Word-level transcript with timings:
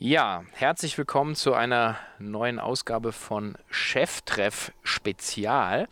Ja, 0.00 0.44
herzlich 0.52 0.96
willkommen 0.96 1.34
zu 1.34 1.54
einer 1.54 1.96
neuen 2.20 2.60
Ausgabe 2.60 3.10
von 3.10 3.58
Cheftreff 3.68 4.70
Spezial. 4.84 5.88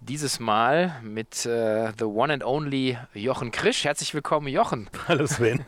Dieses 0.00 0.40
Mal 0.40 0.98
mit 1.02 1.44
äh, 1.44 1.92
the 1.98 2.06
one 2.06 2.32
and 2.32 2.42
only 2.44 2.96
Jochen 3.12 3.50
Krisch. 3.50 3.84
Herzlich 3.84 4.14
willkommen, 4.14 4.48
Jochen. 4.48 4.88
Hallo 5.06 5.26
Sven. 5.26 5.66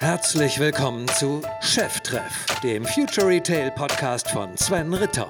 Herzlich 0.00 0.58
willkommen 0.58 1.08
zu 1.08 1.40
Cheftreff, 1.62 2.44
dem 2.62 2.84
Future 2.84 3.26
Retail 3.26 3.70
Podcast 3.70 4.28
von 4.30 4.54
Sven 4.58 4.92
Ritter. 4.92 5.28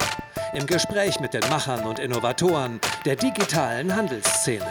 Im 0.53 0.67
Gespräch 0.67 1.21
mit 1.21 1.33
den 1.33 1.49
Machern 1.49 1.85
und 1.85 2.01
Innovatoren 2.01 2.81
der 3.05 3.15
digitalen 3.15 3.95
Handelsszene. 3.95 4.67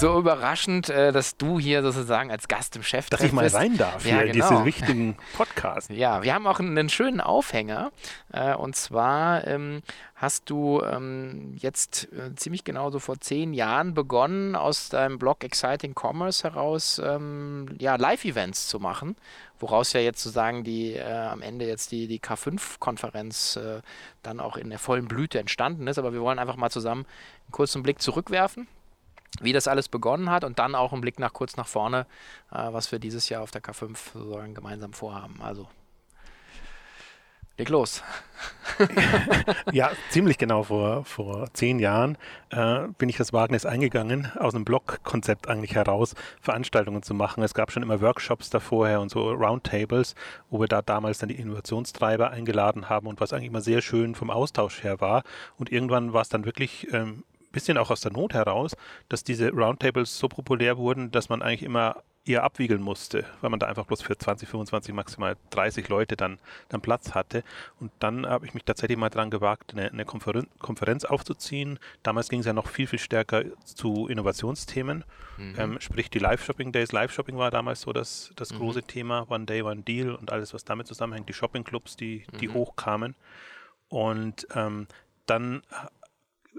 So 0.00 0.18
überraschend, 0.18 0.90
äh, 0.90 1.10
dass 1.10 1.38
du 1.38 1.58
hier 1.58 1.82
sozusagen 1.82 2.30
als 2.30 2.48
Gast 2.48 2.76
im 2.76 2.82
Chef 2.82 3.08
Dass 3.08 3.22
ich 3.22 3.32
mal 3.32 3.46
rein 3.46 3.78
darf 3.78 4.04
ja, 4.04 4.20
hier 4.20 4.32
genau. 4.32 4.46
in 4.48 4.50
diesen 4.52 4.64
wichtigen 4.66 5.16
Podcast. 5.36 5.90
Ja, 5.90 6.22
wir 6.22 6.34
haben 6.34 6.46
auch 6.46 6.60
einen 6.60 6.90
schönen 6.90 7.20
Aufhänger. 7.20 7.92
Äh, 8.30 8.54
und 8.54 8.76
zwar 8.76 9.46
ähm, 9.46 9.80
hast 10.14 10.50
du 10.50 10.82
ähm, 10.82 11.54
jetzt 11.56 12.12
äh, 12.12 12.34
ziemlich 12.34 12.64
genau 12.64 12.90
so 12.90 12.98
vor 12.98 13.20
zehn 13.20 13.54
Jahren 13.54 13.94
begonnen, 13.94 14.54
aus 14.54 14.90
deinem 14.90 15.18
Blog 15.18 15.42
Exciting 15.42 15.94
Commerce 15.94 16.44
heraus 16.44 17.00
ähm, 17.02 17.74
ja, 17.78 17.96
Live-Events 17.96 18.68
zu 18.68 18.78
machen, 18.78 19.16
woraus 19.58 19.94
ja 19.94 20.00
jetzt 20.00 20.22
sozusagen 20.22 20.62
die 20.62 20.92
äh, 20.92 21.04
am 21.10 21.40
Ende 21.40 21.66
jetzt 21.66 21.90
die, 21.90 22.06
die 22.06 22.20
K5-Konferenz 22.20 23.56
äh, 23.56 23.80
dann 24.22 24.40
auch 24.40 24.58
in 24.58 24.68
der 24.68 24.78
vollen 24.78 25.08
Blüte 25.08 25.38
entstanden 25.38 25.86
ist. 25.86 25.98
Aber 25.98 26.12
wir 26.12 26.20
wollen 26.20 26.38
einfach 26.38 26.56
mal 26.56 26.70
zusammen 26.70 27.06
einen 27.46 27.52
kurzen 27.52 27.82
Blick 27.82 28.02
zurückwerfen 28.02 28.68
wie 29.42 29.52
das 29.52 29.68
alles 29.68 29.88
begonnen 29.88 30.30
hat 30.30 30.44
und 30.44 30.58
dann 30.58 30.74
auch 30.74 30.92
ein 30.92 31.00
Blick 31.00 31.18
nach 31.18 31.32
kurz 31.32 31.56
nach 31.56 31.68
vorne, 31.68 32.06
äh, 32.50 32.72
was 32.72 32.90
wir 32.92 32.98
dieses 32.98 33.28
Jahr 33.28 33.42
auf 33.42 33.50
der 33.50 33.62
K5 33.62 33.96
sozusagen 34.12 34.54
gemeinsam 34.54 34.92
vorhaben. 34.92 35.40
Also 35.42 35.68
leg 37.58 37.68
los. 37.70 38.02
ja, 39.72 39.90
ziemlich 40.10 40.36
genau 40.36 40.64
vor, 40.64 41.04
vor 41.04 41.48
zehn 41.54 41.78
Jahren 41.78 42.18
äh, 42.50 42.88
bin 42.98 43.08
ich 43.08 43.16
das 43.16 43.32
Wagnis 43.32 43.64
eingegangen, 43.64 44.30
aus 44.38 44.54
einem 44.54 44.64
Blog-Konzept 44.64 45.48
eigentlich 45.48 45.74
heraus 45.74 46.14
Veranstaltungen 46.40 47.02
zu 47.02 47.14
machen. 47.14 47.42
Es 47.42 47.54
gab 47.54 47.72
schon 47.72 47.82
immer 47.82 48.02
Workshops 48.02 48.50
davorher 48.50 49.00
und 49.00 49.10
so 49.10 49.30
Roundtables, 49.30 50.14
wo 50.50 50.60
wir 50.60 50.68
da 50.68 50.82
damals 50.82 51.18
dann 51.18 51.30
die 51.30 51.36
Innovationstreiber 51.36 52.30
eingeladen 52.30 52.90
haben 52.90 53.06
und 53.06 53.20
was 53.20 53.32
eigentlich 53.32 53.48
immer 53.48 53.62
sehr 53.62 53.80
schön 53.80 54.14
vom 54.14 54.30
Austausch 54.30 54.82
her 54.82 55.00
war. 55.00 55.22
Und 55.56 55.72
irgendwann 55.72 56.12
war 56.12 56.22
es 56.22 56.28
dann 56.28 56.44
wirklich 56.44 56.92
ähm, 56.92 57.24
bisschen 57.52 57.78
auch 57.78 57.90
aus 57.90 58.00
der 58.00 58.12
Not 58.12 58.34
heraus, 58.34 58.76
dass 59.08 59.24
diese 59.24 59.50
Roundtables 59.50 60.18
so 60.18 60.28
populär 60.28 60.76
wurden, 60.76 61.10
dass 61.10 61.28
man 61.28 61.42
eigentlich 61.42 61.62
immer 61.62 62.02
eher 62.26 62.42
abwiegeln 62.42 62.82
musste, 62.82 63.24
weil 63.40 63.50
man 63.50 63.60
da 63.60 63.66
einfach 63.66 63.86
bloß 63.86 64.02
für 64.02 64.18
20, 64.18 64.48
25, 64.48 64.92
maximal 64.92 65.36
30 65.50 65.88
Leute 65.88 66.16
dann, 66.16 66.38
dann 66.68 66.80
Platz 66.80 67.14
hatte. 67.14 67.44
Und 67.78 67.92
dann 68.00 68.26
habe 68.26 68.46
ich 68.46 68.54
mich 68.54 68.64
tatsächlich 68.64 68.98
mal 68.98 69.10
dran 69.10 69.30
gewagt, 69.30 69.72
eine, 69.72 69.90
eine 69.90 70.04
Konferen 70.04 70.48
Konferenz 70.58 71.04
aufzuziehen. 71.04 71.78
Damals 72.02 72.28
ging 72.28 72.40
es 72.40 72.46
ja 72.46 72.52
noch 72.52 72.68
viel, 72.68 72.86
viel 72.86 72.98
stärker 72.98 73.44
zu 73.64 74.08
Innovationsthemen, 74.08 75.04
mhm. 75.36 75.54
ähm, 75.56 75.80
sprich 75.80 76.10
die 76.10 76.18
Live-Shopping 76.18 76.72
Days. 76.72 76.92
Live-Shopping 76.92 77.38
war 77.38 77.50
damals 77.50 77.82
so 77.82 77.92
das, 77.92 78.32
das 78.36 78.52
mhm. 78.52 78.58
große 78.58 78.82
Thema, 78.82 79.26
One 79.30 79.46
Day, 79.46 79.62
One 79.62 79.82
Deal 79.82 80.14
und 80.14 80.32
alles, 80.32 80.52
was 80.52 80.64
damit 80.64 80.88
zusammenhängt, 80.88 81.28
die 81.28 81.34
Shopping-Clubs, 81.34 81.96
die, 81.96 82.26
die 82.40 82.48
mhm. 82.48 82.54
hochkamen. 82.54 83.14
Und 83.88 84.48
ähm, 84.54 84.88
dann 85.26 85.62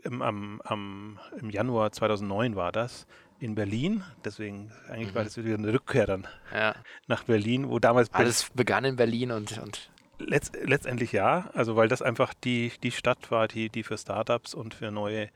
im, 0.03 0.21
am, 0.21 0.61
am, 0.63 1.19
im 1.39 1.49
Januar 1.49 1.91
2009 1.91 2.55
war 2.55 2.71
das 2.71 3.07
in 3.39 3.55
Berlin. 3.55 4.03
Deswegen 4.25 4.71
eigentlich 4.89 5.11
mhm. 5.11 5.15
war 5.15 5.23
das 5.23 5.37
wieder 5.37 5.55
eine 5.55 5.73
Rückkehr 5.73 6.05
dann 6.05 6.27
ja. 6.53 6.75
nach 7.07 7.23
Berlin, 7.23 7.69
wo 7.69 7.79
damals 7.79 8.13
alles 8.13 8.49
begann 8.53 8.85
in 8.85 8.95
Berlin 8.95 9.31
und, 9.31 9.57
und 9.59 9.89
Letzt, 10.19 10.57
letztendlich 10.63 11.11
ja, 11.11 11.51
also 11.53 11.75
weil 11.75 11.87
das 11.87 12.01
einfach 12.01 12.33
die, 12.33 12.71
die 12.81 12.89
Stadt 12.89 13.30
war, 13.30 13.47
die, 13.47 13.69
die 13.69 13.83
für 13.83 13.99
Startups 13.99 14.55
und 14.55 14.73
für 14.73 14.89
neue 14.89 15.30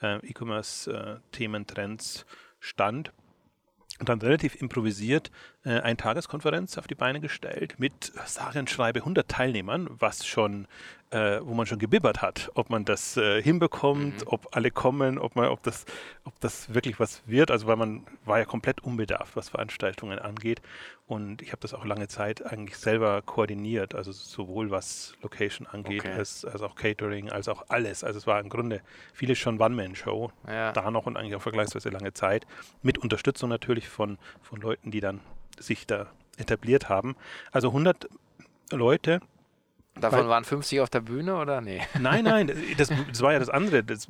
äh, 0.00 0.24
E-Commerce-Themen, 0.24 1.62
äh, 1.62 1.64
Trends 1.64 2.24
stand. 2.60 3.12
Und 4.00 4.08
dann 4.08 4.20
relativ 4.20 4.60
improvisiert 4.60 5.30
äh, 5.64 5.80
eine 5.80 5.96
Tageskonferenz 5.96 6.78
auf 6.78 6.86
die 6.86 6.94
Beine 6.94 7.20
gestellt 7.20 7.74
mit 7.78 8.12
sage 8.26 8.60
und 8.60 8.70
schreibe 8.70 9.00
100 9.00 9.28
Teilnehmern, 9.28 9.88
was 9.98 10.24
schon 10.24 10.68
äh, 11.10 11.40
wo 11.42 11.54
man 11.54 11.66
schon 11.66 11.78
gebibbert 11.78 12.20
hat, 12.20 12.50
ob 12.54 12.70
man 12.70 12.84
das 12.84 13.16
äh, 13.16 13.42
hinbekommt, 13.42 14.20
mhm. 14.20 14.26
ob 14.26 14.54
alle 14.54 14.70
kommen, 14.70 15.18
ob 15.18 15.36
man, 15.36 15.48
ob 15.48 15.62
das, 15.62 15.86
ob 16.24 16.38
das 16.40 16.72
wirklich 16.74 17.00
was 17.00 17.22
wird. 17.26 17.50
Also 17.50 17.66
weil 17.66 17.76
man 17.76 18.06
war 18.24 18.38
ja 18.38 18.44
komplett 18.44 18.82
unbedarft, 18.82 19.34
was 19.36 19.48
Veranstaltungen 19.48 20.18
angeht. 20.18 20.60
Und 21.08 21.40
ich 21.40 21.52
habe 21.52 21.60
das 21.60 21.72
auch 21.72 21.86
lange 21.86 22.06
Zeit 22.06 22.44
eigentlich 22.44 22.76
selber 22.76 23.22
koordiniert, 23.22 23.94
also 23.94 24.12
sowohl 24.12 24.70
was 24.70 25.14
Location 25.22 25.66
angeht, 25.66 26.00
okay. 26.00 26.12
als, 26.12 26.44
als 26.44 26.60
auch 26.60 26.74
Catering, 26.74 27.30
als 27.30 27.48
auch 27.48 27.64
alles. 27.68 28.04
Also 28.04 28.18
es 28.18 28.26
war 28.26 28.38
im 28.40 28.50
Grunde 28.50 28.82
vieles 29.14 29.38
schon 29.38 29.58
One-Man-Show, 29.58 30.30
ja. 30.46 30.70
da 30.72 30.90
noch 30.90 31.06
und 31.06 31.16
eigentlich 31.16 31.34
auch 31.34 31.40
vergleichsweise 31.40 31.88
lange 31.88 32.12
Zeit, 32.12 32.46
mit 32.82 32.98
Unterstützung 32.98 33.48
natürlich 33.48 33.88
von, 33.88 34.18
von 34.42 34.60
Leuten, 34.60 34.90
die 34.90 35.00
dann 35.00 35.20
sich 35.58 35.86
da 35.86 36.08
etabliert 36.36 36.90
haben. 36.90 37.16
Also 37.52 37.68
100 37.68 38.06
Leute, 38.70 39.20
Davon 40.00 40.20
Weil, 40.20 40.28
waren 40.28 40.44
50 40.44 40.80
auf 40.80 40.90
der 40.90 41.00
Bühne 41.00 41.36
oder 41.36 41.60
nee? 41.60 41.80
Nein, 42.00 42.24
nein, 42.24 42.52
das, 42.76 42.90
das 43.08 43.20
war 43.20 43.32
ja 43.32 43.38
das 43.38 43.48
andere, 43.48 43.82
das, 43.84 44.08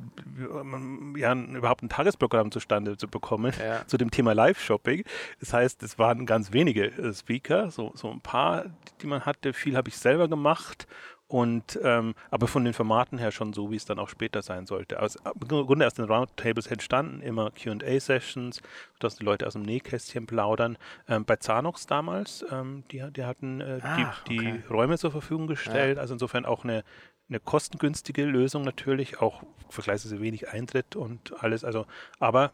ja, 1.17 1.33
überhaupt 1.33 1.83
ein 1.83 1.89
Tagesprogramm 1.89 2.51
zustande 2.51 2.97
zu 2.97 3.07
bekommen 3.07 3.53
ja. 3.59 3.81
zu 3.87 3.97
dem 3.97 4.11
Thema 4.11 4.33
Live-Shopping. 4.33 5.03
Das 5.39 5.53
heißt, 5.53 5.83
es 5.83 5.99
waren 5.99 6.25
ganz 6.25 6.53
wenige 6.53 6.85
äh, 6.85 7.13
Speaker, 7.13 7.71
so, 7.71 7.91
so 7.95 8.09
ein 8.11 8.21
paar, 8.21 8.65
die 9.01 9.07
man 9.07 9.25
hatte. 9.25 9.53
Viel 9.53 9.75
habe 9.75 9.89
ich 9.89 9.97
selber 9.97 10.27
gemacht 10.27 10.87
und 11.29 11.79
ähm, 11.83 12.15
aber 12.31 12.47
von 12.47 12.65
den 12.65 12.73
Formaten 12.73 13.19
her 13.19 13.31
schon 13.31 13.53
so, 13.53 13.69
wie 13.69 13.75
es 13.75 13.85
dann 13.85 13.99
auch 13.99 14.09
später 14.09 14.41
sein 14.41 14.65
sollte. 14.65 14.99
Aus, 14.99 15.15
Im 15.15 15.47
Grunde 15.47 15.85
aus 15.85 15.93
den 15.93 16.05
Roundtables 16.05 16.65
entstanden 16.65 17.21
immer 17.21 17.51
QA-Sessions, 17.51 18.63
dass 18.97 19.17
die 19.17 19.23
Leute 19.23 19.45
aus 19.45 19.53
dem 19.53 19.61
Nähkästchen 19.61 20.25
plaudern. 20.25 20.75
Ähm, 21.07 21.25
bei 21.25 21.35
Zanox 21.35 21.85
damals, 21.85 22.43
ähm, 22.51 22.83
die, 22.91 23.03
die 23.11 23.25
hatten 23.25 23.61
äh, 23.61 23.79
Ach, 23.83 24.23
die, 24.23 24.39
okay. 24.39 24.61
die, 24.67 24.73
Räume 24.73 24.97
zur 24.97 25.11
Verfügung 25.11 25.45
gestellt, 25.45 25.97
ja. 25.97 26.01
also 26.01 26.15
insofern 26.15 26.45
auch 26.45 26.63
eine, 26.63 26.83
eine 27.29 27.39
kostengünstige 27.39 28.25
Lösung 28.25 28.63
natürlich, 28.63 29.21
auch 29.21 29.43
vergleichsweise 29.69 30.19
wenig 30.21 30.49
Eintritt 30.49 30.95
und 30.95 31.43
alles. 31.43 31.63
Also, 31.63 31.85
aber 32.17 32.51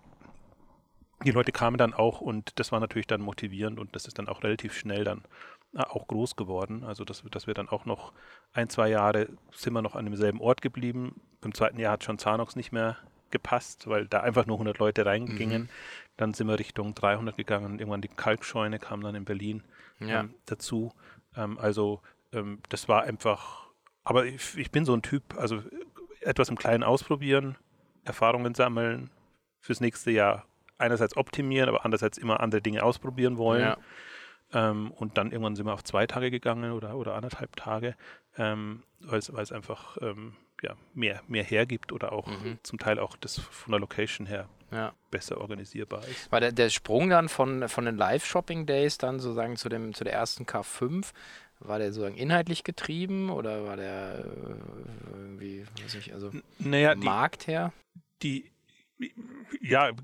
die 1.24 1.31
Leute 1.31 1.53
kamen 1.53 1.78
dann 1.78 1.94
auch 1.94 2.19
und 2.19 2.59
das 2.59 2.74
war 2.74 2.81
natürlich 2.81 3.07
dann 3.07 3.22
motivierend 3.22 3.80
und 3.80 3.96
das 3.96 4.06
ist 4.06 4.19
dann 4.19 4.28
auch 4.28 4.44
relativ 4.44 4.78
schnell 4.78 5.06
dann 5.06 5.24
auch 5.84 6.08
groß 6.08 6.36
geworden. 6.36 6.84
Also 6.84 7.03
dass, 7.03 7.24
dass 7.30 7.47
wir 7.47 7.53
dann 7.53 7.69
auch 7.69 7.86
noch 7.86 8.13
ein, 8.53 8.69
zwei 8.69 8.90
Jahre 8.90 9.28
sind 9.52 9.74
wir 9.74 9.81
noch 9.81 9.96
an 9.96 10.06
demselben 10.06 10.40
Ort 10.40 10.62
geblieben. 10.62 11.22
Beim 11.41 11.53
zweiten 11.53 11.80
Jahr 11.80 11.94
hat 11.94 12.03
schon 12.03 12.18
Zanox 12.18 12.56
nicht 12.56 12.72
mehr 12.72 12.97
gepasst, 13.31 13.88
weil 13.88 14.08
da 14.08 14.22
einfach 14.22 14.46
nur 14.46 14.56
100 14.56 14.78
Leute 14.80 15.06
reingingen. 15.06 15.63
Mhm. 15.63 15.69
Dann 16.18 16.34
sind 16.34 16.47
wir 16.47 16.58
Richtung 16.58 16.96
300 16.96 17.36
gegangen. 17.36 17.80
Irgendwann 17.80 18.02
die 18.02 18.08
Kalkscheune 18.08 18.80
kam 18.80 19.02
dann 19.02 19.16
in 19.16 19.25
Berlin 19.25 19.63
ja. 20.00 20.22
ähm, 20.22 20.34
dazu. 20.46 20.94
Ähm, 21.36 21.58
also 21.59 22.02
ähm, 22.31 22.59
das 22.69 22.88
war 22.88 23.03
einfach, 23.03 23.68
aber 24.03 24.25
ich, 24.25 24.57
ich, 24.57 24.72
bin 24.72 24.86
so 24.86 24.94
ein 24.94 25.02
Typ, 25.02 25.36
also 25.38 25.62
etwas 26.22 26.50
im 26.50 26.57
Kleinen 26.57 26.84
ausprobieren, 26.84 27.57
Erfahrungen 28.03 28.56
sammeln, 28.56 29.09
fürs 29.59 29.81
nächste 29.81 30.12
Jahr 30.12 30.46
einerseits 30.78 31.18
optimieren, 31.18 31.69
aber 31.69 31.86
andererseits 31.86 32.18
immer 32.18 32.40
andere 32.40 32.62
Dinge 32.62 32.84
ausprobieren 32.84 33.38
wollen. 33.38 33.62
Ja. 33.62 33.78
Ähm, 34.55 34.91
und 34.91 35.17
dann 35.17 35.31
irgendwann 35.31 35.55
sind 35.55 35.66
wir 35.66 35.73
auf 35.73 35.83
zwei 35.83 36.07
Tage 36.07 36.31
gegangen 36.31 36.71
oder, 36.71 36.95
oder 36.95 37.13
anderthalb 37.13 37.55
Tage, 37.57 37.95
ähm, 38.38 38.83
weil 39.01 39.19
es 39.19 39.51
einfach 39.51 39.97
ähm, 40.01 40.33
ja, 40.63 40.75
mehr, 40.93 41.21
mehr 41.27 41.43
hergibt 41.43 41.91
oder 41.91 42.13
auch 42.13 42.27
mhm. 42.27 42.57
zum 42.63 42.79
Teil 42.79 42.97
auch 42.97 43.17
das 43.17 43.38
von 43.38 43.71
der 43.71 43.81
Location 43.81 44.25
her 44.25 44.47
ja. 44.71 44.94
besser 45.11 45.41
organisierbar 45.41 46.07
ist. 46.07 46.31
War 46.31 46.39
der, 46.39 46.53
der 46.53 46.69
Sprung 46.69 47.09
dann 47.09 47.27
von, 47.27 47.67
von 47.67 47.85
den 47.85 47.97
Live-Shopping-Days 47.97 48.97
dann 48.97 49.19
sozusagen 49.19 49.57
zu, 49.57 49.68
dem, 49.68 49.94
zu 49.94 50.06
der 50.06 50.13
ersten 50.13 50.45
K5, 50.45 51.12
war 51.59 51.77
der 51.77 51.91
sozusagen 51.91 52.15
inhaltlich 52.15 52.63
getrieben 52.63 53.30
oder 53.30 53.65
war 53.65 53.75
der 53.75 54.25
äh, 54.25 55.18
irgendwie, 55.18 55.65
weiß 55.83 55.95
ich, 55.95 56.13
also 56.13 56.31
naja, 56.59 56.95
Markt 56.95 57.47
her? 57.47 57.74
Die, 58.24 58.50
ja, 59.62 59.88
ein 59.88 59.95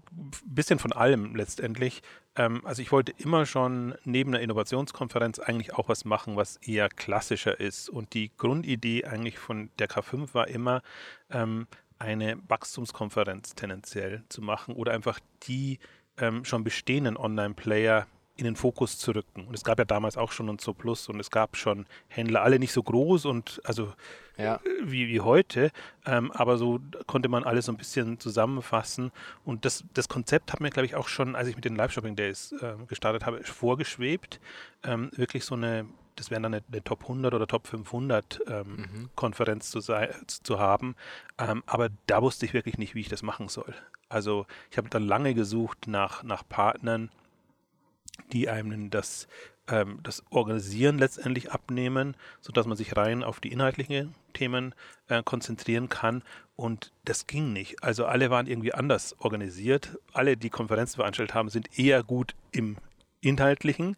bisschen 0.46 0.80
von 0.80 0.92
allem 0.92 1.36
letztendlich. 1.36 2.02
Ähm, 2.36 2.66
also 2.66 2.82
ich 2.82 2.92
wollte 2.92 3.14
immer 3.18 3.46
schon 3.46 3.96
neben 4.04 4.34
einer 4.34 4.44
Innovationskonferenz 4.44 5.40
eigentlich 5.40 5.74
auch 5.74 5.90
was 5.90 6.06
machen, 6.06 6.36
was 6.36 6.58
eher 6.58 6.90
klassischer 6.90 7.60
ist. 7.60 7.90
Und 7.90 8.14
die 8.14 8.32
Grundidee 8.38 9.06
eigentlich 9.06 9.40
von 9.40 9.70
der 9.80 9.90
K5 9.90 10.34
war 10.34 10.48
immer, 10.48 10.82
ähm, 11.30 11.68
eine 12.00 12.40
Wachstumskonferenz 12.48 13.54
tendenziell 13.54 14.24
zu 14.28 14.42
machen 14.42 14.76
oder 14.76 14.92
einfach 14.92 15.20
die 15.44 15.78
ähm, 16.18 16.44
schon 16.46 16.64
bestehenden 16.64 17.16
Online-Player 17.16 18.08
in 18.42 18.46
den 18.46 18.56
Fokus 18.56 18.98
zu 18.98 19.12
rücken. 19.12 19.46
Und 19.46 19.54
es 19.54 19.64
gab 19.64 19.78
ja 19.78 19.86
damals 19.86 20.18
auch 20.18 20.32
schon 20.32 20.50
ein 20.50 20.58
Zo 20.58 20.74
Plus 20.74 21.08
und 21.10 21.20
es 21.20 21.30
gab 21.30 21.56
schon 21.56 21.86
Händler, 22.08 22.42
alle 22.42 22.58
nicht 22.58 22.74
so 22.74 22.82
groß 22.82 23.26
und 23.26 23.62
also 23.64 23.94
ja. 24.38 24.56
Äh, 24.56 24.60
wie, 24.84 25.08
wie 25.08 25.20
heute, 25.20 25.72
ähm, 26.06 26.32
aber 26.32 26.58
so 26.58 26.80
konnte 27.06 27.30
man 27.30 27.44
alles 27.44 27.66
so 27.66 27.72
ein 27.72 27.78
bisschen 27.78 28.20
zusammenfassen. 28.20 29.12
Und 29.46 29.64
das, 29.64 29.84
das 29.94 30.10
Konzept 30.10 30.52
hat 30.52 30.60
mir, 30.60 30.72
glaube 30.72 30.88
ich, 30.88 30.96
auch 30.96 31.08
schon, 31.08 31.36
als 31.36 31.48
ich 31.48 31.56
mit 31.56 31.66
den 31.66 31.76
Live-Shopping 31.76 32.16
Days 32.16 32.54
äh, 32.54 32.74
gestartet 32.88 33.26
habe, 33.26 33.44
vorgeschwebt. 33.44 34.40
Ähm, 34.84 35.12
wirklich 35.16 35.46
so 35.46 35.56
eine 35.56 35.86
das 36.16 36.30
wären 36.30 36.44
dann 36.44 36.54
eine, 36.54 36.64
eine, 36.70 36.84
Top 36.84 37.04
100 37.04 37.34
oder 37.34 37.48
Top 37.48 37.68
500 37.68 38.42
ähm, 38.46 38.76
mhm. 38.76 39.10
Konferenz 39.16 39.72
zu, 39.72 39.80
sei, 39.80 40.14
zu 40.28 40.60
haben. 40.60 40.96
Ähm, 41.38 41.64
aber 41.66 41.90
da 42.06 42.22
wusste 42.22 42.46
ich 42.46 42.54
wirklich 42.54 42.78
nicht, 42.78 42.96
wie 42.96 43.00
ich 43.00 43.10
das 43.10 43.24
machen 43.24 43.48
soll. 43.48 43.74
Also 44.10 44.46
ich 44.70 44.78
habe 44.78 44.90
dann 44.90 45.04
lange 45.04 45.34
gesucht 45.34 45.88
nach, 45.88 46.22
nach 46.22 46.44
Partnern, 46.48 47.10
die 48.32 48.50
einem 48.50 48.90
das, 48.90 49.28
ähm, 49.68 50.00
das 50.04 50.24
Organisieren 50.30 50.98
letztendlich 50.98 51.52
abnehmen, 51.52 52.16
sodass 52.40 52.66
man 52.66 52.78
sich 52.78 52.96
rein 52.96 53.24
auf 53.24 53.40
die 53.40 53.52
inhaltlichen 53.52 54.16
Themen 54.34 54.74
äh, 55.08 55.24
konzentrieren 55.24 55.90
kann. 55.90 56.24
Und 56.56 56.92
das 57.06 57.28
ging 57.28 57.54
nicht. 57.54 57.84
Also 57.84 58.06
alle 58.06 58.30
waren 58.30 58.48
irgendwie 58.48 58.74
anders 58.74 59.16
organisiert. 59.20 59.98
Alle, 60.14 60.38
die 60.38 60.50
Konferenzen 60.50 60.96
veranstaltet 60.96 61.34
haben, 61.34 61.50
sind 61.50 61.78
eher 61.78 62.04
gut 62.04 62.36
im 62.52 62.78
Inhaltlichen 63.22 63.96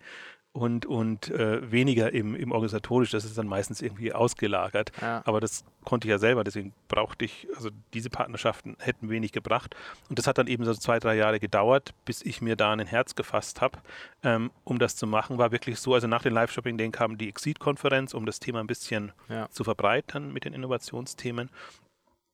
und, 0.54 0.86
und 0.86 1.32
äh, 1.32 1.72
weniger 1.72 2.14
im, 2.14 2.36
im 2.36 2.52
organisatorisch. 2.52 3.10
Das 3.10 3.26
ist 3.26 3.38
dann 3.38 3.48
meistens 3.48 3.82
irgendwie 3.82 4.14
ausgelagert. 4.14 4.92
Ja. 5.02 5.24
Aber 5.26 5.42
das 5.42 5.66
konnte 5.84 6.08
ich 6.08 6.12
ja 6.12 6.20
selber, 6.20 6.44
deswegen 6.44 6.74
brauchte 6.88 7.26
ich, 7.26 7.48
also 7.56 7.70
diese 7.94 8.12
Partnerschaften 8.12 8.78
hätten 8.80 9.10
wenig 9.10 9.32
gebracht. 9.32 9.76
Und 10.10 10.20
das 10.20 10.28
hat 10.28 10.38
dann 10.38 10.48
eben 10.48 10.64
so 10.64 10.74
zwei, 10.76 11.00
drei 11.00 11.16
Jahre 11.16 11.40
gedauert, 11.40 11.94
bis 12.06 12.22
ich 12.22 12.42
mir 12.42 12.56
da 12.56 12.72
ein 12.72 12.86
Herz 12.86 13.16
gefasst 13.16 13.62
habe, 13.62 13.80
ähm, 14.22 14.52
um 14.64 14.78
das 14.78 14.96
zu 14.96 15.08
machen. 15.08 15.40
War 15.40 15.52
wirklich 15.52 15.80
so, 15.80 15.96
also 15.96 16.08
nach 16.08 16.22
den 16.22 16.34
Live-Shopping-Days 16.34 16.92
kam 16.92 17.18
die 17.18 17.30
Exit-Konferenz, 17.30 18.14
um 18.14 18.28
das 18.28 18.40
Thema 18.40 18.60
ein 18.60 18.68
bisschen 18.68 19.12
ja. 19.30 19.50
zu 19.50 19.64
verbreitern 19.64 20.32
mit 20.32 20.46
den 20.46 20.54
Innovationsthemen. 20.54 21.50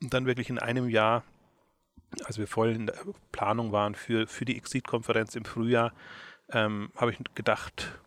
Und 0.02 0.14
dann 0.14 0.26
wirklich 0.26 0.50
in 0.50 0.60
einem 0.60 0.90
Jahr, 0.90 1.24
als 2.26 2.38
wir 2.38 2.48
voll 2.48 2.72
in 2.72 2.88
der 2.88 2.96
Planung 3.32 3.72
waren 3.72 3.96
für, 3.96 4.28
für 4.28 4.44
die 4.44 4.58
Exit-Konferenz 4.58 5.36
im 5.36 5.46
Frühjahr, 5.46 5.94
ähm, 6.52 6.92
habe 6.96 7.12
ich 7.12 7.20
gedacht, 7.36 8.00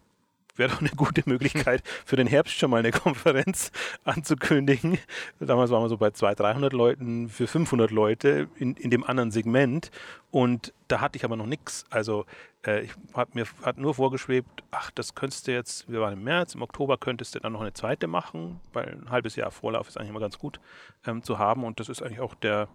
wäre 0.56 0.70
doch 0.70 0.80
eine 0.80 0.90
gute 0.90 1.22
Möglichkeit, 1.26 1.82
für 2.04 2.16
den 2.16 2.26
Herbst 2.26 2.54
schon 2.54 2.70
mal 2.70 2.78
eine 2.78 2.90
Konferenz 2.90 3.70
anzukündigen. 4.04 4.98
Damals 5.40 5.70
waren 5.70 5.82
wir 5.82 5.88
so 5.88 5.96
bei 5.96 6.10
200, 6.10 6.40
300 6.40 6.72
Leuten 6.72 7.28
für 7.28 7.46
500 7.46 7.90
Leute 7.90 8.48
in, 8.56 8.74
in 8.74 8.90
dem 8.90 9.04
anderen 9.04 9.30
Segment. 9.30 9.90
Und 10.30 10.72
da 10.88 11.00
hatte 11.00 11.16
ich 11.16 11.24
aber 11.24 11.36
noch 11.36 11.46
nichts. 11.46 11.84
Also 11.90 12.26
äh, 12.66 12.82
ich 12.82 12.92
habe 13.14 13.30
mir 13.34 13.46
hat 13.62 13.78
nur 13.78 13.94
vorgeschwebt, 13.94 14.62
ach, 14.70 14.90
das 14.90 15.14
könntest 15.14 15.46
du 15.46 15.52
jetzt, 15.52 15.90
wir 15.90 16.00
waren 16.00 16.14
im 16.14 16.24
März, 16.24 16.54
im 16.54 16.62
Oktober 16.62 16.96
könntest 16.98 17.34
du 17.34 17.40
dann 17.40 17.52
noch 17.52 17.60
eine 17.60 17.72
zweite 17.72 18.06
machen, 18.06 18.60
weil 18.72 18.98
ein 19.02 19.10
halbes 19.10 19.36
Jahr 19.36 19.50
Vorlauf 19.50 19.88
ist 19.88 19.96
eigentlich 19.96 20.10
immer 20.10 20.20
ganz 20.20 20.38
gut 20.38 20.60
ähm, 21.06 21.22
zu 21.22 21.38
haben. 21.38 21.64
Und 21.64 21.80
das 21.80 21.88
ist 21.88 22.02
eigentlich 22.02 22.20
auch 22.20 22.34
der, 22.34 22.68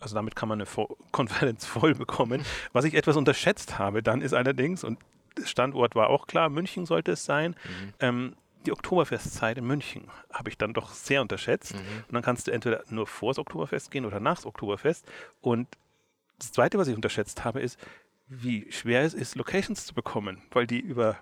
also 0.00 0.14
damit 0.14 0.36
kann 0.36 0.48
man 0.48 0.60
eine 0.60 0.68
Konferenz 1.12 1.66
voll 1.66 1.94
bekommen. 1.94 2.44
Was 2.72 2.84
ich 2.84 2.94
etwas 2.94 3.16
unterschätzt 3.16 3.78
habe 3.78 4.02
dann 4.02 4.22
ist 4.22 4.34
allerdings, 4.34 4.84
und 4.84 4.98
Standort 5.46 5.94
war 5.94 6.10
auch 6.10 6.26
klar, 6.26 6.48
München 6.48 6.86
sollte 6.86 7.12
es 7.12 7.24
sein. 7.24 7.56
Mhm. 7.64 7.94
Ähm, 8.00 8.36
die 8.66 8.72
Oktoberfestzeit 8.72 9.56
in 9.58 9.66
München 9.66 10.08
habe 10.32 10.50
ich 10.50 10.58
dann 10.58 10.74
doch 10.74 10.92
sehr 10.92 11.22
unterschätzt. 11.22 11.74
Mhm. 11.74 11.80
Und 12.08 12.12
dann 12.12 12.22
kannst 12.22 12.46
du 12.46 12.50
entweder 12.50 12.82
nur 12.90 13.06
vor 13.06 13.30
das 13.30 13.38
Oktoberfest 13.38 13.90
gehen 13.90 14.04
oder 14.04 14.20
nach 14.20 14.36
das 14.36 14.46
Oktoberfest. 14.46 15.06
Und 15.40 15.68
das 16.38 16.52
Zweite, 16.52 16.78
was 16.78 16.88
ich 16.88 16.94
unterschätzt 16.94 17.44
habe, 17.44 17.60
ist, 17.60 17.78
wie 18.26 18.70
schwer 18.70 19.02
es 19.02 19.14
ist, 19.14 19.36
Locations 19.36 19.86
zu 19.86 19.94
bekommen, 19.94 20.42
weil 20.50 20.66
die 20.66 20.80
über 20.80 21.16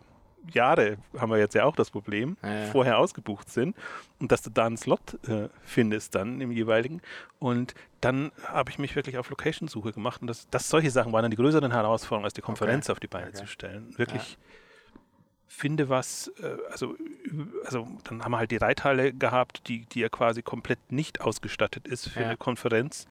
Jahre 0.52 0.98
haben 1.18 1.30
wir 1.30 1.38
jetzt 1.38 1.54
ja 1.54 1.64
auch 1.64 1.76
das 1.76 1.90
Problem, 1.90 2.36
ja, 2.42 2.52
ja. 2.52 2.66
vorher 2.66 2.98
ausgebucht 2.98 3.50
sind 3.50 3.76
und 4.20 4.32
dass 4.32 4.42
du 4.42 4.50
da 4.50 4.66
einen 4.66 4.76
Slot 4.76 5.18
äh, 5.28 5.48
findest 5.62 6.14
dann 6.14 6.40
im 6.40 6.50
jeweiligen. 6.52 7.00
Und 7.38 7.74
dann 8.00 8.32
habe 8.44 8.70
ich 8.70 8.78
mich 8.78 8.96
wirklich 8.96 9.18
auf 9.18 9.30
Location-Suche 9.30 9.92
gemacht 9.92 10.20
und 10.20 10.28
das, 10.28 10.48
das, 10.50 10.68
solche 10.68 10.90
Sachen 10.90 11.12
waren 11.12 11.22
dann 11.22 11.30
die 11.30 11.36
größeren 11.36 11.72
Herausforderungen, 11.72 12.24
als 12.24 12.34
die 12.34 12.42
Konferenz 12.42 12.86
okay. 12.86 12.92
auf 12.92 13.00
die 13.00 13.08
Beine 13.08 13.28
okay. 13.28 13.36
zu 13.36 13.46
stellen. 13.46 13.96
Wirklich 13.98 14.32
ja. 14.32 14.36
finde 15.48 15.88
was, 15.88 16.32
äh, 16.40 16.56
also, 16.70 16.96
also 17.64 17.88
dann 18.04 18.22
haben 18.22 18.32
wir 18.32 18.38
halt 18.38 18.50
die 18.50 18.56
Reithalle 18.56 19.12
gehabt, 19.12 19.68
die, 19.68 19.86
die 19.86 20.00
ja 20.00 20.08
quasi 20.08 20.42
komplett 20.42 20.92
nicht 20.92 21.20
ausgestattet 21.20 21.88
ist 21.88 22.08
für 22.08 22.24
eine 22.24 22.36
Konferenz. 22.36 23.06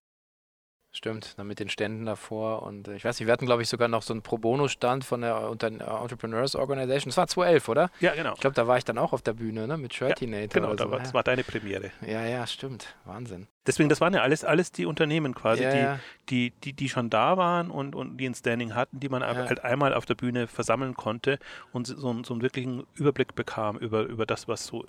Stimmt, 0.96 1.38
dann 1.38 1.46
mit 1.46 1.60
den 1.60 1.68
Ständen 1.68 2.06
davor 2.06 2.64
und 2.64 2.88
äh, 2.88 2.96
ich 2.96 3.04
weiß 3.04 3.20
nicht, 3.20 3.28
wir 3.28 3.34
hatten 3.34 3.46
glaube 3.46 3.62
ich 3.62 3.68
sogar 3.68 3.90
noch 3.90 4.02
so 4.02 4.14
einen 4.14 4.22
Pro 4.22 4.38
Bono-Stand 4.38 5.04
von 5.04 5.20
der 5.20 5.50
Unter 5.50 5.68
Entrepreneurs 5.68 6.56
Organization. 6.56 7.10
Das 7.10 7.18
war 7.18 7.28
2011, 7.28 7.68
oder? 7.68 7.92
Ja, 8.00 8.16
genau. 8.16 8.32
Ich 8.36 8.40
glaube, 8.40 8.54
da 8.54 8.66
war 8.66 8.78
ich 8.78 8.86
dann 8.86 8.98
auch 8.98 9.12
auf 9.12 9.22
der 9.22 9.34
Bühne, 9.34 9.68
ne, 9.68 9.78
mit 9.78 9.94
Shirtinator. 9.94 10.62
Ja, 10.62 10.68
genau, 10.68 10.74
da 10.74 10.90
war, 10.90 11.00
das 11.00 11.14
war 11.14 11.22
deine 11.24 11.44
Premiere. 11.44 11.92
Ja, 12.08 12.26
ja, 12.26 12.48
stimmt. 12.48 12.96
Wahnsinn. 13.04 13.48
Deswegen, 13.68 13.90
das 13.90 14.00
waren 14.00 14.14
ja 14.14 14.22
alles, 14.22 14.46
alles 14.46 14.72
die 14.72 14.86
Unternehmen 14.86 15.36
quasi, 15.36 15.64
ja, 15.64 15.72
die, 15.72 15.78
ja. 15.78 16.00
Die, 16.30 16.52
die, 16.64 16.72
die 16.72 16.88
schon 16.88 17.10
da 17.10 17.36
waren 17.36 17.72
und, 17.72 17.94
und 17.94 18.16
die 18.16 18.30
ein 18.30 18.34
Standing 18.34 18.74
hatten, 18.74 19.02
die 19.02 19.10
man 19.10 19.22
ja. 19.22 19.36
halt 19.36 19.66
einmal 19.66 19.94
auf 19.94 20.06
der 20.06 20.16
Bühne 20.16 20.48
versammeln 20.48 20.94
konnte 20.94 21.40
und 21.74 21.88
so, 21.88 22.24
so 22.24 22.34
einen 22.34 22.42
wirklichen 22.42 22.88
Überblick 22.94 23.36
bekam 23.36 23.78
über, 23.78 24.04
über 24.04 24.26
das, 24.26 24.48
was 24.48 24.68
so 24.68 24.86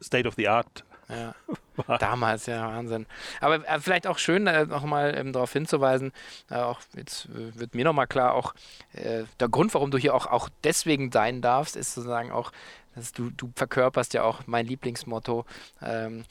State 0.00 0.26
of 0.26 0.36
the 0.36 0.48
Art 0.48 0.86
ja. 1.10 1.34
Damals, 1.98 2.46
ja, 2.46 2.66
Wahnsinn. 2.68 3.06
Aber 3.40 3.66
äh, 3.68 3.80
vielleicht 3.80 4.06
auch 4.06 4.18
schön, 4.18 4.46
äh, 4.46 4.66
nochmal 4.66 5.14
ähm, 5.16 5.32
darauf 5.32 5.52
hinzuweisen, 5.52 6.12
äh, 6.50 6.56
auch 6.56 6.80
jetzt 6.94 7.26
äh, 7.26 7.58
wird 7.58 7.74
mir 7.74 7.84
nochmal 7.84 8.06
klar, 8.06 8.34
auch 8.34 8.54
äh, 8.92 9.24
der 9.40 9.48
Grund, 9.48 9.74
warum 9.74 9.90
du 9.90 9.98
hier 9.98 10.14
auch, 10.14 10.26
auch 10.26 10.48
deswegen 10.64 11.10
sein 11.12 11.42
darfst, 11.42 11.76
ist 11.76 11.94
sozusagen 11.94 12.32
auch, 12.32 12.52
dass 12.94 13.12
du, 13.12 13.30
du 13.30 13.52
verkörperst 13.54 14.14
ja 14.14 14.22
auch 14.22 14.46
mein 14.46 14.66
Lieblingsmotto. 14.66 15.44
Ähm, 15.82 16.24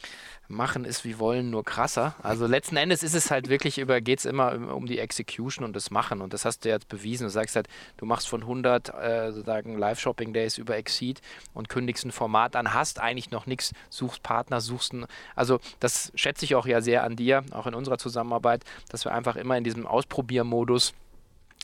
machen 0.47 0.85
ist 0.85 1.05
wie 1.05 1.19
wollen, 1.19 1.49
nur 1.49 1.63
krasser. 1.63 2.15
Also 2.21 2.45
letzten 2.45 2.77
Endes 2.77 3.03
ist 3.03 3.15
es 3.15 3.31
halt 3.31 3.49
wirklich 3.49 3.77
über, 3.77 4.01
geht 4.01 4.19
es 4.19 4.25
immer 4.25 4.53
um 4.73 4.85
die 4.85 4.99
Execution 4.99 5.65
und 5.65 5.75
das 5.75 5.91
Machen. 5.91 6.21
Und 6.21 6.33
das 6.33 6.45
hast 6.45 6.65
du 6.65 6.69
jetzt 6.69 6.87
bewiesen. 6.87 7.25
Du 7.25 7.29
sagst 7.29 7.55
halt, 7.55 7.67
du 7.97 8.05
machst 8.05 8.27
von 8.27 8.41
100 8.41 8.89
äh, 8.89 9.31
sozusagen 9.31 9.77
Live-Shopping-Days 9.77 10.57
über 10.57 10.77
Exceed 10.77 11.21
und 11.53 11.69
kündigst 11.69 12.05
ein 12.05 12.11
Format 12.11 12.55
an, 12.55 12.73
hast 12.73 12.99
eigentlich 12.99 13.31
noch 13.31 13.45
nichts, 13.45 13.73
suchst 13.89 14.23
Partner, 14.23 14.61
suchst 14.61 14.93
ein, 14.93 15.05
also 15.35 15.59
das 15.79 16.11
schätze 16.15 16.45
ich 16.45 16.55
auch 16.55 16.65
ja 16.65 16.81
sehr 16.81 17.03
an 17.03 17.15
dir, 17.15 17.43
auch 17.51 17.67
in 17.67 17.73
unserer 17.73 17.97
Zusammenarbeit, 17.97 18.63
dass 18.89 19.05
wir 19.05 19.13
einfach 19.13 19.35
immer 19.35 19.57
in 19.57 19.63
diesem 19.63 19.85
Ausprobiermodus 19.85 20.93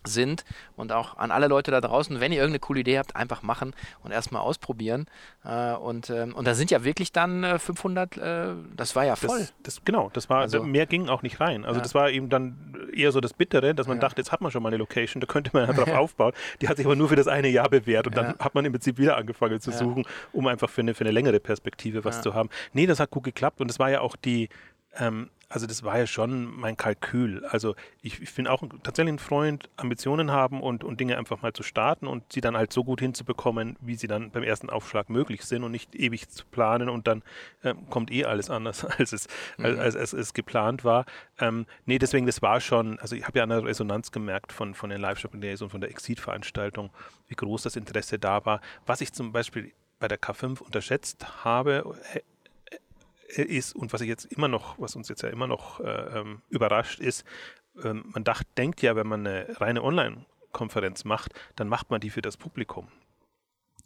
sind 0.07 0.43
und 0.75 0.91
auch 0.91 1.17
an 1.17 1.31
alle 1.31 1.47
Leute 1.47 1.71
da 1.71 1.81
draußen, 1.81 2.19
wenn 2.19 2.31
ihr 2.31 2.39
irgendeine 2.39 2.59
coole 2.59 2.81
Idee 2.81 2.97
habt, 2.97 3.15
einfach 3.15 3.43
machen 3.43 3.73
und 4.03 4.11
erstmal 4.11 4.41
ausprobieren. 4.41 5.05
Äh, 5.43 5.73
und, 5.73 6.09
ähm, 6.09 6.33
und 6.33 6.45
da 6.45 6.55
sind 6.55 6.71
ja 6.71 6.83
wirklich 6.83 7.11
dann 7.11 7.43
äh, 7.43 7.59
500, 7.59 8.17
äh, 8.17 8.47
das 8.75 8.95
war 8.95 9.05
ja 9.05 9.15
voll. 9.15 9.39
Das, 9.39 9.53
das, 9.63 9.85
genau, 9.85 10.09
das 10.13 10.29
war, 10.29 10.41
also, 10.41 10.63
mehr 10.63 10.85
ging 10.85 11.09
auch 11.09 11.21
nicht 11.21 11.39
rein. 11.39 11.65
Also 11.65 11.79
ja. 11.79 11.83
das 11.83 11.95
war 11.95 12.09
eben 12.09 12.29
dann 12.29 12.75
eher 12.93 13.11
so 13.11 13.21
das 13.21 13.33
Bittere, 13.33 13.75
dass 13.75 13.87
man 13.87 13.97
ja. 13.97 14.01
dachte, 14.01 14.21
jetzt 14.21 14.31
hat 14.31 14.41
man 14.41 14.51
schon 14.51 14.63
mal 14.63 14.69
eine 14.69 14.77
Location, 14.77 15.21
da 15.21 15.27
könnte 15.27 15.51
man 15.53 15.67
ja 15.67 15.73
drauf 15.73 15.89
aufbauen. 15.95 16.33
Die 16.61 16.67
hat 16.67 16.77
sich 16.77 16.85
aber 16.85 16.95
nur 16.95 17.09
für 17.09 17.15
das 17.15 17.27
eine 17.27 17.49
Jahr 17.49 17.69
bewährt 17.69 18.07
und 18.07 18.17
dann 18.17 18.35
hat 18.39 18.55
man 18.55 18.65
im 18.65 18.71
Prinzip 18.71 18.97
wieder 18.97 19.17
angefangen 19.17 19.59
zu 19.59 19.71
suchen, 19.71 20.05
um 20.33 20.47
einfach 20.47 20.69
für 20.69 20.81
eine, 20.81 20.93
für 20.93 21.03
eine 21.03 21.11
längere 21.11 21.39
Perspektive 21.39 22.03
was 22.03 22.21
zu 22.21 22.33
haben. 22.33 22.49
Nee, 22.73 22.87
das 22.87 22.99
hat 22.99 23.11
gut 23.11 23.23
geklappt 23.23 23.61
und 23.61 23.67
das 23.69 23.79
war 23.79 23.89
ja 23.91 24.01
auch 24.01 24.15
die, 24.15 24.49
ähm, 24.97 25.29
also 25.51 25.67
das 25.67 25.83
war 25.83 25.99
ja 25.99 26.07
schon 26.07 26.55
mein 26.57 26.77
Kalkül. 26.77 27.45
Also 27.45 27.75
ich, 28.01 28.21
ich 28.21 28.33
bin 28.33 28.47
auch 28.47 28.63
tatsächlich 28.83 29.13
ein 29.13 29.19
Freund, 29.19 29.69
Ambitionen 29.75 30.31
haben 30.31 30.61
und, 30.61 30.83
und 30.83 30.99
Dinge 30.99 31.17
einfach 31.17 31.41
mal 31.41 31.51
zu 31.51 31.61
starten 31.61 32.07
und 32.07 32.31
sie 32.31 32.39
dann 32.39 32.55
halt 32.55 32.71
so 32.71 32.85
gut 32.85 33.01
hinzubekommen, 33.01 33.75
wie 33.81 33.95
sie 33.95 34.07
dann 34.07 34.31
beim 34.31 34.43
ersten 34.43 34.69
Aufschlag 34.69 35.09
möglich 35.09 35.43
sind 35.43 35.63
und 35.63 35.71
nicht 35.71 35.93
ewig 35.93 36.29
zu 36.29 36.45
planen 36.45 36.87
und 36.87 37.05
dann 37.07 37.21
ähm, 37.63 37.89
kommt 37.89 38.11
eh 38.11 38.23
alles 38.23 38.49
anders, 38.49 38.85
als 38.97 39.11
es, 39.11 39.27
mhm. 39.57 39.65
als, 39.65 39.79
als, 39.79 39.95
als, 39.95 40.13
es 40.13 40.33
geplant 40.33 40.85
war. 40.85 41.05
Ähm, 41.37 41.65
nee, 41.85 41.99
deswegen, 41.99 42.25
das 42.25 42.41
war 42.41 42.61
schon, 42.61 42.97
also 42.99 43.15
ich 43.15 43.27
habe 43.27 43.39
ja 43.39 43.43
eine 43.43 43.63
Resonanz 43.63 44.11
gemerkt 44.11 44.53
von, 44.53 44.73
von 44.73 44.89
den 44.89 45.01
Live-Shopping 45.01 45.41
Days 45.41 45.61
und 45.61 45.69
von 45.69 45.81
der 45.81 45.89
Exit-Veranstaltung, 45.89 46.91
wie 47.27 47.35
groß 47.35 47.63
das 47.63 47.75
Interesse 47.75 48.17
da 48.17 48.45
war. 48.45 48.61
Was 48.85 49.01
ich 49.01 49.11
zum 49.11 49.33
Beispiel 49.33 49.73
bei 49.99 50.07
der 50.07 50.19
K5 50.19 50.61
unterschätzt 50.61 51.43
habe, 51.43 51.95
ist 53.37 53.75
und 53.75 53.93
was 53.93 54.01
ich 54.01 54.07
jetzt 54.07 54.25
immer 54.25 54.47
noch, 54.47 54.79
was 54.79 54.95
uns 54.95 55.09
jetzt 55.09 55.21
ja 55.21 55.29
immer 55.29 55.47
noch 55.47 55.79
äh, 55.79 56.19
ähm, 56.19 56.41
überrascht 56.49 56.99
ist, 56.99 57.25
ähm, 57.83 58.05
man 58.13 58.23
dacht, 58.23 58.47
denkt 58.57 58.81
ja, 58.81 58.95
wenn 58.95 59.07
man 59.07 59.25
eine 59.25 59.61
reine 59.61 59.83
Online-Konferenz 59.83 61.03
macht, 61.05 61.33
dann 61.55 61.67
macht 61.67 61.89
man 61.89 62.01
die 62.01 62.09
für 62.09 62.21
das 62.21 62.37
Publikum. 62.37 62.87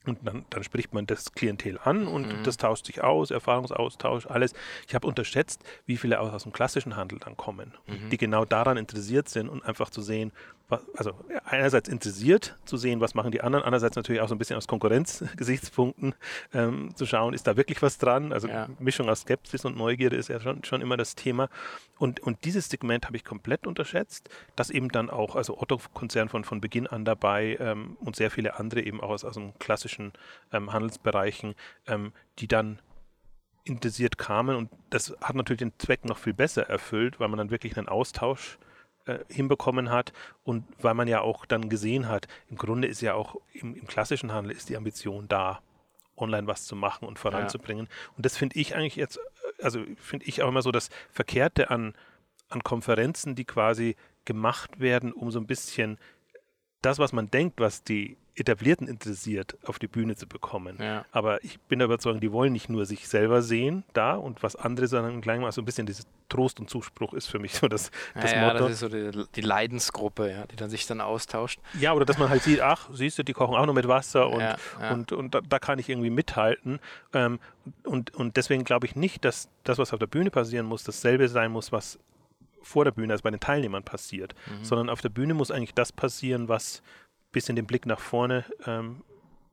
Und 0.06 0.20
dann, 0.24 0.46
dann 0.52 0.64
spricht 0.64 0.94
man 0.94 1.08
das 1.08 1.32
Klientel 1.32 1.80
an 1.84 2.08
und 2.08 2.28
mhm. 2.28 2.44
das 2.44 2.58
tauscht 2.58 2.86
sich 2.86 3.04
aus, 3.04 3.32
Erfahrungsaustausch, 3.32 4.28
alles. 4.28 4.54
Ich 4.88 4.94
habe 4.94 5.08
unterschätzt, 5.08 5.64
wie 5.88 5.98
viele 5.98 6.20
aus, 6.20 6.32
aus 6.32 6.44
dem 6.44 6.54
klassischen 6.54 6.96
Handel 6.96 7.20
dann 7.20 7.36
kommen, 7.38 7.74
mhm. 7.88 8.10
die 8.12 8.18
genau 8.18 8.46
daran 8.46 8.78
interessiert 8.78 9.30
sind 9.30 9.50
und 9.50 9.66
einfach 9.66 9.90
zu 9.90 10.02
sehen, 10.02 10.32
also 10.96 11.14
einerseits 11.44 11.90
interessiert 11.90 12.58
zu 12.66 12.78
sehen, 12.78 13.00
was 13.00 13.14
machen 13.14 13.32
die 13.32 13.42
anderen, 13.42 13.64
andererseits 13.64 13.96
natürlich 13.96 14.22
auch 14.22 14.28
so 14.28 14.36
ein 14.36 14.40
bisschen 14.40 14.58
aus 14.58 14.68
Konkurrenzgesichtspunkten 14.68 16.16
ähm, 16.54 16.96
zu 16.96 17.06
schauen, 17.06 17.34
ist 17.34 17.46
da 17.46 17.56
wirklich 17.56 17.82
was 17.82 18.00
dran? 18.00 18.34
Also 18.34 18.48
ja. 18.48 18.68
Mischung 18.80 19.08
aus 19.10 19.22
Skepsis 19.22 19.66
und 19.66 19.78
Neugierde 19.78 20.16
ist 20.16 20.30
ja 20.30 20.40
schon, 20.40 20.64
schon 20.64 20.82
immer 20.82 20.98
das 20.98 21.16
Thema. 21.16 21.50
Und, 22.00 22.20
und 22.22 22.46
dieses 22.46 22.68
Segment 22.70 23.06
habe 23.06 23.16
ich 23.16 23.24
komplett 23.24 23.68
unterschätzt, 23.68 24.30
dass 24.56 24.72
eben 24.72 24.90
dann 24.90 25.10
auch, 25.10 25.36
also 25.36 25.60
Otto-Konzern 25.60 26.30
von, 26.30 26.44
von 26.44 26.62
Beginn 26.62 26.88
an 26.88 27.06
dabei 27.06 27.58
ähm, 27.60 27.96
und 28.00 28.16
sehr 28.16 28.32
viele 28.32 28.58
andere 28.58 28.82
eben 28.82 29.02
auch 29.02 29.10
aus, 29.10 29.24
aus 29.24 29.36
dem 29.36 29.58
klassischen 29.60 30.14
ähm, 30.52 30.74
Handelsbereichen, 30.74 31.54
ähm, 31.86 32.12
die 32.40 32.48
dann 32.48 32.80
interessiert 33.66 34.18
kamen 34.18 34.56
und 34.56 34.70
das 34.92 35.16
hat 35.22 35.36
natürlich 35.36 35.60
den 35.60 35.74
Zweck 35.80 36.06
noch 36.06 36.20
viel 36.20 36.36
besser 36.36 36.70
erfüllt, 36.70 37.20
weil 37.20 37.30
man 37.30 37.40
dann 37.40 37.50
wirklich 37.50 37.78
einen 37.78 37.88
Austausch 37.88 38.60
äh, 38.62 38.75
hinbekommen 39.30 39.90
hat 39.92 40.14
und 40.44 40.66
weil 40.82 40.94
man 40.94 41.08
ja 41.08 41.22
auch 41.22 41.46
dann 41.46 41.70
gesehen 41.70 42.08
hat, 42.08 42.28
im 42.50 42.58
Grunde 42.58 42.88
ist 42.88 43.02
ja 43.02 43.14
auch 43.14 43.36
im, 43.54 43.76
im 43.76 43.88
klassischen 43.88 44.32
Handel 44.32 44.52
ist 44.52 44.70
die 44.70 44.78
Ambition 44.78 45.28
da, 45.28 45.62
online 46.18 46.48
was 46.48 46.66
zu 46.66 46.76
machen 46.76 47.08
und 47.08 47.20
voranzubringen. 47.20 47.88
Ja. 47.90 48.12
Und 48.18 48.26
das 48.26 48.38
finde 48.38 48.58
ich 48.60 48.76
eigentlich 48.76 48.96
jetzt, 48.96 49.20
also 49.62 49.84
finde 49.98 50.26
ich 50.26 50.42
auch 50.42 50.48
immer 50.48 50.62
so 50.62 50.72
das 50.72 50.90
Verkehrte 51.12 51.70
an, 51.70 51.94
an 52.50 52.64
Konferenzen, 52.64 53.36
die 53.36 53.46
quasi 53.46 53.96
gemacht 54.24 54.80
werden, 54.80 55.12
um 55.12 55.32
so 55.32 55.40
ein 55.40 55.48
bisschen 55.48 55.98
das, 56.82 57.00
was 57.00 57.14
man 57.14 57.32
denkt, 57.32 57.60
was 57.60 57.84
die 57.84 58.18
Etablierten 58.38 58.88
interessiert, 58.88 59.58
auf 59.66 59.80
die 59.80 59.88
Bühne 59.88 60.16
zu 60.16 60.28
bekommen. 60.28 60.78
Ja. 60.82 61.06
Aber 61.12 61.44
ich 61.44 61.60
bin 61.62 61.80
der 61.80 61.86
Überzeugung, 61.86 62.20
die 62.20 62.34
wollen 62.34 62.52
nicht 62.52 62.70
nur 62.70 62.86
sich 62.86 63.08
selber 63.08 63.42
sehen 63.42 63.86
da 63.94 64.16
und 64.16 64.44
was 64.44 64.58
andere, 64.58 64.88
sondern 64.88 65.22
gleich 65.22 65.40
mal 65.40 65.52
so 65.54 65.62
ein 65.62 65.66
bisschen 65.66 65.86
dieses 65.88 66.06
Trost 66.28 66.60
und 66.60 66.70
Zuspruch 66.70 67.14
ist 67.14 67.28
für 67.28 67.40
mich 67.40 67.54
so 67.54 67.68
das, 67.70 67.92
das 68.14 68.34
ja, 68.34 68.42
Motto. 68.42 68.56
Ja, 68.56 68.62
das 68.64 68.72
ist 68.72 68.80
so 68.80 68.90
die, 68.90 69.26
die, 69.36 69.42
Leidensgruppe, 69.42 70.30
ja, 70.30 70.48
die 70.48 70.58
dann 70.58 70.70
sich 70.70 70.86
dann 70.86 71.00
austauscht. 71.00 71.62
Ja, 71.80 71.94
oder 71.94 72.04
dass 72.04 72.18
man 72.18 72.30
halt 72.30 72.44
sieht, 72.44 72.60
ach, 72.60 72.90
siehst 72.92 73.18
du, 73.18 73.24
die 73.24 73.34
kochen 73.34 73.56
auch 73.56 73.66
noch 73.66 73.74
mit 73.74 73.88
Wasser 73.88 74.30
und, 74.30 74.42
ja, 74.42 74.58
und, 74.92 75.14
und 75.14 75.34
da, 75.34 75.42
da, 75.42 75.60
kann 75.60 75.80
ich 75.80 75.88
irgendwie 75.88 76.10
mithalten. 76.10 76.80
Ähm, 77.14 77.40
und, 77.84 78.14
und 78.16 78.36
deswegen 78.36 78.66
glaube 78.66 78.86
ich 78.86 78.98
nicht, 78.98 79.24
dass 79.24 79.50
das, 79.64 79.78
was 79.78 79.94
auf 79.94 80.00
der 80.00 80.08
Bühne 80.08 80.30
passieren 80.30 80.66
muss, 80.66 80.84
dasselbe 80.84 81.30
sein 81.30 81.52
muss, 81.52 81.72
was 81.72 82.00
vor 82.66 82.84
der 82.84 82.92
Bühne, 82.92 83.14
also 83.14 83.24
bei 83.24 83.32
den 83.32 83.40
Teilnehmern 83.40 83.84
passiert, 83.84 84.36
mhm. 84.48 84.64
sondern 84.64 84.90
auf 84.90 85.02
der 85.02 85.10
Bühne 85.10 85.34
muss 85.34 85.52
eigentlich 85.52 85.74
das 85.74 85.92
passieren, 85.92 86.48
was 86.48 86.82
bisschen 87.32 87.56
den 87.56 87.68
Blick 87.68 87.86
nach 87.86 88.00
vorne 88.00 88.46
ähm, 88.66 89.04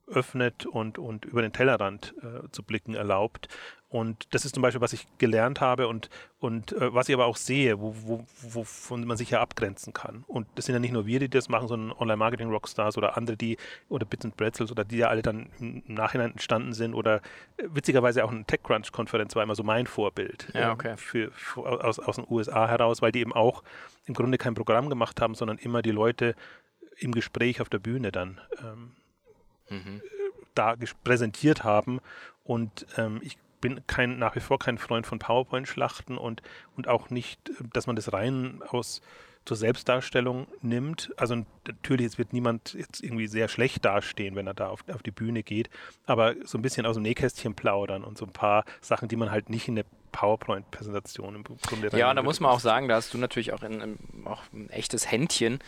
öffnet 0.06 0.66
und, 0.66 0.98
und 0.98 1.24
über 1.24 1.42
den 1.42 1.52
Tellerrand 1.52 2.14
äh, 2.22 2.48
zu 2.50 2.62
blicken 2.62 2.94
erlaubt. 2.94 3.48
Und 3.92 4.32
das 4.32 4.46
ist 4.46 4.54
zum 4.54 4.62
Beispiel, 4.62 4.80
was 4.80 4.94
ich 4.94 5.06
gelernt 5.18 5.60
habe 5.60 5.86
und, 5.86 6.08
und 6.38 6.72
äh, 6.72 6.94
was 6.94 7.10
ich 7.10 7.14
aber 7.14 7.26
auch 7.26 7.36
sehe, 7.36 7.78
wo, 7.78 7.94
wo, 7.94 8.24
wovon 8.40 9.04
man 9.04 9.18
sich 9.18 9.28
ja 9.28 9.42
abgrenzen 9.42 9.92
kann. 9.92 10.24
Und 10.28 10.46
das 10.54 10.64
sind 10.64 10.74
ja 10.74 10.78
nicht 10.78 10.92
nur 10.92 11.04
wir, 11.04 11.20
die 11.20 11.28
das 11.28 11.50
machen, 11.50 11.68
sondern 11.68 11.94
Online-Marketing-Rockstars 11.98 12.96
oder 12.96 13.18
andere, 13.18 13.36
die, 13.36 13.58
oder 13.90 14.06
Bits 14.06 14.24
and 14.24 14.34
Pretzels 14.38 14.72
oder 14.72 14.86
die 14.86 14.96
ja 14.96 15.08
alle 15.08 15.20
dann 15.20 15.50
im 15.60 15.82
Nachhinein 15.88 16.30
entstanden 16.30 16.72
sind 16.72 16.94
oder 16.94 17.16
äh, 17.58 17.68
witzigerweise 17.68 18.24
auch 18.24 18.30
eine 18.30 18.46
TechCrunch-Konferenz 18.46 19.36
war 19.36 19.42
immer 19.42 19.54
so 19.54 19.62
mein 19.62 19.86
Vorbild 19.86 20.48
ja, 20.54 20.68
ähm, 20.68 20.72
okay. 20.72 20.96
für, 20.96 21.30
für, 21.32 21.84
aus, 21.84 21.98
aus 21.98 22.16
den 22.16 22.24
USA 22.30 22.66
heraus, 22.66 23.02
weil 23.02 23.12
die 23.12 23.20
eben 23.20 23.34
auch 23.34 23.62
im 24.06 24.14
Grunde 24.14 24.38
kein 24.38 24.54
Programm 24.54 24.88
gemacht 24.88 25.20
haben, 25.20 25.34
sondern 25.34 25.58
immer 25.58 25.82
die 25.82 25.90
Leute 25.90 26.34
im 26.96 27.12
Gespräch 27.12 27.60
auf 27.60 27.68
der 27.68 27.78
Bühne 27.78 28.10
dann 28.10 28.40
ähm, 28.62 28.92
mhm. 29.68 30.02
da 30.54 30.76
präsentiert 31.04 31.62
haben. 31.62 32.00
Und 32.42 32.86
ähm, 32.96 33.20
ich 33.22 33.36
bin 33.62 33.80
kein, 33.86 34.18
nach 34.18 34.36
wie 34.36 34.40
vor 34.40 34.58
kein 34.58 34.76
Freund 34.76 35.06
von 35.06 35.18
PowerPoint-Schlachten 35.18 36.18
und, 36.18 36.42
und 36.76 36.88
auch 36.88 37.08
nicht, 37.08 37.50
dass 37.72 37.86
man 37.86 37.96
das 37.96 38.12
rein 38.12 38.60
aus 38.68 39.00
zur 39.44 39.56
Selbstdarstellung 39.56 40.46
nimmt. 40.60 41.10
Also 41.16 41.44
natürlich, 41.66 42.06
es 42.06 42.18
wird 42.18 42.32
niemand 42.32 42.74
jetzt 42.74 43.02
irgendwie 43.02 43.26
sehr 43.26 43.48
schlecht 43.48 43.84
dastehen, 43.84 44.36
wenn 44.36 44.46
er 44.46 44.54
da 44.54 44.68
auf, 44.68 44.84
auf 44.88 45.02
die 45.02 45.10
Bühne 45.10 45.42
geht, 45.42 45.70
aber 46.06 46.34
so 46.44 46.58
ein 46.58 46.62
bisschen 46.62 46.86
aus 46.86 46.96
dem 46.96 47.02
Nähkästchen 47.02 47.54
plaudern 47.54 48.04
und 48.04 48.18
so 48.18 48.26
ein 48.26 48.32
paar 48.32 48.64
Sachen, 48.80 49.08
die 49.08 49.16
man 49.16 49.30
halt 49.30 49.48
nicht 49.48 49.66
in 49.68 49.76
der 49.76 49.84
PowerPoint-Präsentation 50.12 51.34
im 51.34 51.44
Grunde. 51.44 51.88
Ja, 51.96 52.10
und 52.10 52.16
da 52.16 52.22
muss 52.22 52.38
man 52.38 52.50
auch 52.50 52.60
sagen, 52.60 52.86
da 52.86 52.96
hast 52.96 53.12
du 53.12 53.18
natürlich 53.18 53.52
auch, 53.52 53.62
in, 53.62 53.80
in, 53.80 53.98
auch 54.26 54.42
ein 54.52 54.70
echtes 54.70 55.10
Händchen, 55.10 55.58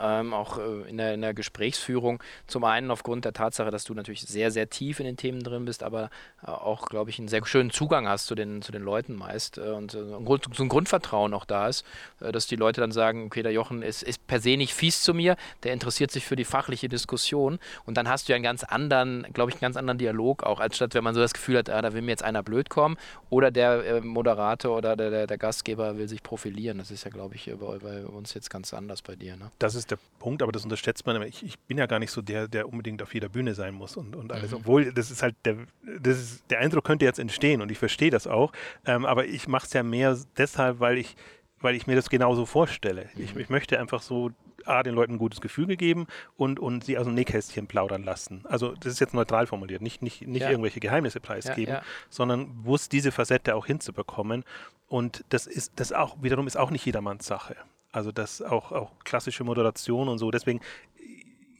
ähm, 0.00 0.34
auch 0.34 0.58
äh, 0.58 0.88
in, 0.88 0.98
der, 0.98 1.14
in 1.14 1.22
der 1.22 1.32
Gesprächsführung. 1.32 2.22
Zum 2.46 2.64
einen 2.64 2.90
aufgrund 2.90 3.24
der 3.24 3.32
Tatsache, 3.32 3.70
dass 3.70 3.84
du 3.84 3.94
natürlich 3.94 4.22
sehr, 4.22 4.50
sehr 4.50 4.68
tief 4.68 5.00
in 5.00 5.06
den 5.06 5.16
Themen 5.16 5.42
drin 5.42 5.64
bist, 5.64 5.82
aber 5.82 6.10
äh, 6.42 6.50
auch, 6.50 6.86
glaube 6.86 7.10
ich, 7.10 7.18
einen 7.18 7.28
sehr 7.28 7.44
schönen 7.46 7.70
Zugang 7.70 8.08
hast 8.08 8.26
zu 8.26 8.34
den, 8.34 8.60
zu 8.60 8.72
den 8.72 8.82
Leuten 8.82 9.14
meist 9.14 9.58
äh, 9.58 9.62
und 9.70 9.94
äh, 9.94 9.98
ein 9.98 10.24
Grund, 10.24 10.46
so 10.52 10.62
ein 10.62 10.68
Grundvertrauen 10.68 11.32
auch 11.32 11.44
da 11.44 11.68
ist, 11.68 11.86
äh, 12.20 12.32
dass 12.32 12.46
die 12.46 12.56
Leute 12.56 12.80
dann 12.80 12.92
sagen, 12.92 13.26
okay, 13.26 13.42
der 13.42 13.52
Jochen 13.52 13.82
ist, 13.82 14.02
ist 14.02 14.26
per 14.26 14.40
se 14.40 14.56
nicht 14.56 14.74
fies 14.74 15.02
zu 15.02 15.14
mir, 15.14 15.36
der 15.62 15.72
interessiert 15.72 16.10
sich 16.10 16.26
für 16.26 16.36
die 16.36 16.44
fachliche 16.44 16.88
Diskussion 16.88 17.58
und 17.84 17.96
dann 17.96 18.08
hast 18.08 18.28
du 18.28 18.32
ja 18.32 18.36
einen 18.36 18.42
ganz 18.42 18.64
anderen, 18.64 19.26
glaube 19.32 19.50
ich, 19.50 19.56
einen 19.56 19.60
ganz 19.62 19.76
anderen 19.76 19.98
Dialog 19.98 20.42
auch, 20.42 20.60
als 20.60 20.76
statt 20.76 20.94
wenn 20.94 21.04
man 21.04 21.14
so 21.14 21.20
das 21.20 21.32
Gefühl 21.32 21.58
hat, 21.58 21.70
ah, 21.70 21.80
da 21.80 21.92
will 21.92 22.02
mir 22.02 22.10
jetzt 22.10 22.24
einer 22.24 22.42
blöd 22.42 22.68
kommen 22.68 22.96
oder 23.30 23.50
der 23.50 23.91
äh, 23.98 24.00
Moderator 24.00 24.76
oder 24.76 24.96
der, 24.96 25.10
der, 25.10 25.26
der, 25.26 25.38
Gastgeber 25.38 25.96
will 25.96 26.08
sich 26.08 26.22
profilieren. 26.22 26.78
Das 26.78 26.90
ist 26.90 27.04
ja, 27.04 27.10
glaube 27.10 27.34
ich, 27.34 27.50
bei, 27.58 27.78
bei, 27.78 28.04
uns 28.04 28.34
jetzt 28.34 28.50
ganz 28.50 28.72
anders 28.74 29.02
bei 29.02 29.16
dir. 29.16 29.36
Ne? 29.36 29.50
Das 29.58 29.74
ist 29.74 29.90
der 29.90 29.98
Punkt, 30.18 30.42
aber 30.42 30.52
das 30.52 30.64
unterschätzt 30.64 31.06
man. 31.06 31.22
Ich, 31.22 31.42
ich, 31.42 31.58
bin 31.60 31.78
ja 31.78 31.86
gar 31.86 31.98
nicht 31.98 32.10
so 32.10 32.22
der, 32.22 32.48
der 32.48 32.68
unbedingt 32.68 33.02
auf 33.02 33.14
jeder 33.14 33.28
Bühne 33.28 33.54
sein 33.54 33.74
muss 33.74 33.96
und, 33.96 34.16
und 34.16 34.32
alles. 34.32 34.50
Mhm. 34.50 34.58
Obwohl, 34.58 34.92
das 34.92 35.10
ist 35.10 35.22
halt 35.22 35.36
der, 35.44 35.56
das 36.00 36.18
ist, 36.18 36.50
der 36.50 36.60
Eindruck 36.60 36.84
könnte 36.84 37.04
jetzt 37.04 37.18
entstehen 37.18 37.62
und 37.62 37.70
ich 37.70 37.78
verstehe 37.78 38.10
das 38.10 38.26
auch. 38.26 38.52
Ähm, 38.86 39.04
aber 39.06 39.26
ich 39.26 39.48
mache 39.48 39.66
es 39.66 39.72
ja 39.72 39.82
mehr 39.82 40.18
deshalb, 40.36 40.80
weil 40.80 40.98
ich 40.98 41.16
weil 41.62 41.76
ich 41.76 41.86
mir 41.86 41.94
das 41.94 42.10
genauso 42.10 42.44
vorstelle. 42.44 43.08
Mhm. 43.14 43.22
Ich, 43.22 43.36
ich, 43.36 43.48
möchte 43.48 43.78
einfach 43.78 44.02
so 44.02 44.30
A, 44.66 44.82
den 44.82 44.94
Leuten 44.94 45.14
ein 45.14 45.18
gutes 45.18 45.40
Gefühl 45.40 45.66
gegeben 45.66 46.06
und, 46.36 46.60
und 46.60 46.84
sie 46.84 46.98
aus 46.98 47.06
dem 47.06 47.14
Nähkästchen 47.14 47.66
plaudern 47.66 48.02
lassen. 48.02 48.44
Also 48.44 48.74
das 48.74 48.92
ist 48.92 49.00
jetzt 49.00 49.14
neutral 49.14 49.46
formuliert, 49.46 49.82
nicht, 49.82 50.02
nicht, 50.02 50.26
nicht 50.26 50.42
ja. 50.42 50.50
irgendwelche 50.50 50.80
Geheimnisse 50.80 51.20
preisgeben, 51.20 51.74
ja, 51.74 51.80
ja. 51.80 51.84
sondern 52.10 52.62
bewusst 52.62 52.92
diese 52.92 53.12
Facette 53.12 53.54
auch 53.54 53.66
hinzubekommen. 53.66 54.44
Und 54.88 55.24
das 55.30 55.46
ist, 55.46 55.72
das 55.76 55.92
auch, 55.92 56.16
wiederum 56.22 56.46
ist 56.46 56.56
auch 56.56 56.70
nicht 56.70 56.84
jedermanns 56.84 57.26
Sache. 57.26 57.56
Also 57.92 58.10
das 58.10 58.40
auch, 58.40 58.72
auch 58.72 58.90
klassische 59.04 59.44
Moderation 59.44 60.08
und 60.08 60.18
so. 60.18 60.30
Deswegen 60.30 60.60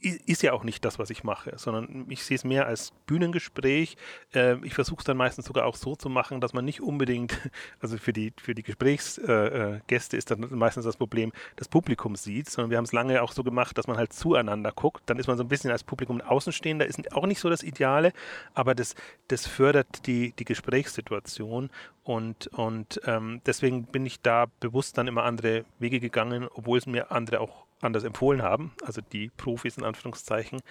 ist 0.03 0.43
ja 0.43 0.53
auch 0.53 0.63
nicht 0.63 0.83
das, 0.83 0.99
was 0.99 1.09
ich 1.09 1.23
mache, 1.23 1.53
sondern 1.55 2.05
ich 2.09 2.23
sehe 2.23 2.35
es 2.35 2.43
mehr 2.43 2.67
als 2.67 2.91
Bühnengespräch. 3.05 3.95
Äh, 4.33 4.57
ich 4.65 4.73
versuche 4.73 4.99
es 4.99 5.05
dann 5.05 5.17
meistens 5.17 5.45
sogar 5.45 5.65
auch 5.65 5.75
so 5.75 5.95
zu 5.95 6.09
machen, 6.09 6.41
dass 6.41 6.53
man 6.53 6.65
nicht 6.65 6.81
unbedingt, 6.81 7.39
also 7.79 7.97
für 7.97 8.13
die, 8.13 8.33
für 8.41 8.53
die 8.53 8.63
Gesprächsgäste 8.63 10.15
äh, 10.15 10.17
äh 10.17 10.17
ist 10.17 10.31
dann 10.31 10.47
meistens 10.51 10.85
das 10.85 10.97
Problem, 10.97 11.31
das 11.55 11.67
Publikum 11.67 12.15
sieht, 12.15 12.49
sondern 12.49 12.69
wir 12.69 12.77
haben 12.77 12.85
es 12.85 12.91
lange 12.91 13.21
auch 13.21 13.31
so 13.31 13.43
gemacht, 13.43 13.77
dass 13.77 13.87
man 13.87 13.97
halt 13.97 14.13
zueinander 14.13 14.71
guckt. 14.71 15.03
Dann 15.05 15.19
ist 15.19 15.27
man 15.27 15.37
so 15.37 15.43
ein 15.43 15.49
bisschen 15.49 15.71
als 15.71 15.83
Publikum 15.83 16.21
Außenstehender, 16.21 16.85
ist 16.85 17.13
auch 17.13 17.25
nicht 17.25 17.39
so 17.39 17.49
das 17.49 17.63
Ideale, 17.63 18.13
aber 18.53 18.75
das, 18.75 18.95
das 19.27 19.47
fördert 19.47 20.05
die, 20.05 20.33
die 20.33 20.45
Gesprächssituation 20.45 21.69
und, 22.03 22.47
und 22.47 22.99
ähm, 23.05 23.41
deswegen 23.45 23.85
bin 23.85 24.05
ich 24.05 24.21
da 24.21 24.47
bewusst 24.59 24.97
dann 24.97 25.07
immer 25.07 25.23
andere 25.23 25.63
Wege 25.79 25.99
gegangen, 25.99 26.47
obwohl 26.53 26.77
es 26.77 26.85
mir 26.85 27.11
andere 27.11 27.39
auch 27.39 27.65
anders 27.83 28.03
empfohlen 28.03 28.41
haben, 28.41 28.73
also 28.83 29.01
die 29.01 29.29
Profis 29.29 29.77
in 29.77 29.83
Anführungszeichen. 29.83 30.61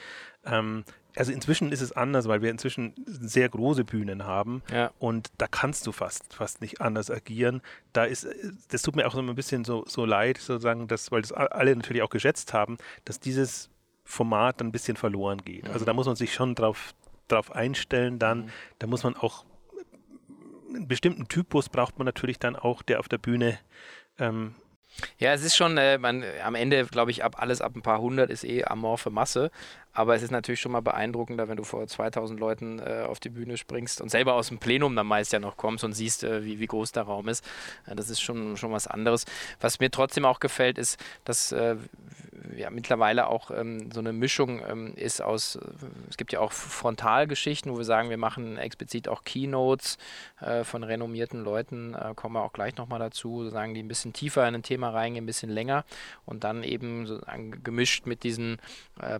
Ähm, 0.45 0.85
also 1.14 1.33
inzwischen 1.33 1.73
ist 1.73 1.83
es 1.83 1.92
anders, 1.92 2.26
weil 2.26 2.42
wir 2.42 2.50
inzwischen 2.50 2.95
sehr 3.07 3.49
große 3.49 3.85
Bühnen 3.85 4.25
haben 4.25 4.62
ja. 4.73 4.90
und 4.99 5.31
da 5.38 5.47
kannst 5.47 5.87
du 5.87 5.92
fast, 5.92 6.33
fast 6.33 6.61
nicht 6.61 6.81
anders 6.81 7.11
agieren. 7.11 7.61
Da 7.92 8.04
ist, 8.04 8.26
das 8.71 8.83
tut 8.83 8.97
mir 8.97 9.07
auch 9.07 9.14
so 9.14 9.21
ein 9.21 9.35
bisschen 9.35 9.64
so, 9.64 9.85
so 9.87 10.07
leid, 10.07 10.38
sozusagen, 10.38 10.88
dass, 10.88 11.12
weil 11.12 11.23
das 11.23 11.33
alle 11.33 11.76
natürlich 11.76 12.02
auch 12.02 12.11
geschätzt 12.11 12.54
haben, 12.54 12.78
dass 13.04 13.21
dieses 13.21 13.69
Format 14.04 14.61
dann 14.61 14.69
ein 14.69 14.73
bisschen 14.73 14.97
verloren 14.97 15.38
geht. 15.45 15.64
Mhm. 15.64 15.73
Also 15.73 15.85
da 15.85 15.92
muss 15.92 16.07
man 16.07 16.16
sich 16.16 16.33
schon 16.33 16.54
drauf, 16.54 16.95
drauf 17.28 17.52
einstellen 17.52 18.19
dann. 18.19 18.47
Mhm. 18.47 18.50
Da 18.78 18.87
muss 18.87 19.04
man 19.04 19.16
auch 19.16 19.45
einen 20.75 20.88
bestimmten 20.88 21.28
Typus 21.28 21.69
braucht 21.69 21.99
man 21.99 22.07
natürlich 22.07 22.38
dann 22.38 22.57
auch, 22.57 22.83
der 22.83 23.00
auf 23.00 23.09
der 23.09 23.19
Bühne 23.19 23.59
ähm, 24.19 24.54
ja, 25.19 25.33
es 25.33 25.43
ist 25.43 25.57
schon, 25.57 25.79
äh, 25.79 25.99
man, 25.99 26.25
am 26.45 26.55
Ende, 26.55 26.85
glaube 26.87 27.11
ich, 27.11 27.25
ab 27.25 27.37
alles 27.39 27.61
ab 27.61 27.75
ein 27.75 27.83
paar 27.83 28.01
hundert 28.01 28.31
ist 28.31 28.45
eh 28.45 28.65
amorphe 28.65 29.11
Masse. 29.11 29.51
Aber 29.93 30.15
es 30.15 30.23
ist 30.23 30.31
natürlich 30.31 30.61
schon 30.61 30.73
mal 30.73 30.81
beeindruckender, 30.81 31.49
wenn 31.49 31.57
du 31.57 31.65
vor 31.65 31.87
2000 31.87 32.41
Leuten 32.41 32.79
äh, 32.79 33.05
auf 33.07 33.21
die 33.21 33.29
Bühne 33.29 33.57
springst 33.57 34.01
und 34.01 34.11
selber 34.11 34.35
aus 34.35 34.49
dem 34.49 34.59
Plenum 34.59 34.97
dann 34.97 35.07
meist 35.07 35.33
ja 35.33 35.39
noch 35.39 35.57
kommst 35.57 35.85
und 35.85 35.93
siehst, 35.93 36.25
äh, 36.25 36.45
wie, 36.45 36.61
wie 36.61 36.67
groß 36.67 36.93
der 36.93 37.05
Raum 37.05 37.29
ist. 37.29 37.45
Äh, 37.87 37.95
das 37.95 38.09
ist 38.09 38.21
schon, 38.21 38.57
schon 38.57 38.73
was 38.73 38.87
anderes. 38.87 39.27
Was 39.61 39.81
mir 39.81 39.91
trotzdem 39.91 40.25
auch 40.25 40.41
gefällt, 40.41 40.79
ist, 40.79 40.99
dass 41.25 41.53
äh, 41.53 41.77
ja, 42.57 42.71
mittlerweile 42.71 43.29
auch 43.29 43.51
ähm, 43.51 43.91
so 43.93 44.01
eine 44.01 44.13
Mischung 44.13 44.63
ähm, 44.69 44.95
ist 44.97 45.21
aus, 45.21 45.57
äh, 45.57 45.61
es 46.09 46.17
gibt 46.17 46.33
ja 46.33 46.41
auch 46.41 46.53
Frontalgeschichten, 46.53 47.73
wo 47.73 47.79
wir 47.79 47.85
sagen, 47.85 48.11
wir 48.11 48.17
machen 48.17 48.57
explizit 48.59 49.09
auch 49.09 49.25
Keynotes 49.25 49.99
äh, 50.41 50.65
von 50.65 50.83
renommierten 50.85 51.43
Leuten, 51.45 51.95
kommen 52.17 52.35
wir 52.35 52.43
auch 52.43 52.53
gleich 52.53 52.77
nochmal 52.77 52.99
dazu, 52.99 53.49
sagen, 53.49 53.75
die 53.75 53.83
ein 53.83 53.89
bisschen 53.89 54.13
tiefer 54.13 54.47
in 54.49 54.55
ein 54.55 54.63
Thema 54.63 54.91
reingehen, 54.91 55.25
ein 55.25 55.27
bisschen 55.27 55.51
länger 55.51 55.85
und 56.25 56.45
dann 56.45 56.63
eben 56.63 57.07
so 57.07 57.21
gemischt 57.63 58.07
mit 58.07 58.23
diesen 58.23 58.59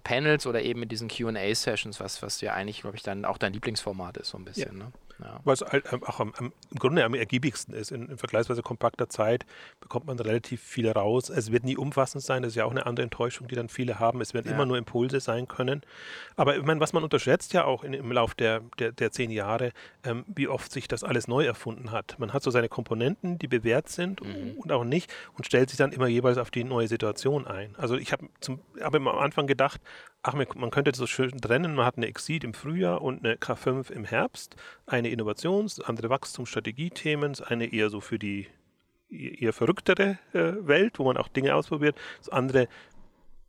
Panels 0.05 0.47
oder 0.47 0.62
eben 0.63 0.81
mit 0.81 0.93
diesen 0.93 1.09
QA-Sessions, 1.09 2.01
was, 2.01 2.23
was 2.23 2.41
ja 2.41 2.55
eigentlich, 2.55 2.81
glaube 2.81 2.97
ich, 2.97 3.03
dann 3.03 3.25
auch 3.25 3.39
dein 3.39 3.53
Lieblingsformat 3.53 4.17
ist, 4.17 4.29
so 4.31 4.39
ein 4.39 4.45
bisschen. 4.45 4.79
Ja. 4.79 4.85
Ne? 4.85 4.93
Ja. 5.23 5.41
Was 5.45 5.61
halt 5.61 5.93
auch 5.93 6.21
am, 6.21 6.33
am, 6.37 6.53
im 6.71 6.79
Grunde 6.79 7.05
am 7.05 7.15
ergiebigsten 7.15 7.75
ist. 7.75 7.93
In, 7.93 8.09
in, 8.09 8.19
vergleichsweise 8.19 8.63
kompakter 8.63 9.09
Zeit 9.09 9.45
bekommt 9.81 10.07
man 10.07 10.19
relativ 10.19 10.61
viel 10.63 10.91
raus. 10.91 11.29
Es 11.29 11.53
wird 11.53 11.65
nie 11.65 11.77
umfassend 11.77 12.25
sein, 12.25 12.43
das 12.43 12.53
ist 12.53 12.57
ja 12.57 12.65
auch 12.65 12.71
eine 12.71 12.87
andere 12.87 13.05
Enttäuschung, 13.05 13.49
die 13.49 13.55
dann 13.55 13.69
viele 13.69 13.99
haben. 13.99 14.21
Es 14.21 14.35
werden 14.35 14.47
ja. 14.49 14.55
immer 14.55 14.67
nur 14.67 14.79
Impulse 14.79 15.21
sein 15.21 15.49
können. 15.49 15.83
Aber 16.37 16.57
ich 16.57 16.63
meine, 16.63 16.81
was 16.81 16.93
man 16.93 17.05
unterschätzt 17.05 17.53
ja 17.53 17.65
auch 17.65 17.85
in, 17.85 17.93
im 17.95 18.11
Lauf 18.11 18.35
der, 18.35 18.61
der, 18.79 18.93
der 18.93 19.13
zehn 19.13 19.31
Jahre, 19.31 19.73
ähm, 20.05 20.25
wie 20.27 20.49
oft 20.49 20.73
sich 20.73 20.89
das 20.89 21.05
alles 21.05 21.29
neu 21.29 21.45
erfunden 21.45 21.91
hat. 21.91 22.19
Man 22.19 22.33
hat 22.33 22.43
so 22.43 22.51
seine 22.51 22.69
Komponenten, 22.69 23.39
die 23.39 23.49
bewährt 23.49 23.89
sind 23.89 24.23
mhm. 24.23 24.59
und 24.59 24.73
auch 24.73 24.85
nicht 24.85 25.13
und 25.37 25.47
stellt 25.47 25.71
sich 25.71 25.79
dann 25.79 25.93
immer 25.93 26.09
jeweils 26.09 26.39
auf 26.39 26.51
die 26.51 26.65
neue 26.65 26.89
Situation 26.89 27.47
ein. 27.47 27.75
Also 27.77 27.97
ich 27.97 28.13
habe 28.13 28.29
hab 28.81 28.95
am 28.95 29.09
Anfang 29.09 29.47
gedacht, 29.47 29.81
ach, 30.23 30.35
man 30.35 30.71
könnte 30.71 30.93
das 30.93 30.99
so 30.99 31.07
schön 31.07 31.31
trennen, 31.41 31.75
man 31.75 31.85
hat 31.85 31.97
eine 31.97 32.07
Exit 32.07 32.45
im 32.45 32.55
Frühjahr 32.55 33.03
und 33.03 33.25
eine 33.25 33.37
K5 33.37 33.91
im 33.91 34.05
Herbst, 34.05 34.57
eine 34.87 35.09
Innovations-, 35.09 35.81
andere 35.81 36.11
Wachstumsstrategiethemen, 36.11 37.35
eine 37.47 37.73
eher 37.73 37.91
so 37.91 38.01
für 38.01 38.19
die 38.19 38.47
eher 39.11 39.53
verrücktere 39.53 40.19
äh, 40.33 40.67
Welt, 40.67 40.99
wo 40.99 41.05
man 41.05 41.17
auch 41.17 41.29
Dinge 41.29 41.55
ausprobiert, 41.55 41.97
das 42.19 42.31
andere 42.31 42.69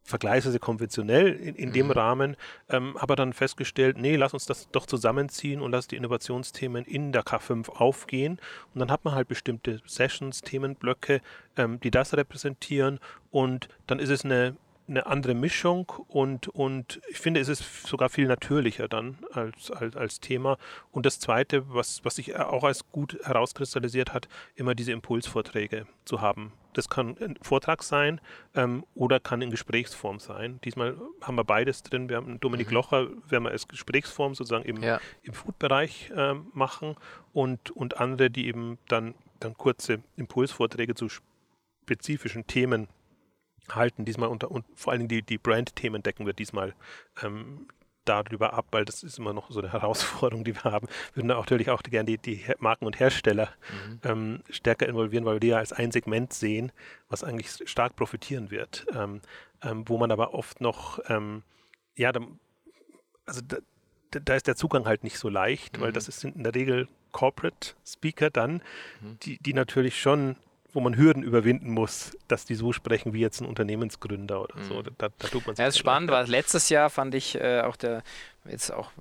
vergleichsweise 0.03 0.59
konventionell 0.59 1.33
in, 1.33 1.55
in 1.55 1.69
mhm. 1.69 1.73
dem 1.73 1.91
Rahmen, 1.91 2.35
ähm, 2.69 2.97
aber 2.97 3.15
dann 3.15 3.31
festgestellt, 3.31 3.97
nee, 3.97 4.17
lass 4.17 4.33
uns 4.33 4.45
das 4.45 4.69
doch 4.71 4.85
zusammenziehen 4.85 5.61
und 5.61 5.71
lass 5.71 5.87
die 5.87 5.95
Innovationsthemen 5.95 6.83
in 6.83 7.13
der 7.13 7.23
K5 7.23 7.69
aufgehen. 7.69 8.39
Und 8.73 8.79
dann 8.79 8.91
hat 8.91 9.05
man 9.05 9.15
halt 9.15 9.29
bestimmte 9.29 9.81
Sessions, 9.85 10.41
Themenblöcke, 10.41 11.21
ähm, 11.55 11.79
die 11.79 11.91
das 11.91 12.13
repräsentieren. 12.13 12.99
Und 13.31 13.69
dann 13.87 13.99
ist 13.99 14.09
es 14.09 14.25
eine 14.25 14.57
eine 14.87 15.05
andere 15.05 15.33
Mischung 15.33 15.91
und, 16.07 16.47
und 16.49 17.01
ich 17.09 17.19
finde, 17.19 17.39
es 17.39 17.47
ist 17.47 17.87
sogar 17.87 18.09
viel 18.09 18.27
natürlicher 18.27 18.87
dann 18.87 19.17
als, 19.31 19.71
als, 19.71 19.95
als 19.95 20.19
Thema. 20.19 20.57
Und 20.91 21.05
das 21.05 21.19
Zweite, 21.19 21.73
was, 21.73 22.03
was 22.03 22.15
sich 22.15 22.35
auch 22.37 22.63
als 22.63 22.89
gut 22.89 23.17
herauskristallisiert 23.23 24.13
hat, 24.13 24.27
immer 24.55 24.75
diese 24.75 24.91
Impulsvorträge 24.91 25.87
zu 26.05 26.21
haben. 26.21 26.53
Das 26.73 26.89
kann 26.89 27.17
ein 27.21 27.37
Vortrag 27.41 27.83
sein 27.83 28.19
ähm, 28.55 28.83
oder 28.95 29.19
kann 29.19 29.41
in 29.41 29.51
Gesprächsform 29.51 30.19
sein. 30.19 30.59
Diesmal 30.63 30.97
haben 31.21 31.35
wir 31.35 31.43
beides 31.43 31.83
drin. 31.83 32.09
Wir 32.09 32.17
haben 32.17 32.39
Dominik 32.39 32.67
mhm. 32.67 32.73
Locher, 32.73 33.07
werden 33.29 33.43
wir 33.43 33.51
als 33.51 33.67
Gesprächsform 33.67 34.35
sozusagen 34.35 34.65
im, 34.65 34.81
ja. 34.81 34.99
im 35.21 35.33
Food-Bereich 35.33 36.11
ähm, 36.15 36.47
machen 36.53 36.95
und, 37.31 37.71
und 37.71 37.99
andere, 37.99 38.29
die 38.29 38.47
eben 38.47 38.79
dann, 38.87 39.13
dann 39.39 39.55
kurze 39.55 40.01
Impulsvorträge 40.17 40.95
zu 40.95 41.07
spezifischen 41.83 42.47
Themen 42.47 42.87
halten 43.69 44.05
diesmal 44.05 44.29
unter 44.29 44.51
und 44.51 44.65
vor 44.75 44.91
allen 44.91 44.99
Dingen 44.99 45.09
die, 45.09 45.21
die 45.21 45.37
Brand-Themen 45.37 46.03
decken 46.03 46.25
wir 46.25 46.33
diesmal 46.33 46.73
ähm, 47.21 47.67
darüber 48.05 48.53
ab, 48.53 48.65
weil 48.71 48.85
das 48.85 49.03
ist 49.03 49.17
immer 49.17 49.33
noch 49.33 49.49
so 49.49 49.59
eine 49.59 49.71
Herausforderung, 49.73 50.43
die 50.43 50.55
wir 50.55 50.63
haben. 50.63 50.87
Wir 51.13 51.23
würden 51.23 51.27
natürlich 51.27 51.69
auch 51.69 51.81
gerne 51.83 52.05
die, 52.05 52.17
die 52.17 52.43
Marken 52.59 52.85
und 52.85 52.99
Hersteller 52.99 53.49
mhm. 53.87 53.99
ähm, 54.03 54.43
stärker 54.49 54.87
involvieren, 54.87 55.25
weil 55.25 55.35
wir 55.35 55.39
die 55.39 55.47
ja 55.47 55.57
als 55.57 55.73
ein 55.73 55.91
Segment 55.91 56.33
sehen, 56.33 56.71
was 57.09 57.23
eigentlich 57.23 57.49
stark 57.65 57.95
profitieren 57.95 58.51
wird. 58.51 58.85
Ähm, 58.93 59.21
ähm, 59.63 59.87
wo 59.87 59.97
man 59.97 60.11
aber 60.11 60.33
oft 60.33 60.61
noch, 60.61 60.99
ähm, 61.07 61.43
ja, 61.95 62.11
da, 62.11 62.19
also 63.25 63.41
da, 63.41 63.57
da, 64.11 64.35
ist 64.35 64.47
der 64.47 64.55
Zugang 64.55 64.85
halt 64.85 65.03
nicht 65.03 65.17
so 65.17 65.29
leicht, 65.29 65.77
mhm. 65.77 65.81
weil 65.81 65.93
das 65.93 66.05
sind 66.05 66.35
in 66.35 66.43
der 66.43 66.53
Regel 66.53 66.87
Corporate 67.11 67.75
Speaker 67.85 68.29
dann, 68.29 68.61
mhm. 69.01 69.19
die, 69.21 69.37
die 69.39 69.53
natürlich 69.53 70.01
schon 70.01 70.35
wo 70.73 70.79
man 70.79 70.97
Hürden 70.97 71.23
überwinden 71.23 71.71
muss, 71.71 72.17
dass 72.27 72.45
die 72.45 72.55
so 72.55 72.73
sprechen 72.73 73.13
wie 73.13 73.19
jetzt 73.19 73.41
ein 73.41 73.45
Unternehmensgründer 73.45 74.41
oder 74.41 74.55
so. 74.63 74.75
Mhm. 74.75 74.87
Da, 74.97 75.09
da 75.17 75.27
tut 75.27 75.45
man 75.45 75.55
ja, 75.55 75.65
das 75.65 75.75
ist 75.75 75.79
spannend, 75.79 76.11
weil 76.11 76.27
letztes 76.27 76.69
Jahr 76.69 76.89
fand 76.89 77.15
ich 77.15 77.35
äh, 77.35 77.61
auch 77.61 77.75
der 77.75 78.03
jetzt 78.45 78.71
auch 78.71 78.91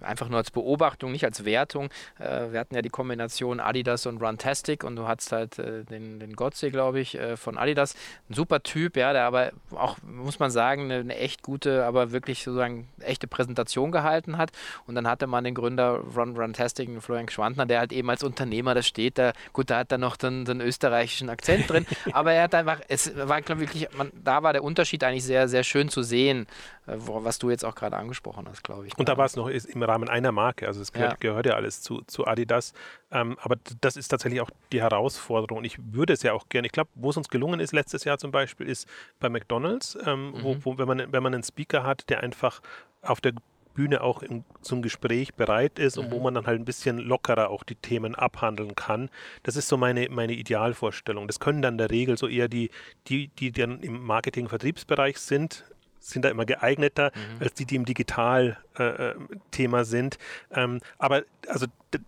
einfach 0.00 0.28
nur 0.28 0.38
als 0.38 0.50
Beobachtung, 0.50 1.12
nicht 1.12 1.24
als 1.24 1.44
Wertung. 1.44 1.90
Äh, 2.18 2.52
wir 2.52 2.60
hatten 2.60 2.74
ja 2.74 2.82
die 2.82 2.88
Kombination 2.88 3.60
Adidas 3.60 4.06
und 4.06 4.22
Runtastic 4.22 4.84
und 4.84 4.96
du 4.96 5.06
hattest 5.06 5.32
halt 5.32 5.58
äh, 5.58 5.84
den, 5.84 6.20
den 6.20 6.34
Gotze, 6.34 6.70
glaube 6.70 7.00
ich, 7.00 7.18
äh, 7.18 7.36
von 7.36 7.58
Adidas. 7.58 7.94
Ein 8.28 8.34
super 8.34 8.62
Typ, 8.62 8.96
ja, 8.96 9.12
der 9.12 9.24
aber 9.24 9.52
auch, 9.72 9.96
muss 10.02 10.38
man 10.38 10.50
sagen, 10.50 10.84
eine, 10.84 11.00
eine, 11.00 11.16
echt 11.16 11.42
gute, 11.42 11.84
aber 11.84 12.12
wirklich 12.12 12.42
sozusagen 12.42 12.88
echte 13.00 13.26
Präsentation 13.26 13.92
gehalten 13.92 14.38
hat. 14.38 14.52
Und 14.86 14.94
dann 14.94 15.06
hatte 15.06 15.26
man 15.26 15.44
den 15.44 15.54
Gründer 15.54 16.00
Run 16.16 16.36
Runtastic, 16.36 16.88
Florian 17.02 17.28
Schwantner, 17.28 17.66
der 17.66 17.80
halt 17.80 17.92
eben 17.92 18.08
als 18.10 18.22
Unternehmer 18.22 18.74
das 18.74 18.86
steht. 18.86 19.18
Da, 19.18 19.32
gut, 19.52 19.70
da 19.70 19.78
hat 19.78 19.92
er 19.92 19.98
noch 19.98 20.16
den, 20.16 20.44
den 20.44 20.60
österreichischen 20.60 21.28
Akzent 21.30 21.68
drin, 21.70 21.86
aber 22.12 22.32
er 22.32 22.44
hat 22.44 22.54
einfach, 22.54 22.80
es 22.88 23.12
war, 23.16 23.40
glaube 23.42 23.64
ich, 23.64 23.68
wirklich, 23.68 23.96
man, 23.96 24.10
da 24.22 24.42
war 24.42 24.52
der 24.52 24.64
Unterschied 24.64 25.02
eigentlich 25.04 25.24
sehr, 25.24 25.48
sehr 25.48 25.64
schön 25.64 25.88
zu 25.88 26.02
sehen, 26.02 26.46
was 26.86 27.38
du 27.38 27.50
jetzt 27.50 27.64
auch 27.64 27.74
gerade 27.74 27.96
angesprochen 27.96 28.46
hast, 28.48 28.64
glaube 28.64 28.86
ich. 28.86 28.98
Und 28.98 29.08
da 29.08 29.16
war 29.16 29.26
es 29.26 29.36
noch 29.36 29.48
im 29.74 29.82
Rahmen 29.82 30.08
einer 30.08 30.32
Marke, 30.32 30.66
also 30.66 30.80
es 30.80 30.92
gehört 30.92 31.12
ja, 31.12 31.16
gehört 31.18 31.46
ja 31.46 31.54
alles 31.54 31.82
zu, 31.82 32.02
zu 32.06 32.26
Adidas. 32.26 32.72
Ähm, 33.10 33.36
aber 33.42 33.56
das 33.80 33.96
ist 33.96 34.08
tatsächlich 34.08 34.40
auch 34.40 34.50
die 34.72 34.80
Herausforderung. 34.80 35.58
Und 35.58 35.64
ich 35.64 35.78
würde 35.92 36.12
es 36.12 36.22
ja 36.22 36.32
auch 36.32 36.48
gerne, 36.48 36.66
ich 36.66 36.72
glaube, 36.72 36.90
wo 36.94 37.10
es 37.10 37.16
uns 37.16 37.28
gelungen 37.28 37.60
ist 37.60 37.72
letztes 37.72 38.04
Jahr 38.04 38.18
zum 38.18 38.30
Beispiel, 38.30 38.68
ist 38.68 38.88
bei 39.20 39.28
McDonalds, 39.28 39.98
ähm, 40.06 40.32
mhm. 40.32 40.42
wo, 40.42 40.56
wo, 40.62 40.78
wenn, 40.78 40.88
man, 40.88 41.12
wenn 41.12 41.22
man 41.22 41.34
einen 41.34 41.42
Speaker 41.42 41.84
hat, 41.84 42.08
der 42.08 42.22
einfach 42.22 42.60
auf 43.02 43.20
der 43.20 43.32
Bühne 43.74 44.02
auch 44.02 44.22
im, 44.22 44.44
zum 44.60 44.82
Gespräch 44.82 45.34
bereit 45.34 45.78
ist 45.78 45.96
mhm. 45.96 46.04
und 46.04 46.10
wo 46.12 46.16
mhm. 46.16 46.22
man 46.24 46.34
dann 46.34 46.46
halt 46.46 46.60
ein 46.60 46.64
bisschen 46.64 46.98
lockerer 46.98 47.50
auch 47.50 47.62
die 47.62 47.74
Themen 47.74 48.14
abhandeln 48.14 48.74
kann. 48.74 49.10
Das 49.42 49.56
ist 49.56 49.68
so 49.68 49.76
meine, 49.76 50.08
meine 50.10 50.34
Idealvorstellung. 50.34 51.26
Das 51.26 51.40
können 51.40 51.62
dann 51.62 51.74
in 51.74 51.78
der 51.78 51.90
Regel 51.90 52.18
so 52.18 52.28
eher 52.28 52.48
die, 52.48 52.70
die, 53.08 53.28
die 53.28 53.52
dann 53.52 53.80
im 53.80 54.04
Marketing-Vertriebsbereich 54.04 55.18
sind, 55.18 55.64
sind 56.02 56.24
da 56.24 56.28
immer 56.28 56.44
geeigneter 56.44 57.12
mhm. 57.14 57.42
als 57.42 57.54
die, 57.54 57.64
die 57.64 57.76
im 57.76 57.84
Digital-Thema 57.84 59.80
äh, 59.80 59.84
sind. 59.84 60.18
Ähm, 60.50 60.80
aber 60.98 61.22
also 61.48 61.66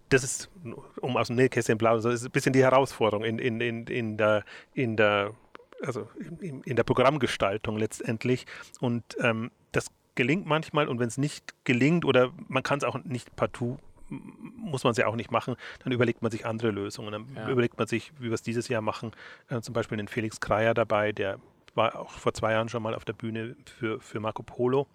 das 0.09 0.25
ist, 0.25 0.51
um 1.01 1.17
aus 1.17 1.29
dem 1.29 1.37
Nähkästchen 1.37 1.79
blau, 1.79 1.99
so 1.99 2.11
ist 2.11 2.25
ein 2.25 2.31
bisschen 2.31 2.53
die 2.53 2.63
Herausforderung 2.63 3.25
in, 3.25 3.39
in, 3.39 3.61
in, 3.61 3.87
in 3.87 4.17
der, 4.17 4.45
in 4.75 4.97
der 4.97 5.33
also 5.83 6.09
in, 6.41 6.63
in 6.63 6.77
der 6.77 6.85
Programmgestaltung 6.85 7.77
letztendlich. 7.77 8.47
Und 8.81 9.05
ähm, 9.21 9.51
das 9.73 9.87
gelingt 10.15 10.47
manchmal 10.47 10.89
und 10.89 10.99
wenn 10.99 11.09
es 11.09 11.19
nicht 11.19 11.55
gelingt 11.65 12.05
oder 12.05 12.33
man 12.49 12.63
kann 12.63 12.79
es 12.79 12.85
auch 12.85 13.03
nicht 13.05 13.35
partout 13.37 13.79
muss 14.09 14.85
man 14.85 14.93
es 14.93 14.97
ja 14.99 15.07
auch 15.07 15.17
nicht 15.17 15.31
machen, 15.31 15.57
dann 15.83 15.93
überlegt 15.93 16.23
man 16.23 16.31
sich 16.31 16.47
andere 16.47 16.71
Lösungen. 16.71 17.13
Dann 17.13 17.27
ja. 17.35 17.49
überlegt 17.49 17.79
man 17.79 17.87
sich, 17.87 18.13
wie 18.19 18.25
wir 18.25 18.35
es 18.35 18.43
dieses 18.43 18.69
Jahr 18.69 18.83
machen, 18.83 19.13
äh, 19.49 19.61
zum 19.61 19.73
Beispiel 19.73 19.97
den 19.97 20.09
Felix 20.09 20.41
Kreier 20.41 20.75
dabei, 20.75 21.13
der 21.13 21.39
war 21.75 21.99
auch 21.99 22.11
vor 22.11 22.35
zwei 22.35 22.53
Jahren 22.53 22.69
schon 22.69 22.83
mal 22.83 22.95
auf 22.95 23.05
der 23.05 23.13
Bühne 23.13 23.57
für, 23.79 24.01
für 24.01 24.21
Marco 24.21 24.43
Polo 24.43 24.87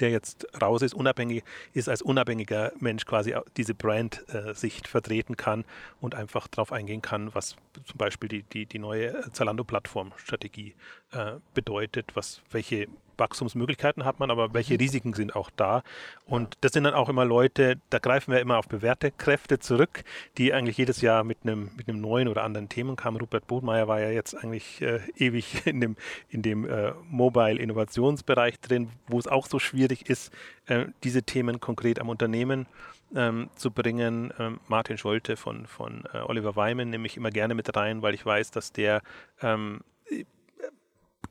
der 0.00 0.10
jetzt 0.10 0.46
raus 0.60 0.82
ist, 0.82 0.94
unabhängig 0.94 1.44
ist, 1.72 1.88
als 1.88 2.02
unabhängiger 2.02 2.72
Mensch 2.80 3.04
quasi 3.04 3.34
diese 3.56 3.74
Brand-Sicht 3.74 4.86
äh, 4.86 4.88
vertreten 4.88 5.36
kann 5.36 5.64
und 6.00 6.14
einfach 6.14 6.48
darauf 6.48 6.72
eingehen 6.72 7.02
kann, 7.02 7.34
was 7.34 7.56
zum 7.84 7.96
Beispiel 7.96 8.28
die, 8.28 8.42
die, 8.42 8.66
die 8.66 8.78
neue 8.78 9.30
Zalando-Plattform-Strategie 9.32 10.74
äh, 11.12 11.34
bedeutet, 11.54 12.12
was, 12.14 12.42
welche 12.50 12.88
Wachstumsmöglichkeiten 13.18 14.04
hat 14.04 14.20
man, 14.20 14.30
aber 14.30 14.54
welche 14.54 14.74
mhm. 14.74 14.80
Risiken 14.80 15.14
sind 15.14 15.34
auch 15.34 15.50
da? 15.56 15.82
Und 16.24 16.56
das 16.60 16.72
sind 16.72 16.84
dann 16.84 16.94
auch 16.94 17.08
immer 17.08 17.24
Leute, 17.24 17.78
da 17.90 17.98
greifen 17.98 18.32
wir 18.32 18.40
immer 18.40 18.58
auf 18.58 18.68
bewährte 18.68 19.10
Kräfte 19.10 19.58
zurück, 19.58 20.04
die 20.38 20.52
eigentlich 20.52 20.76
jedes 20.78 21.00
Jahr 21.00 21.24
mit 21.24 21.38
einem, 21.42 21.70
mit 21.76 21.88
einem 21.88 22.00
neuen 22.00 22.28
oder 22.28 22.44
anderen 22.44 22.68
Themen 22.68 22.96
kamen. 22.96 23.18
Rupert 23.18 23.46
Bodmeier 23.46 23.88
war 23.88 24.00
ja 24.00 24.10
jetzt 24.10 24.34
eigentlich 24.34 24.82
äh, 24.82 25.00
ewig 25.16 25.62
in 25.66 25.80
dem, 25.80 25.96
in 26.28 26.42
dem 26.42 26.68
äh, 26.68 26.92
Mobile-Innovationsbereich 27.08 28.60
drin, 28.60 28.90
wo 29.08 29.18
es 29.18 29.26
auch 29.26 29.46
so 29.46 29.58
schwierig 29.58 30.08
ist, 30.08 30.32
äh, 30.66 30.86
diese 31.04 31.22
Themen 31.22 31.60
konkret 31.60 32.00
am 32.00 32.08
Unternehmen 32.08 32.66
ähm, 33.14 33.50
zu 33.56 33.70
bringen. 33.70 34.32
Ähm, 34.38 34.60
Martin 34.68 34.98
Scholte 34.98 35.36
von, 35.36 35.66
von 35.66 36.04
äh, 36.12 36.18
Oliver 36.18 36.56
Weimann 36.56 36.90
nehme 36.90 37.06
ich 37.06 37.16
immer 37.16 37.30
gerne 37.30 37.54
mit 37.54 37.74
rein, 37.76 38.02
weil 38.02 38.14
ich 38.14 38.24
weiß, 38.24 38.50
dass 38.50 38.72
der 38.72 39.02
ähm, 39.40 39.80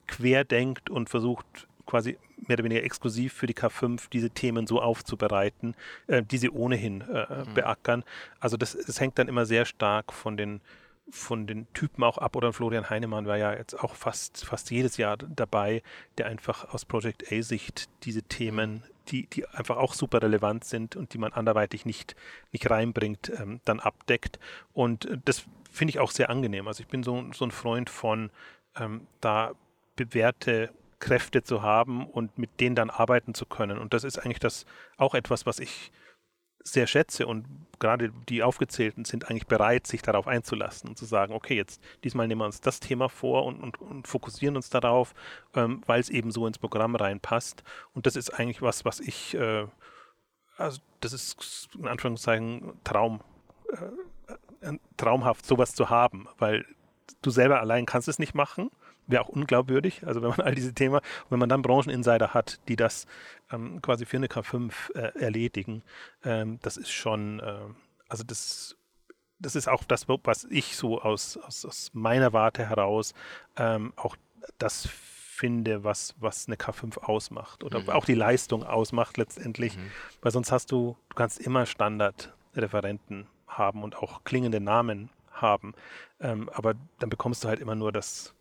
querdenkt 0.08 0.90
und 0.90 1.10
versucht, 1.10 1.68
quasi 1.86 2.18
mehr 2.48 2.56
oder 2.56 2.64
weniger 2.64 2.84
exklusiv 2.84 3.34
für 3.34 3.48
die 3.48 3.54
K5 3.54 4.10
diese 4.12 4.30
Themen 4.30 4.68
so 4.68 4.82
aufzubereiten, 4.82 5.76
äh, 6.08 6.24
die 6.24 6.38
sie 6.38 6.50
ohnehin 6.50 7.02
äh, 7.02 7.44
mhm. 7.46 7.54
beackern. 7.54 8.04
Also 8.40 8.58
das, 8.58 8.78
das 8.78 9.00
hängt 9.00 9.18
dann 9.20 9.28
immer 9.28 9.46
sehr 9.46 9.66
stark 9.66 10.14
von 10.14 10.38
den 10.38 10.62
von 11.12 11.46
den 11.46 11.72
Typen 11.74 12.04
auch 12.04 12.18
ab 12.18 12.36
oder 12.36 12.52
Florian 12.52 12.90
Heinemann 12.90 13.28
war 13.28 13.38
ja 13.38 13.54
jetzt 13.54 13.76
auch 13.76 13.94
fast, 13.94 14.44
fast 14.44 14.72
jedes 14.72 14.98
Jahr 14.98 15.18
dabei, 15.18 15.84
der 16.18 16.26
einfach 16.26 16.74
aus 16.74 16.84
Project 16.84 17.32
A-Sicht 17.32 17.90
diese 18.04 18.24
Themen, 18.24 18.84
die, 19.10 19.28
die 19.28 19.48
einfach 19.50 19.78
auch 19.78 19.94
super 19.94 20.22
relevant 20.22 20.64
sind 20.66 20.96
und 20.96 21.14
die 21.14 21.20
man 21.20 21.32
anderweitig 21.32 21.86
nicht, 21.86 22.16
nicht 22.52 22.70
reinbringt, 22.70 23.32
ähm, 23.40 23.60
dann 23.66 23.80
abdeckt. 23.80 24.40
Und 24.74 25.08
das 25.26 25.46
finde 25.72 25.92
ich 25.92 26.00
auch 26.00 26.10
sehr 26.10 26.30
angenehm. 26.32 26.68
Also 26.68 26.82
ich 26.82 26.88
bin 26.88 27.04
so, 27.04 27.24
so 27.34 27.46
ein 27.46 27.52
Freund 27.52 27.90
von 27.90 28.32
ähm, 28.76 29.06
da 29.22 29.52
bewährte 29.96 30.72
Kräfte 31.06 31.44
zu 31.44 31.62
haben 31.62 32.06
und 32.08 32.38
mit 32.38 32.60
denen 32.60 32.76
dann 32.76 32.90
arbeiten 32.90 33.34
zu 33.34 33.46
können. 33.46 33.78
Und 33.78 33.94
das 33.94 34.04
ist 34.04 34.18
eigentlich 34.18 34.40
das 34.40 34.66
auch 34.98 35.14
etwas, 35.14 35.46
was 35.46 35.60
ich 35.60 35.92
sehr 36.64 36.88
schätze 36.88 37.28
und 37.28 37.46
gerade 37.80 38.12
die 38.28 38.42
aufgezählten 38.42 39.06
sind 39.06 39.30
eigentlich 39.30 39.46
bereit, 39.46 39.86
sich 39.86 40.02
darauf 40.02 40.28
einzulassen 40.28 40.90
und 40.90 40.98
zu 40.98 41.06
sagen, 41.06 41.34
okay, 41.34 41.56
jetzt 41.56 41.80
diesmal 42.04 42.28
nehmen 42.28 42.42
wir 42.42 42.46
uns 42.46 42.60
das 42.60 42.80
Thema 42.80 43.08
vor 43.08 43.46
und, 43.46 43.62
und, 43.62 43.80
und 43.80 44.08
fokussieren 44.08 44.56
uns 44.56 44.72
darauf, 44.72 45.14
ähm, 45.54 45.84
weil 45.86 46.00
es 46.00 46.10
eben 46.10 46.32
so 46.32 46.48
ins 46.48 46.58
Programm 46.58 46.96
reinpasst. 46.96 47.64
Und 47.94 48.08
das 48.08 48.16
ist 48.16 48.32
eigentlich 48.32 48.64
was, 48.64 48.84
was 48.84 49.00
ich 49.00 49.36
äh, 49.36 49.68
also 50.58 50.80
das 51.02 51.14
ist 51.14 51.70
in 51.76 51.88
Anführungszeichen 51.88 52.74
Traum, 52.84 53.22
äh, 53.72 54.68
äh, 54.68 54.80
traumhaft, 54.98 55.46
sowas 55.46 55.76
zu 55.76 55.90
haben, 55.90 56.28
weil 56.38 56.66
du 57.22 57.30
selber 57.30 57.60
allein 57.60 57.86
kannst 57.86 58.08
es 58.08 58.20
nicht 58.20 58.36
machen. 58.36 58.72
Wäre 59.08 59.24
auch 59.24 59.30
unglaubwürdig. 59.30 60.06
Also 60.06 60.22
wenn 60.22 60.30
man 60.30 60.42
all 60.42 60.56
diese 60.56 60.74
Themen, 60.74 61.00
wenn 61.30 61.40
man 61.40 61.50
dann 61.50 61.62
Brancheninsider 61.62 62.34
hat, 62.34 62.60
die 62.68 62.76
das 62.76 63.06
ähm, 63.52 63.82
quasi 63.82 64.06
für 64.06 64.18
eine 64.18 64.28
K5 64.28 64.96
äh, 64.96 65.20
erledigen, 65.20 65.84
ähm, 66.24 66.60
das 66.62 66.78
ist 66.78 66.92
schon, 66.92 67.40
äh, 67.40 67.60
also 68.08 68.24
das, 68.24 68.78
das 69.40 69.56
ist 69.56 69.68
auch 69.68 69.84
das, 69.84 70.08
was 70.08 70.46
ich 70.46 70.76
so 70.76 71.02
aus, 71.02 71.38
aus, 71.38 71.66
aus 71.66 71.92
meiner 71.94 72.34
Warte 72.34 72.68
heraus 72.68 73.14
ähm, 73.58 73.94
auch 73.96 74.16
das 74.58 74.88
finde, 75.36 75.84
was, 75.84 76.16
was 76.20 76.48
eine 76.48 76.56
K5 76.56 76.98
ausmacht 77.00 77.64
oder 77.64 77.82
mhm. 77.82 77.90
auch 77.90 78.06
die 78.06 78.14
Leistung 78.14 78.64
ausmacht 78.64 79.18
letztendlich, 79.18 79.78
mhm. 79.78 79.92
weil 80.22 80.32
sonst 80.32 80.52
hast 80.52 80.72
du, 80.72 80.96
du 81.10 81.16
kannst 81.16 81.40
immer 81.40 81.66
Standardreferenten 81.66 83.28
haben 83.48 83.84
und 83.84 83.98
auch 83.98 84.24
klingende 84.24 84.62
Namen 84.62 85.10
haben, 85.32 85.74
ähm, 86.22 86.50
aber 86.54 86.76
dann 87.00 87.10
bekommst 87.10 87.44
du 87.44 87.48
halt 87.48 87.60
immer 87.60 87.76
nur 87.76 87.92
das, 87.92 88.34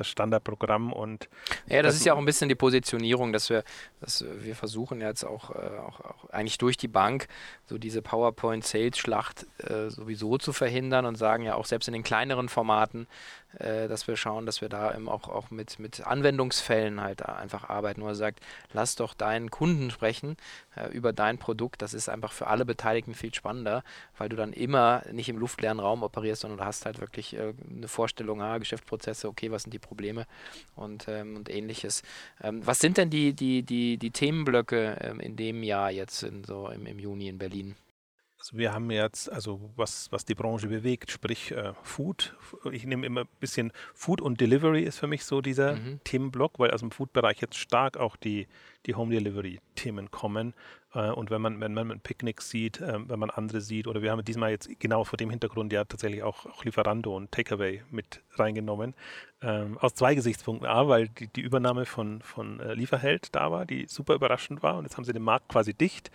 das 0.00 0.08
Standardprogramm 0.08 0.92
und 0.92 1.28
ja, 1.66 1.82
das, 1.82 1.92
das, 1.92 2.00
ist 2.00 2.06
ja 2.06 2.14
auch 2.14 2.18
ein 2.18 2.24
bisschen 2.24 2.48
die 2.48 2.54
Positionierung, 2.54 3.32
dass 3.32 3.50
wir, 3.50 3.62
dass 4.00 4.24
wir 4.40 4.56
versuchen 4.56 5.00
jetzt 5.00 5.24
auch, 5.24 5.50
äh, 5.50 5.78
auch, 5.78 6.00
auch, 6.00 6.30
eigentlich 6.30 6.58
durch 6.58 6.76
die 6.76 6.88
Bank 6.88 7.28
so 7.66 7.78
diese 7.78 8.02
PowerPoint-Sales-Schlacht 8.02 9.46
äh, 9.58 9.90
sowieso 9.90 10.38
zu 10.38 10.52
verhindern 10.52 11.06
und 11.06 11.16
sagen 11.16 11.44
ja 11.44 11.54
auch 11.54 11.66
selbst 11.66 11.86
in 11.86 11.92
den 11.92 12.02
kleineren 12.02 12.48
Formaten, 12.48 13.06
äh, 13.58 13.88
dass 13.88 14.06
wir 14.06 14.16
schauen, 14.16 14.46
dass 14.46 14.60
wir 14.60 14.68
da 14.68 14.94
eben 14.94 15.08
auch, 15.08 15.28
auch 15.28 15.50
mit, 15.50 15.78
mit 15.78 16.06
Anwendungsfällen 16.06 17.00
halt 17.00 17.26
einfach 17.26 17.68
arbeiten, 17.68 18.02
er 18.02 18.14
sagt, 18.14 18.40
lass 18.72 18.94
doch 18.94 19.14
deinen 19.14 19.50
Kunden 19.50 19.90
sprechen 19.90 20.36
äh, 20.76 20.88
über 20.90 21.12
dein 21.12 21.38
Produkt. 21.38 21.82
Das 21.82 21.94
ist 21.94 22.08
einfach 22.08 22.32
für 22.32 22.46
alle 22.46 22.64
Beteiligten 22.64 23.14
viel 23.14 23.34
spannender, 23.34 23.82
weil 24.18 24.28
du 24.28 24.36
dann 24.36 24.52
immer 24.52 25.02
nicht 25.12 25.28
im 25.28 25.38
luftleeren 25.38 25.80
Raum 25.80 26.02
operierst, 26.02 26.42
sondern 26.42 26.58
du 26.58 26.64
hast 26.64 26.86
halt 26.86 27.00
wirklich 27.00 27.34
äh, 27.34 27.54
eine 27.68 27.88
Vorstellung, 27.88 28.40
ah, 28.40 28.58
Geschäftsprozesse, 28.58 29.28
okay, 29.28 29.50
was 29.50 29.64
sind 29.64 29.72
die 29.72 29.78
Probleme 29.78 30.26
und, 30.76 31.08
ähm, 31.08 31.36
und 31.36 31.50
ähnliches. 31.50 32.02
Ähm, 32.42 32.64
was 32.64 32.78
sind 32.78 32.98
denn 32.98 33.10
die, 33.10 33.32
die, 33.32 33.62
die, 33.62 33.98
die 33.98 34.10
Themenblöcke 34.10 34.96
ähm, 35.00 35.20
in 35.20 35.36
dem 35.36 35.62
Jahr 35.62 35.90
jetzt 35.90 36.22
in, 36.22 36.44
so 36.44 36.68
im, 36.68 36.86
im 36.86 36.98
Juni 36.98 37.28
in 37.28 37.38
Berlin? 37.38 37.74
Also 38.40 38.56
wir 38.56 38.72
haben 38.72 38.90
jetzt, 38.90 39.30
also 39.30 39.70
was, 39.76 40.10
was 40.10 40.24
die 40.24 40.34
Branche 40.34 40.66
bewegt, 40.66 41.10
sprich 41.10 41.52
äh, 41.52 41.74
Food. 41.82 42.34
Ich 42.72 42.86
nehme 42.86 43.04
immer 43.04 43.20
ein 43.22 43.28
bisschen 43.38 43.70
Food 43.92 44.22
und 44.22 44.40
Delivery 44.40 44.82
ist 44.82 44.98
für 44.98 45.06
mich 45.06 45.24
so 45.26 45.42
dieser 45.42 45.76
mhm. 45.76 46.00
Themenblock, 46.04 46.58
weil 46.58 46.70
aus 46.70 46.80
dem 46.80 46.90
Food-Bereich 46.90 47.42
jetzt 47.42 47.58
stark 47.58 47.98
auch 47.98 48.16
die, 48.16 48.48
die 48.86 48.94
Home 48.94 49.12
Delivery-Themen 49.12 50.10
kommen. 50.10 50.54
Äh, 50.94 51.10
und 51.10 51.30
wenn 51.30 51.40
man, 51.42 51.60
wenn 51.60 51.74
man 51.74 51.90
ein 51.90 52.00
Picknick 52.00 52.40
sieht, 52.40 52.80
äh, 52.80 52.98
wenn 53.08 53.18
man 53.18 53.30
andere 53.30 53.60
sieht, 53.60 53.86
oder 53.86 54.02
wir 54.02 54.10
haben 54.10 54.24
diesmal 54.24 54.50
jetzt 54.50 54.68
genau 54.80 55.04
vor 55.04 55.16
dem 55.16 55.30
Hintergrund 55.30 55.72
ja 55.72 55.84
tatsächlich 55.84 56.22
auch, 56.22 56.46
auch 56.46 56.64
Lieferando 56.64 57.16
und 57.16 57.30
Takeaway 57.32 57.82
mit 57.90 58.22
reingenommen. 58.34 58.94
Ähm, 59.42 59.78
aus 59.78 59.94
zwei 59.94 60.14
Gesichtspunkten. 60.14 60.68
A, 60.68 60.88
weil 60.88 61.08
die, 61.08 61.28
die 61.28 61.40
Übernahme 61.40 61.86
von, 61.86 62.20
von 62.22 62.60
äh, 62.60 62.74
Lieferheld 62.74 63.34
da 63.34 63.50
war, 63.50 63.64
die 63.64 63.86
super 63.86 64.14
überraschend 64.14 64.62
war 64.62 64.76
und 64.76 64.84
jetzt 64.84 64.96
haben 64.96 65.04
sie 65.04 65.12
den 65.12 65.22
Markt 65.22 65.48
quasi 65.48 65.74
dicht. 65.74 66.10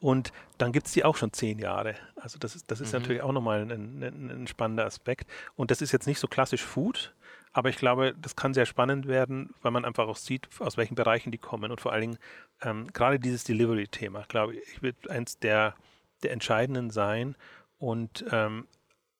Und 0.00 0.32
dann 0.58 0.72
gibt 0.72 0.86
es 0.86 0.92
die 0.92 1.04
auch 1.04 1.16
schon 1.16 1.32
zehn 1.32 1.58
Jahre. 1.58 1.94
Also 2.16 2.38
das 2.38 2.54
ist, 2.54 2.70
das 2.70 2.80
ist 2.80 2.92
mhm. 2.92 3.00
natürlich 3.00 3.22
auch 3.22 3.32
nochmal 3.32 3.62
ein, 3.62 4.02
ein, 4.02 4.30
ein 4.30 4.46
spannender 4.46 4.84
Aspekt. 4.84 5.30
Und 5.54 5.70
das 5.70 5.80
ist 5.80 5.92
jetzt 5.92 6.06
nicht 6.06 6.18
so 6.18 6.28
klassisch 6.28 6.62
Food, 6.62 7.14
aber 7.56 7.70
ich 7.70 7.76
glaube, 7.76 8.14
das 8.20 8.36
kann 8.36 8.52
sehr 8.52 8.66
spannend 8.66 9.08
werden, 9.08 9.54
weil 9.62 9.72
man 9.72 9.86
einfach 9.86 10.06
auch 10.08 10.18
sieht, 10.18 10.46
aus 10.58 10.76
welchen 10.76 10.94
Bereichen 10.94 11.30
die 11.30 11.38
kommen. 11.38 11.70
Und 11.70 11.80
vor 11.80 11.90
allen 11.90 12.02
Dingen 12.02 12.18
ähm, 12.60 12.92
gerade 12.92 13.18
dieses 13.18 13.44
Delivery-Thema, 13.44 14.26
glaube 14.28 14.56
ich, 14.56 14.82
wird 14.82 15.08
eins 15.08 15.38
der, 15.38 15.74
der 16.22 16.32
entscheidenden 16.32 16.90
sein. 16.90 17.34
Und 17.78 18.26
ähm, 18.30 18.66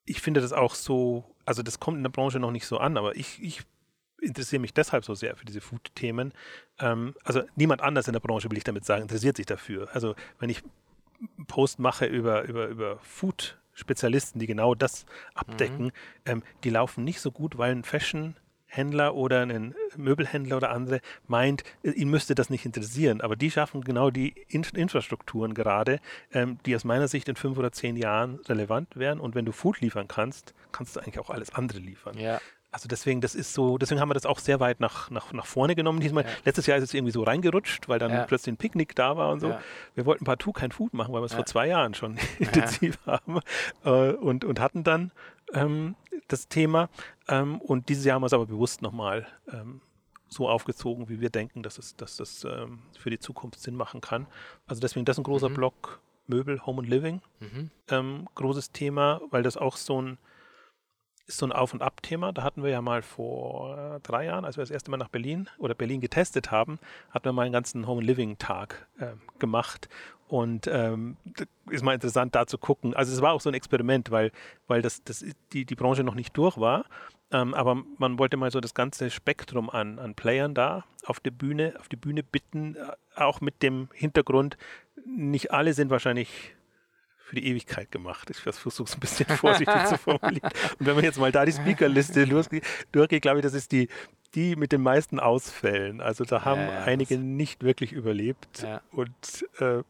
ich 0.05 0.21
finde 0.21 0.43
das 0.43 0.53
auch 0.53 0.75
so, 0.75 1.35
also 1.47 1.63
das 1.63 1.81
kommt 1.81 1.97
in 1.97 2.03
der 2.03 2.11
Branche 2.11 2.39
noch 2.39 2.51
nicht 2.51 2.67
so 2.67 2.77
an, 2.77 2.99
aber 2.99 3.17
ich, 3.17 3.43
ich 3.43 3.63
interessiere 4.21 4.61
mich 4.61 4.75
deshalb 4.75 5.07
so 5.07 5.15
sehr 5.15 5.35
für 5.35 5.47
diese 5.47 5.63
Food-Themen. 5.63 6.35
Ähm, 6.79 7.15
also 7.25 7.43
niemand 7.55 7.81
anders 7.81 8.07
in 8.07 8.13
der 8.13 8.21
Branche, 8.21 8.51
will 8.51 8.59
ich 8.59 8.65
damit 8.65 8.85
sagen, 8.85 9.01
interessiert 9.01 9.39
sich 9.39 9.47
dafür. 9.47 9.89
Also 9.95 10.15
wenn 10.41 10.51
ich 10.51 10.63
einen 11.39 11.47
Post 11.47 11.79
mache 11.79 12.05
über, 12.05 12.43
über, 12.43 12.67
über 12.67 12.99
Food, 12.99 13.57
Spezialisten, 13.77 14.41
die 14.41 14.47
genau 14.47 14.75
das 14.75 15.07
abdecken, 15.35 15.87
mhm. 15.87 15.93
ähm, 16.25 16.43
die 16.65 16.71
laufen 16.71 17.05
nicht 17.05 17.21
so 17.21 17.31
gut, 17.31 17.59
weil 17.59 17.73
ein 17.73 17.85
Fashion-Händler 17.85 19.15
oder 19.15 19.43
ein 19.43 19.75
Möbelhändler 19.97 20.57
oder 20.57 20.71
andere 20.71 21.01
meint, 21.27 21.63
äh, 21.83 21.91
ihn 21.91 22.09
müsste 22.09 22.35
das 22.35 22.51
nicht 22.51 22.65
interessieren. 22.65 23.21
Aber 23.21 23.37
die 23.37 23.51
schaffen 23.51 23.83
genau 23.83 24.11
die 24.11 24.35
In 24.49 24.65
Infrastrukturen 24.75 25.53
gerade, 25.53 26.01
ähm, 26.33 26.59
die 26.65 26.75
aus 26.75 26.85
meiner 26.85 27.07
Sicht 27.07 27.29
in 27.29 27.37
fünf 27.37 27.59
oder 27.59 27.71
zehn 27.71 27.97
Jahren 27.97 28.41
relevant 28.47 28.97
wären. 28.97 29.21
Und 29.21 29.35
wenn 29.35 29.45
du 29.45 29.53
Food 29.53 29.81
liefern 29.81 30.09
kannst, 30.09 30.55
kannst 30.73 30.97
du 30.97 31.01
eigentlich 31.01 31.19
auch 31.19 31.31
alles 31.31 31.55
andere 31.55 31.79
liefern. 31.79 32.19
Ja. 32.19 32.41
Also 32.77 32.89
deswegen, 32.89 33.23
das 33.23 33.35
ist 33.35 33.55
so, 33.55 33.79
deswegen 33.79 34.03
haben 34.03 34.11
wir 34.11 34.15
das 34.15 34.27
auch 34.27 34.39
sehr 34.39 34.61
weit 34.61 34.81
nach, 34.81 35.09
nach, 35.09 35.33
nach 35.33 35.47
vorne 35.47 35.75
genommen 35.75 35.99
diesmal. 35.99 36.25
Ja. 36.25 36.31
Letztes 36.45 36.67
Jahr 36.67 36.77
ist 36.77 36.85
es 36.85 36.93
irgendwie 36.93 37.11
so 37.11 37.23
reingerutscht, 37.23 37.89
weil 37.89 37.99
dann 37.99 38.11
ja. 38.11 38.25
plötzlich 38.25 38.53
ein 38.53 38.59
Picknick 38.59 38.95
da 38.95 39.17
war 39.17 39.33
und 39.33 39.41
so. 39.41 39.49
Ja. 39.49 39.63
Wir 39.95 40.05
wollten 40.05 40.27
partout 40.27 40.53
kein 40.53 40.71
Food 40.73 40.93
machen, 40.93 41.15
weil 41.15 41.23
wir 41.23 41.25
es 41.25 41.33
vor 41.33 41.47
zwei 41.47 41.69
Jahren 41.69 41.95
schon 41.95 42.19
intensiv 42.39 42.99
haben 43.07 43.41
äh, 43.83 44.13
und, 44.13 44.45
und 44.45 44.61
hatten 44.61 44.85
dann 44.85 45.11
ähm, 45.55 45.95
das 46.29 46.49
Thema. 46.49 46.91
Ähm, 47.29 47.63
und 47.63 47.89
dieses 47.89 48.05
Jahr 48.05 48.17
haben 48.17 48.23
wir 48.23 48.27
es 48.27 48.35
aber 48.35 48.45
bewusst 48.45 48.83
nochmal 48.83 49.27
ähm, 49.51 49.81
so 50.29 50.47
aufgezogen, 50.47 51.09
wie 51.09 51.23
wir 51.23 51.31
denken, 51.31 51.63
dass, 51.63 51.79
es, 51.79 51.97
dass 51.97 52.17
das 52.17 52.45
ähm, 52.45 52.81
für 52.99 53.09
die 53.09 53.19
Zukunft 53.19 53.59
Sinn 53.59 53.75
machen 53.75 54.03
kann. 54.03 54.27
Also 54.67 54.83
deswegen, 54.83 55.07
das 55.07 55.15
ist 55.15 55.21
ein 55.21 55.25
großer 55.25 55.49
mhm. 55.49 55.55
Block 55.55 56.03
Möbel, 56.27 56.61
Home 56.67 56.83
and 56.83 56.91
Living. 56.91 57.23
Mhm. 57.41 57.71
Ähm, 57.89 58.29
großes 58.35 58.73
Thema, 58.73 59.23
weil 59.31 59.43
das 59.43 59.57
auch 59.57 59.79
so 59.79 60.03
ein 60.03 60.19
ist 61.27 61.39
so 61.39 61.47
ein 61.47 61.53
Auf- 61.53 61.75
und 61.75 61.83
Ab-Thema. 61.83 62.33
Da 62.33 62.43
hatten 62.43 62.63
wir 62.63 62.71
ja 62.71 62.81
mal 62.81 63.03
vor 63.03 64.01
drei 64.03 64.27
Jahren, 64.27 64.45
als 64.45 64.57
wir 64.57 64.63
das 64.63 64.71
erste 64.71 64.91
Mal 64.91 64.97
nach 64.97 65.09
Berlin 65.09 65.49
oder 65.59 65.75
Berlin 65.75 66.01
getestet 66.01 66.51
haben, 66.51 66.79
hatten 67.11 67.25
wir 67.25 67.33
mal 67.33 67.43
einen 67.43 67.53
ganzen 67.53 67.87
Home-Living-Tag 67.87 68.87
äh, 68.99 69.09
gemacht. 69.39 69.89
Und 70.29 70.67
ähm, 70.67 71.17
ist 71.71 71.85
mal 71.85 71.95
interessant, 71.95 72.35
da 72.35 72.47
zu 72.47 72.59
gucken. 72.59 72.95
Also 72.95 73.13
es 73.13 73.23
war 73.23 73.33
auch 73.33 73.41
so 73.41 73.49
ein 73.49 73.55
Experiment, 73.55 74.11
weil, 74.11 74.33
weil 74.67 74.83
das, 74.83 75.05
das 75.05 75.25
die, 75.53 75.65
die 75.65 75.75
Branche 75.77 76.03
noch 76.03 76.17
nicht 76.17 76.37
durch 76.37 76.59
war. 76.59 76.85
Ähm, 77.31 77.55
aber 77.55 77.83
man 77.99 78.19
wollte 78.19 78.37
mal 78.37 78.51
so 78.51 78.61
das 78.61 78.75
ganze 78.75 79.11
Spektrum 79.11 79.71
an, 79.71 79.99
an 79.99 80.15
Playern 80.15 80.55
da 80.55 80.85
auf 81.05 81.21
die 81.21 81.31
Bühne, 81.31 81.75
auf 81.79 81.89
die 81.89 81.97
Bühne 81.97 82.23
bitten, 82.23 82.77
äh, 82.77 82.93
auch 83.15 83.41
mit 83.41 83.63
dem 83.63 83.89
Hintergrund, 83.93 84.57
nicht 85.05 85.53
alle 85.53 85.73
sind 85.73 85.91
wahrscheinlich 85.91 86.56
für 87.27 87.35
die 87.35 87.47
Ewigkeit 87.49 87.91
gemacht. 87.91 88.31
Ich 88.31 88.39
versuche 88.39 88.85
es 88.85 88.95
ein 88.95 89.01
bisschen 89.01 89.27
vorsichtig 89.37 89.87
zu 89.87 89.99
formulieren. 89.99 90.51
Und 90.79 90.87
wenn 90.87 90.95
man 90.95 91.05
jetzt 91.05 91.19
mal 91.19 91.33
da 91.33 91.45
die 91.45 91.53
Speakerliste 91.53 92.27
durchgeht, 92.93 93.23
glaube 93.23 93.39
ich, 93.39 93.43
das 93.43 93.53
ist 93.53 93.73
die, 93.73 93.89
die 94.35 94.55
mit 94.55 94.71
den 94.71 94.81
meisten 94.81 95.19
Ausfällen. 95.19 96.01
Also 96.01 96.25
da 96.25 96.45
haben 96.45 96.61
ja, 96.61 96.73
ja, 96.73 96.85
einige 96.85 97.19
nicht 97.19 97.65
wirklich 97.65 97.93
überlebt. 97.93 98.63
Ja. 98.63 98.81
Und 98.93 99.47
äh, 99.59 99.83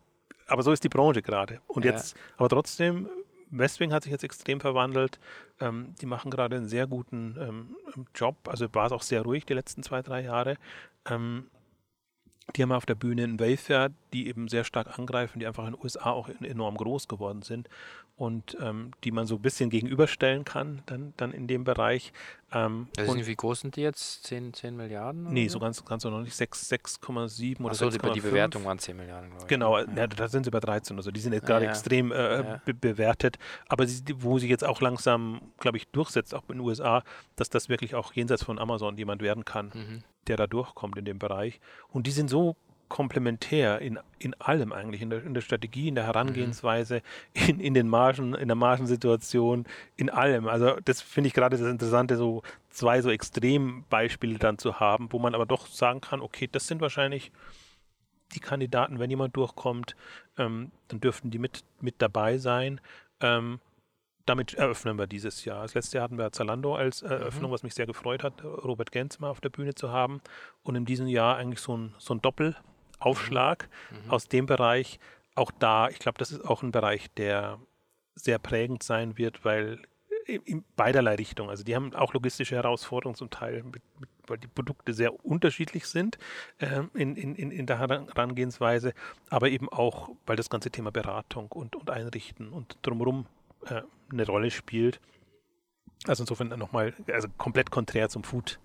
aber 0.46 0.62
so 0.62 0.72
ist 0.72 0.82
die 0.84 0.88
Branche 0.88 1.22
gerade. 1.22 1.60
Und 1.66 1.84
jetzt, 1.84 2.16
aber 2.36 2.48
trotzdem, 2.48 3.08
Westwing 3.50 3.92
hat 3.92 4.04
sich 4.04 4.12
jetzt 4.12 4.24
extrem 4.24 4.60
verwandelt. 4.60 5.18
Ähm, 5.60 5.94
die 6.00 6.06
machen 6.06 6.30
gerade 6.30 6.56
einen 6.56 6.68
sehr 6.68 6.86
guten 6.86 7.36
ähm, 7.38 7.76
Job. 8.14 8.36
Also 8.48 8.72
war 8.72 8.86
es 8.86 8.92
auch 8.92 9.02
sehr 9.02 9.22
ruhig 9.22 9.44
die 9.44 9.54
letzten 9.54 9.82
zwei, 9.82 10.02
drei 10.02 10.22
Jahre. 10.22 10.56
Ähm, 11.04 11.50
die 12.54 12.62
haben 12.62 12.72
auf 12.72 12.86
der 12.86 12.94
Bühne 12.94 13.24
in 13.24 13.40
Wayfair, 13.40 13.90
die 14.12 14.28
eben 14.28 14.48
sehr 14.48 14.64
stark 14.64 14.98
angreifen, 14.98 15.40
die 15.40 15.46
einfach 15.46 15.66
in 15.66 15.72
den 15.72 15.82
USA 15.82 16.10
auch 16.10 16.28
enorm 16.28 16.76
groß 16.76 17.08
geworden 17.08 17.42
sind 17.42 17.68
und 18.16 18.56
ähm, 18.60 18.92
die 19.04 19.10
man 19.10 19.26
so 19.26 19.36
ein 19.36 19.42
bisschen 19.42 19.68
gegenüberstellen 19.68 20.44
kann, 20.44 20.82
dann, 20.86 21.12
dann 21.18 21.32
in 21.32 21.46
dem 21.46 21.64
Bereich. 21.64 22.14
Ähm, 22.50 22.88
also 22.96 23.14
wie 23.14 23.36
groß 23.36 23.60
sind 23.60 23.76
die 23.76 23.82
jetzt? 23.82 24.24
10, 24.24 24.54
10 24.54 24.74
Milliarden? 24.74 25.32
Nee, 25.32 25.48
so 25.48 25.58
ganz, 25.58 25.84
ganz 25.84 26.04
noch 26.04 26.22
nicht. 26.22 26.34
6,7 26.34 27.60
oder 27.62 27.74
so. 27.74 27.90
die 27.90 28.20
Bewertung 28.20 28.64
waren 28.64 28.78
10 28.78 28.96
Milliarden, 28.96 29.28
glaube 29.30 29.44
ich. 29.44 29.48
Genau, 29.48 29.78
ja. 29.78 29.84
ja. 29.94 30.06
da 30.06 30.28
sind 30.28 30.44
sie 30.44 30.50
bei 30.50 30.60
13. 30.60 30.96
Also 30.96 31.10
die 31.10 31.20
sind 31.20 31.34
jetzt 31.34 31.46
gerade 31.46 31.66
ja, 31.66 31.70
extrem 31.70 32.10
äh, 32.10 32.58
be 32.64 32.72
bewertet. 32.72 33.36
Aber 33.68 33.86
sie, 33.86 34.02
wo 34.16 34.38
sie 34.38 34.48
jetzt 34.48 34.64
auch 34.64 34.80
langsam, 34.80 35.42
glaube 35.58 35.76
ich, 35.76 35.86
durchsetzt, 35.88 36.34
auch 36.34 36.48
in 36.48 36.56
den 36.56 36.60
USA, 36.60 37.02
dass 37.36 37.50
das 37.50 37.68
wirklich 37.68 37.94
auch 37.94 38.14
jenseits 38.14 38.42
von 38.42 38.58
Amazon 38.58 38.96
jemand 38.96 39.20
werden 39.20 39.44
kann. 39.44 39.72
Mhm 39.74 40.04
der 40.26 40.36
da 40.36 40.48
durchkommt 40.48 40.98
in 40.98 41.04
dem 41.04 41.20
Bereich. 41.20 41.60
Und 41.88 42.08
die 42.08 42.10
sind 42.10 42.28
so 42.28 42.56
komplementär 42.88 43.80
in, 43.80 43.98
in 44.18 44.34
allem 44.34 44.72
eigentlich, 44.72 45.02
in 45.02 45.10
der, 45.10 45.24
in 45.24 45.34
der 45.34 45.40
Strategie, 45.40 45.88
in 45.88 45.94
der 45.94 46.04
Herangehensweise, 46.04 47.02
mhm. 47.34 47.42
in, 47.48 47.60
in 47.60 47.74
den 47.74 47.88
Margen, 47.88 48.34
in 48.34 48.48
der 48.48 48.54
Margensituation, 48.54 49.64
in 49.96 50.10
allem. 50.10 50.48
Also 50.48 50.76
das 50.84 51.00
finde 51.00 51.28
ich 51.28 51.34
gerade 51.34 51.56
das 51.56 51.66
Interessante, 51.66 52.16
so 52.16 52.42
zwei 52.70 53.02
so 53.02 53.10
Extrembeispiele 53.10 54.38
dann 54.38 54.58
zu 54.58 54.80
haben, 54.80 55.12
wo 55.12 55.18
man 55.18 55.34
aber 55.34 55.46
doch 55.46 55.66
sagen 55.66 56.00
kann, 56.00 56.20
okay, 56.20 56.48
das 56.50 56.66
sind 56.66 56.80
wahrscheinlich 56.80 57.32
die 58.34 58.40
Kandidaten, 58.40 58.98
wenn 58.98 59.10
jemand 59.10 59.36
durchkommt, 59.36 59.96
ähm, 60.36 60.72
dann 60.88 61.00
dürften 61.00 61.30
die 61.30 61.38
mit, 61.38 61.64
mit 61.80 61.96
dabei 61.98 62.38
sein. 62.38 62.80
Ähm, 63.20 63.60
damit 64.26 64.54
eröffnen 64.54 64.98
wir 64.98 65.06
dieses 65.06 65.44
Jahr. 65.44 65.62
Das 65.62 65.74
letzte 65.74 65.96
Jahr 65.96 66.04
hatten 66.04 66.18
wir 66.18 66.32
Zalando 66.32 66.74
als 66.74 67.02
Eröffnung, 67.02 67.50
mhm. 67.50 67.54
was 67.54 67.62
mich 67.62 67.74
sehr 67.74 67.86
gefreut 67.86 68.24
hat, 68.24 68.42
Robert 68.44 68.90
Gens 68.90 69.20
mal 69.20 69.30
auf 69.30 69.40
der 69.40 69.50
Bühne 69.50 69.74
zu 69.74 69.90
haben. 69.90 70.20
Und 70.64 70.74
in 70.74 70.84
diesem 70.84 71.06
Jahr 71.06 71.36
eigentlich 71.36 71.60
so 71.60 71.76
ein, 71.76 71.94
so 71.98 72.12
ein 72.12 72.20
Doppelaufschlag 72.20 72.75
mhm. 73.00 74.04
mhm. 74.04 74.10
aus 74.10 74.28
dem 74.28 74.46
Bereich, 74.46 74.98
auch 75.34 75.50
da, 75.50 75.88
ich 75.88 75.98
glaube, 75.98 76.18
das 76.18 76.32
ist 76.32 76.44
auch 76.44 76.62
ein 76.62 76.72
Bereich, 76.72 77.10
der 77.14 77.58
sehr 78.14 78.38
prägend 78.38 78.82
sein 78.82 79.18
wird, 79.18 79.44
weil 79.44 79.80
in 80.26 80.64
beiderlei 80.74 81.14
Richtungen. 81.14 81.50
Also 81.50 81.62
die 81.62 81.76
haben 81.76 81.94
auch 81.94 82.12
logistische 82.12 82.56
Herausforderungen 82.56 83.14
zum 83.14 83.30
Teil, 83.30 83.62
mit, 83.62 83.82
mit, 84.00 84.08
weil 84.26 84.38
die 84.38 84.48
Produkte 84.48 84.92
sehr 84.92 85.24
unterschiedlich 85.24 85.86
sind 85.86 86.18
äh, 86.58 86.82
in, 86.94 87.14
in, 87.16 87.36
in 87.36 87.66
der 87.66 87.78
Herangehensweise, 87.78 88.92
aber 89.30 89.50
eben 89.50 89.68
auch, 89.68 90.10
weil 90.26 90.36
das 90.36 90.50
ganze 90.50 90.70
Thema 90.70 90.90
Beratung 90.90 91.52
und, 91.52 91.76
und 91.76 91.90
Einrichten 91.90 92.48
und 92.48 92.76
drumherum 92.82 93.26
äh, 93.66 93.82
eine 94.10 94.26
Rolle 94.26 94.50
spielt. 94.50 95.00
Also 96.06 96.24
insofern 96.24 96.48
nochmal, 96.48 96.92
also 97.12 97.28
komplett 97.36 97.70
konträr 97.70 98.08
zum 98.08 98.24
Food 98.24 98.58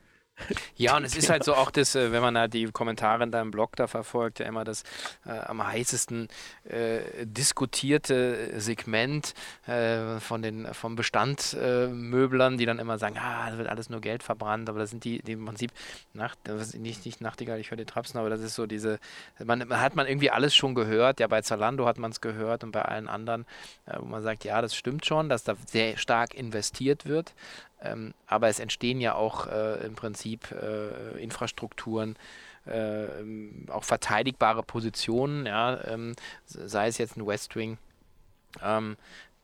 ja, 0.75 0.97
und 0.97 1.03
es 1.03 1.15
ist 1.15 1.29
halt 1.29 1.43
so 1.45 1.53
auch 1.55 1.71
das, 1.71 1.95
äh, 1.95 2.11
wenn 2.11 2.21
man 2.21 2.33
da 2.33 2.47
die 2.47 2.65
Kommentare 2.65 3.23
in 3.23 3.31
deinem 3.31 3.51
Blog 3.51 3.75
da 3.75 3.87
verfolgt, 3.87 4.39
ja 4.39 4.45
immer 4.45 4.63
das 4.63 4.83
äh, 5.25 5.31
am 5.31 5.65
heißesten 5.65 6.27
äh, 6.63 7.25
diskutierte 7.25 8.59
Segment 8.59 9.33
äh, 9.67 10.19
von 10.19 10.41
den 10.41 10.73
vom 10.73 10.95
Bestandmöblern, 10.95 12.57
die 12.57 12.65
dann 12.65 12.79
immer 12.79 12.97
sagen, 12.97 13.17
ah, 13.19 13.51
da 13.51 13.57
wird 13.57 13.69
alles 13.69 13.89
nur 13.89 14.01
Geld 14.01 14.23
verbrannt, 14.23 14.69
aber 14.69 14.79
das 14.79 14.89
sind 14.89 15.03
die, 15.03 15.21
die 15.21 15.33
im 15.33 15.45
Prinzip 15.45 15.71
nach, 16.13 16.35
nicht, 16.77 17.05
nicht 17.05 17.21
Nachtigall, 17.21 17.59
ich 17.59 17.71
höre 17.71 17.77
die 17.77 17.85
Trapsen, 17.85 18.19
aber 18.19 18.29
das 18.29 18.41
ist 18.41 18.55
so 18.55 18.65
diese, 18.65 18.99
man, 19.43 19.67
man, 19.67 19.81
hat 19.81 19.95
man 19.95 20.07
irgendwie 20.07 20.31
alles 20.31 20.55
schon 20.55 20.75
gehört, 20.75 21.19
ja, 21.19 21.27
bei 21.27 21.41
Zalando 21.41 21.85
hat 21.85 21.97
man 21.97 22.11
es 22.11 22.21
gehört 22.21 22.63
und 22.63 22.71
bei 22.71 22.81
allen 22.81 23.07
anderen, 23.07 23.45
äh, 23.85 23.97
wo 23.99 24.05
man 24.05 24.23
sagt, 24.23 24.43
ja, 24.43 24.61
das 24.61 24.75
stimmt 24.75 25.05
schon, 25.05 25.29
dass 25.29 25.43
da 25.43 25.55
sehr 25.67 25.97
stark 25.97 26.33
investiert 26.33 27.05
wird, 27.05 27.33
ähm, 27.81 28.13
aber 28.27 28.47
es 28.47 28.59
entstehen 28.59 29.01
ja 29.01 29.15
auch 29.15 29.47
äh, 29.47 29.85
im 29.85 29.95
Prinzip 29.95 30.51
äh, 30.51 31.21
Infrastrukturen, 31.21 32.15
äh, 32.65 33.07
auch 33.69 33.83
verteidigbare 33.83 34.63
Positionen, 34.63 35.45
ja, 35.45 35.83
ähm, 35.85 36.13
sei 36.45 36.87
es 36.87 36.97
jetzt 36.97 37.17
ein 37.17 37.25
Westwing, 37.25 37.77
ähm, 38.61 38.97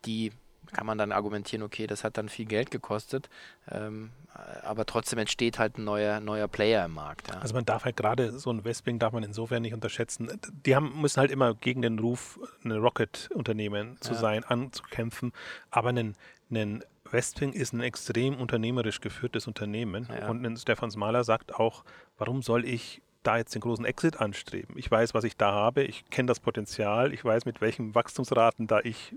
die 0.04 0.32
kann 0.72 0.86
man 0.86 0.98
dann 0.98 1.12
argumentieren, 1.12 1.62
okay, 1.62 1.86
das 1.86 2.04
hat 2.04 2.18
dann 2.18 2.28
viel 2.28 2.44
Geld 2.44 2.70
gekostet, 2.70 3.28
ähm, 3.70 4.10
aber 4.62 4.86
trotzdem 4.86 5.18
entsteht 5.18 5.58
halt 5.58 5.78
ein 5.78 5.84
neuer, 5.84 6.20
neuer 6.20 6.46
Player 6.46 6.84
im 6.84 6.92
Markt. 6.92 7.28
Ja. 7.28 7.38
Also 7.38 7.54
man 7.54 7.64
darf 7.64 7.84
halt 7.84 7.96
gerade 7.96 8.38
so 8.38 8.50
ein 8.50 8.64
Westwing 8.64 8.98
darf 8.98 9.12
man 9.12 9.22
insofern 9.22 9.62
nicht 9.62 9.74
unterschätzen. 9.74 10.30
Die 10.66 10.76
haben, 10.76 11.00
müssen 11.00 11.20
halt 11.20 11.30
immer 11.30 11.54
gegen 11.54 11.82
den 11.82 11.98
Ruf, 11.98 12.38
ein 12.64 12.72
Rocket-Unternehmen 12.72 13.96
zu 14.00 14.12
ja. 14.12 14.18
sein, 14.18 14.44
anzukämpfen, 14.44 15.32
aber 15.70 15.88
einen, 15.88 16.14
einen 16.50 16.84
Westwing 17.10 17.52
ist 17.52 17.72
ein 17.72 17.80
extrem 17.80 18.36
unternehmerisch 18.36 19.00
geführtes 19.00 19.46
Unternehmen 19.46 20.08
ja. 20.10 20.28
und 20.28 20.58
Stefan 20.58 20.90
Smaler 20.90 21.24
sagt 21.24 21.54
auch, 21.54 21.84
warum 22.16 22.42
soll 22.42 22.64
ich 22.64 23.02
da 23.22 23.38
jetzt 23.38 23.54
den 23.54 23.60
großen 23.60 23.84
Exit 23.84 24.20
anstreben? 24.20 24.76
Ich 24.78 24.90
weiß, 24.90 25.14
was 25.14 25.24
ich 25.24 25.36
da 25.36 25.52
habe, 25.52 25.82
ich 25.82 26.08
kenne 26.10 26.26
das 26.26 26.40
Potenzial, 26.40 27.12
ich 27.12 27.24
weiß, 27.24 27.44
mit 27.44 27.60
welchen 27.60 27.94
Wachstumsraten 27.94 28.66
da 28.66 28.80
ich 28.80 29.14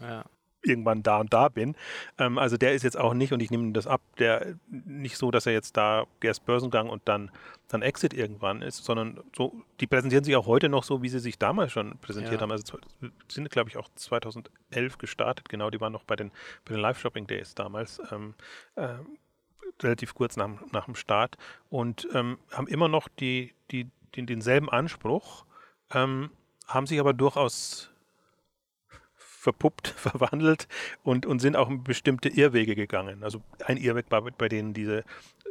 ja 0.00 0.24
irgendwann 0.62 1.02
da 1.02 1.18
und 1.18 1.32
da 1.32 1.48
bin. 1.48 1.76
Ähm, 2.18 2.38
also 2.38 2.56
der 2.56 2.72
ist 2.72 2.82
jetzt 2.82 2.98
auch 2.98 3.14
nicht, 3.14 3.32
und 3.32 3.40
ich 3.40 3.50
nehme 3.50 3.72
das 3.72 3.86
ab, 3.86 4.00
der 4.18 4.54
nicht 4.68 5.16
so, 5.16 5.30
dass 5.30 5.46
er 5.46 5.52
jetzt 5.52 5.76
da 5.76 6.04
erst 6.22 6.44
Börsengang 6.46 6.88
und 6.88 7.02
dann, 7.06 7.30
dann 7.68 7.82
Exit 7.82 8.14
irgendwann 8.14 8.62
ist, 8.62 8.84
sondern 8.84 9.20
so, 9.36 9.52
die 9.80 9.86
präsentieren 9.86 10.24
sich 10.24 10.36
auch 10.36 10.46
heute 10.46 10.68
noch 10.68 10.84
so, 10.84 11.02
wie 11.02 11.08
sie 11.08 11.20
sich 11.20 11.38
damals 11.38 11.72
schon 11.72 11.98
präsentiert 11.98 12.36
ja. 12.36 12.40
haben. 12.40 12.52
Also 12.52 12.78
sind, 13.28 13.50
glaube 13.50 13.70
ich, 13.70 13.76
auch 13.76 13.88
2011 13.94 14.98
gestartet, 14.98 15.48
genau, 15.48 15.70
die 15.70 15.80
waren 15.80 15.92
noch 15.92 16.04
bei 16.04 16.16
den, 16.16 16.30
bei 16.64 16.74
den 16.74 16.80
Live-Shopping-Days 16.80 17.54
damals. 17.54 18.00
Ähm, 18.10 18.34
äh, 18.76 18.94
relativ 19.80 20.14
kurz 20.14 20.36
nach, 20.36 20.48
nach 20.72 20.84
dem 20.84 20.94
Start 20.94 21.36
und 21.68 22.06
ähm, 22.12 22.38
haben 22.52 22.66
immer 22.68 22.88
noch 22.88 23.08
die, 23.08 23.54
die, 23.70 23.90
den, 24.16 24.26
denselben 24.26 24.68
Anspruch, 24.68 25.44
ähm, 25.92 26.30
haben 26.66 26.86
sich 26.86 27.00
aber 27.00 27.12
durchaus 27.12 27.91
verpuppt, 29.42 29.88
verwandelt 29.96 30.68
und, 31.02 31.26
und 31.26 31.40
sind 31.40 31.56
auch 31.56 31.68
in 31.68 31.82
bestimmte 31.82 32.28
Irrwege 32.28 32.76
gegangen. 32.76 33.24
Also 33.24 33.42
ein 33.66 33.76
Irrweg 33.76 34.06
war 34.10 34.22
bei 34.22 34.48
denen 34.48 34.72
diese 34.72 35.02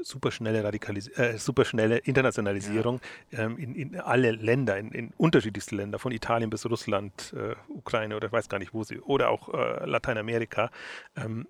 superschnelle, 0.01 0.63
Radikalis 0.63 1.09
äh, 1.09 1.37
superschnelle 1.37 1.97
Internationalisierung 1.97 3.01
ja. 3.31 3.39
ähm, 3.39 3.57
in, 3.57 3.75
in, 3.75 3.99
alle 3.99 4.31
Länder, 4.31 4.77
in, 4.77 4.91
in, 4.91 5.11
unterschiedlichste 5.17 5.75
Länder, 5.75 5.99
von 5.99 6.13
Italien 6.13 6.49
bis 6.49 6.65
Russland, 6.65 7.33
äh, 7.35 7.55
Ukraine 7.67 8.15
oder 8.15 8.27
ich 8.27 8.33
weiß 8.33 8.47
gar 8.47 8.59
nicht 8.59 8.73
wo 8.73 8.83
sie, 8.83 8.99
oder 8.99 9.29
auch 9.29 9.53
äh, 9.53 9.85
Lateinamerika 9.85 10.71
ähm, 11.17 11.45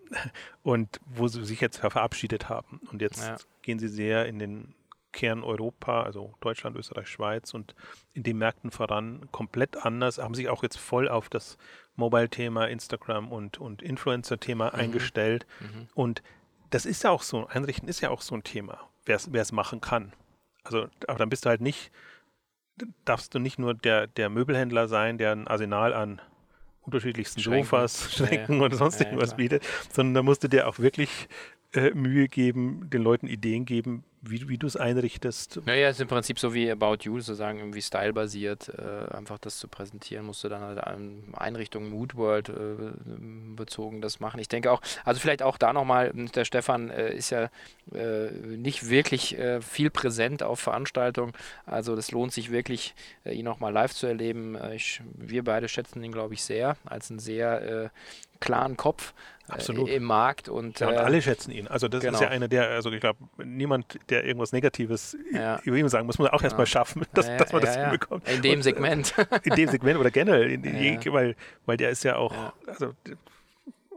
und 0.64 1.00
wo 1.06 1.28
sie 1.28 1.46
sich 1.46 1.62
jetzt 1.62 1.78
verabschiedet 1.78 2.50
haben. 2.50 2.82
Und 2.92 3.04
jetzt 3.04 3.24
ja. 3.24 3.38
gehen 3.62 3.78
sie 3.78 3.88
sehr 3.88 4.26
in 4.26 4.40
den 4.40 4.74
Kern 5.12 5.44
Europa, 5.44 6.04
also 6.04 6.34
Deutschland, 6.42 6.76
Österreich, 6.76 7.08
Schweiz 7.08 7.54
und 7.54 7.76
in 8.14 8.24
den 8.24 8.38
Märkten 8.38 8.72
voran 8.72 9.28
komplett 9.32 9.86
anders, 9.86 10.18
haben 10.18 10.34
sich 10.34 10.50
auch 10.50 10.64
jetzt 10.64 10.78
voll 10.78 11.08
auf 11.08 11.30
das 11.30 11.58
Mobile-Thema, 12.02 12.68
Instagram 12.68 13.32
und, 13.32 13.58
und 13.58 13.82
Influencer-Thema 13.82 14.72
mhm. 14.74 14.80
eingestellt. 14.80 15.46
Mhm. 15.60 15.88
Und 15.94 16.24
das 16.70 16.86
ist 16.86 17.04
ja 17.04 17.12
auch 17.12 17.24
so, 17.24 17.48
Einrichten 17.48 17.88
ist 17.88 18.02
ja 18.02 18.10
auch 18.10 18.22
so 18.22 18.36
ein 18.36 18.44
Thema, 18.44 18.90
wer 19.06 19.18
es 19.18 19.52
machen 19.52 19.82
kann. 19.82 20.14
Also, 20.64 20.88
aber 21.08 21.20
dann 21.20 21.30
bist 21.30 21.46
du 21.46 21.50
halt 21.50 21.62
nicht, 21.62 21.92
darfst 23.06 23.34
du 23.34 23.40
nicht 23.40 23.60
nur 23.60 23.74
der, 23.74 24.08
der 24.08 24.30
Möbelhändler 24.30 24.88
sein, 24.88 25.18
der 25.18 25.32
ein 25.32 25.48
Arsenal 25.48 25.94
an 25.94 26.22
unterschiedlichsten 26.82 27.42
Schränken. 27.42 27.66
Sofas, 27.66 28.14
Schränken 28.14 28.60
ja, 28.60 28.66
oder 28.66 28.76
sonst 28.76 29.00
ja, 29.00 29.06
irgendwas 29.06 29.32
ja, 29.32 29.38
bietet, 29.38 29.64
sondern 29.92 30.14
da 30.14 30.24
musst 30.24 30.44
du 30.44 30.48
dir 30.48 30.68
auch 30.68 30.80
wirklich 30.80 31.28
äh, 31.74 31.92
Mühe 31.92 32.28
geben, 32.28 32.90
den 32.90 33.02
Leuten 33.02 33.28
Ideen 33.28 33.66
geben, 33.66 34.04
wie, 34.22 34.48
wie 34.48 34.58
du 34.58 34.68
es 34.68 34.76
einrichtest. 34.76 35.62
Naja, 35.66 35.90
es 35.90 35.98
ist 35.98 36.02
im 36.02 36.08
Prinzip 36.08 36.38
so 36.38 36.54
wie 36.54 36.70
About 36.70 36.98
You, 37.02 37.20
sozusagen 37.20 37.58
irgendwie 37.58 37.82
stylebasiert, 37.82 38.70
äh, 38.70 39.16
einfach 39.16 39.40
das 39.40 39.58
zu 39.58 39.68
präsentieren, 39.68 40.26
musst 40.26 40.44
du 40.44 40.50
dann 40.50 40.62
halt 40.62 40.80
an 40.80 41.24
Einrichtungen 41.34 41.90
Moodworld 41.90 42.50
äh, 42.50 42.54
bezogen 43.56 44.02
das 44.02 44.20
machen. 44.20 44.40
Ich 44.40 44.48
denke 44.48 44.72
auch, 44.72 44.82
also 45.04 45.20
vielleicht 45.20 45.42
auch 45.42 45.58
da 45.58 45.74
nochmal, 45.74 46.12
der 46.14 46.46
Stefan 46.46 46.92
äh, 46.92 47.14
ist 47.16 47.32
ja 47.32 47.50
äh, 47.94 48.30
nicht 48.32 48.90
wirklich 48.90 49.38
äh, 49.40 49.62
viel 49.62 49.90
präsent 49.90 50.44
auf 50.44 50.60
Veranstaltungen, 50.60 51.34
also 51.66 51.96
das 51.96 52.12
lohnt 52.12 52.32
sich 52.32 52.52
wirklich, 52.52 52.94
äh, 53.24 53.34
ihn 53.34 53.46
nochmal 53.46 53.74
live 53.74 53.94
zu 53.94 54.06
erleben. 54.06 54.56
Ich, 54.74 55.02
wir 55.16 55.44
beide 55.44 55.68
schätzen 55.68 56.04
ihn, 56.04 56.12
glaube 56.12 56.36
ich, 56.36 56.44
sehr, 56.44 56.78
als 56.86 57.10
einen 57.10 57.20
sehr 57.20 57.92
klaren 58.40 58.76
Kopf 58.76 59.14
Absolut. 59.48 59.90
im 59.90 60.04
Markt. 60.04 60.50
Und, 60.50 60.80
ja, 60.80 60.90
und 60.90 60.98
alle 60.98 61.22
schätzen 61.22 61.52
ihn. 61.52 61.68
Also 61.68 61.88
das 61.88 62.02
genau. 62.02 62.16
ist 62.16 62.22
ja 62.22 62.30
einer 62.30 62.48
der, 62.48 62.70
also 62.70 62.92
ich 62.92 63.02
glaube, 63.02 63.20
niemand, 63.44 64.00
der 64.12 64.26
irgendwas 64.26 64.52
Negatives 64.52 65.18
ja. 65.34 65.60
über 65.64 65.78
ihn 65.78 65.90
sagen 65.90 66.06
muss, 66.06 66.18
muss 66.18 66.30
man 66.30 66.38
auch 66.38 66.44
erstmal 66.44 66.68
schaffen, 66.68 67.04
dass, 67.14 67.26
dass 67.38 67.54
man 67.54 67.62
das 67.62 67.76
hinbekommt. 67.76 68.28
In 68.30 68.42
dem 68.42 68.56
und, 68.58 68.64
Segment. 68.64 69.16
in 69.44 69.56
dem 69.56 69.70
Segment 69.70 70.00
oder 70.00 70.12
generell, 70.12 70.52
in, 70.52 70.64
in, 70.64 71.00
weil, 71.14 71.36
weil 71.66 71.78
der 71.78 71.90
ist 71.90 72.04
ja 72.04 72.18
auch, 72.18 72.54
also 72.68 72.94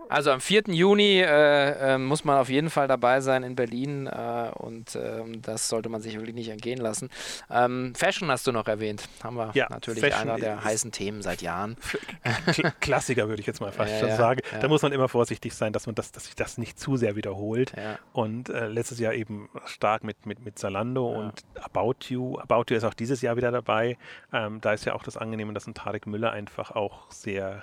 also 0.08 0.30
am 0.30 0.40
4. 0.40 0.64
Juni 0.68 1.20
äh, 1.20 1.94
äh, 1.94 1.98
muss 1.98 2.24
man 2.24 2.38
auf 2.38 2.48
jeden 2.48 2.70
Fall 2.70 2.88
dabei 2.88 3.20
sein 3.20 3.42
in 3.42 3.56
Berlin 3.56 4.06
äh, 4.06 4.50
und 4.54 4.96
ähm, 4.96 5.42
das 5.42 5.68
sollte 5.68 5.88
man 5.88 6.00
sich 6.00 6.14
wirklich 6.14 6.34
nicht 6.34 6.48
entgehen 6.48 6.80
lassen. 6.80 7.10
Ähm, 7.50 7.94
Fashion 7.94 8.30
hast 8.30 8.46
du 8.46 8.52
noch 8.52 8.66
erwähnt, 8.66 9.08
haben 9.22 9.36
wir 9.36 9.50
ja, 9.54 9.66
natürlich 9.70 10.00
Fashion 10.00 10.28
einer 10.28 10.38
der 10.38 10.64
heißen 10.64 10.92
Themen 10.92 11.22
seit 11.22 11.42
Jahren. 11.42 11.76
Klassiker 12.80 13.28
würde 13.28 13.40
ich 13.40 13.46
jetzt 13.46 13.60
mal 13.60 13.72
fast 13.72 13.92
ja, 13.92 13.98
schon 14.00 14.08
ja, 14.08 14.16
sagen. 14.16 14.40
Da 14.60 14.68
muss 14.68 14.82
man 14.82 14.92
immer 14.92 15.08
vorsichtig 15.08 15.54
sein, 15.54 15.72
dass 15.72 15.86
man 15.86 15.94
das, 15.94 16.12
dass 16.12 16.26
sich 16.26 16.34
das 16.34 16.58
nicht 16.58 16.78
zu 16.78 16.96
sehr 16.96 17.16
wiederholt. 17.16 17.72
Und 18.12 18.48
äh, 18.48 18.68
letztes 18.68 18.98
Jahr 18.98 19.14
eben 19.14 19.48
stark 19.66 20.04
mit, 20.04 20.26
mit, 20.26 20.44
mit 20.44 20.58
Zalando 20.58 21.08
und 21.08 21.44
About 21.60 21.96
You. 22.08 22.38
About 22.38 22.64
You 22.68 22.76
ist 22.76 22.84
auch 22.84 22.94
dieses 22.94 23.22
Jahr 23.22 23.36
wieder 23.36 23.50
dabei. 23.50 23.96
Ähm, 24.32 24.60
da 24.60 24.72
ist 24.72 24.84
ja 24.84 24.94
auch 24.94 25.02
das 25.02 25.16
Angenehme, 25.16 25.52
dass 25.52 25.66
ein 25.66 25.74
Tarek 25.74 26.06
Müller 26.06 26.32
einfach 26.32 26.72
auch 26.72 27.10
sehr 27.10 27.62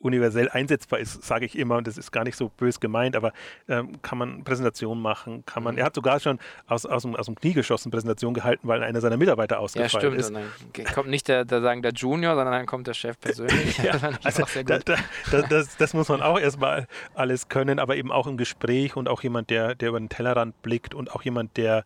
universell 0.00 0.48
einsetzbar 0.48 0.98
ist, 0.98 1.22
sage 1.22 1.44
ich 1.44 1.56
immer, 1.56 1.76
und 1.76 1.86
das 1.86 1.98
ist 1.98 2.10
gar 2.10 2.24
nicht 2.24 2.36
so 2.36 2.48
bös 2.48 2.80
gemeint, 2.80 3.14
aber 3.14 3.32
ähm, 3.68 4.00
kann 4.02 4.18
man 4.18 4.44
Präsentationen 4.44 5.02
machen, 5.02 5.44
kann 5.44 5.62
man, 5.62 5.74
mhm. 5.74 5.80
er 5.80 5.84
hat 5.86 5.94
sogar 5.94 6.18
schon 6.20 6.38
aus, 6.66 6.86
aus, 6.86 7.02
dem, 7.02 7.14
aus 7.14 7.26
dem 7.26 7.34
Knie 7.34 7.52
geschossen 7.52 7.90
Präsentationen 7.90 8.34
gehalten, 8.34 8.66
weil 8.66 8.82
einer 8.82 9.00
seiner 9.00 9.18
Mitarbeiter 9.18 9.60
ausgefallen 9.60 10.14
ja, 10.14 10.22
stimmt. 10.22 10.38
ist. 10.38 10.74
Dann 10.74 10.94
kommt 10.94 11.10
nicht 11.10 11.28
der, 11.28 11.44
der, 11.44 11.60
sagen 11.60 11.82
der 11.82 11.92
Junior, 11.92 12.34
sondern 12.34 12.52
dann 12.52 12.66
kommt 12.66 12.86
der 12.86 12.94
Chef 12.94 13.20
persönlich. 13.20 13.78
ja, 13.82 13.92
also 14.24 14.44
da, 14.64 14.78
da, 14.78 14.96
da, 15.30 15.42
das, 15.42 15.76
das, 15.76 15.94
muss 15.94 16.08
man 16.08 16.22
auch 16.22 16.38
erstmal 16.38 16.86
alles 17.14 17.48
können, 17.48 17.78
aber 17.78 17.96
eben 17.96 18.10
auch 18.10 18.26
im 18.26 18.38
Gespräch 18.38 18.96
und 18.96 19.08
auch 19.08 19.22
jemand, 19.22 19.50
der, 19.50 19.74
der 19.74 19.90
über 19.90 20.00
den 20.00 20.08
Tellerrand 20.08 20.60
blickt 20.62 20.94
und 20.94 21.12
auch 21.12 21.22
jemand, 21.22 21.56
der 21.56 21.84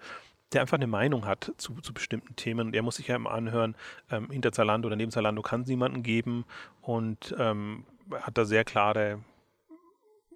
der 0.52 0.60
einfach 0.60 0.76
eine 0.76 0.86
Meinung 0.86 1.26
hat 1.26 1.52
zu, 1.56 1.74
zu 1.80 1.92
bestimmten 1.92 2.36
Themen. 2.36 2.70
Der 2.70 2.82
muss 2.82 2.96
sich 2.96 3.08
ja 3.08 3.16
immer 3.16 3.32
anhören, 3.32 3.74
ähm, 4.10 4.30
hinter 4.30 4.52
Zalando 4.52 4.86
oder 4.86 4.94
neben 4.94 5.10
Zalando 5.10 5.42
kann 5.42 5.62
es 5.62 5.66
niemanden 5.66 6.04
geben 6.04 6.44
und 6.80 7.34
ähm, 7.38 7.84
hat 8.12 8.36
da 8.36 8.44
sehr 8.44 8.64
klare 8.64 9.20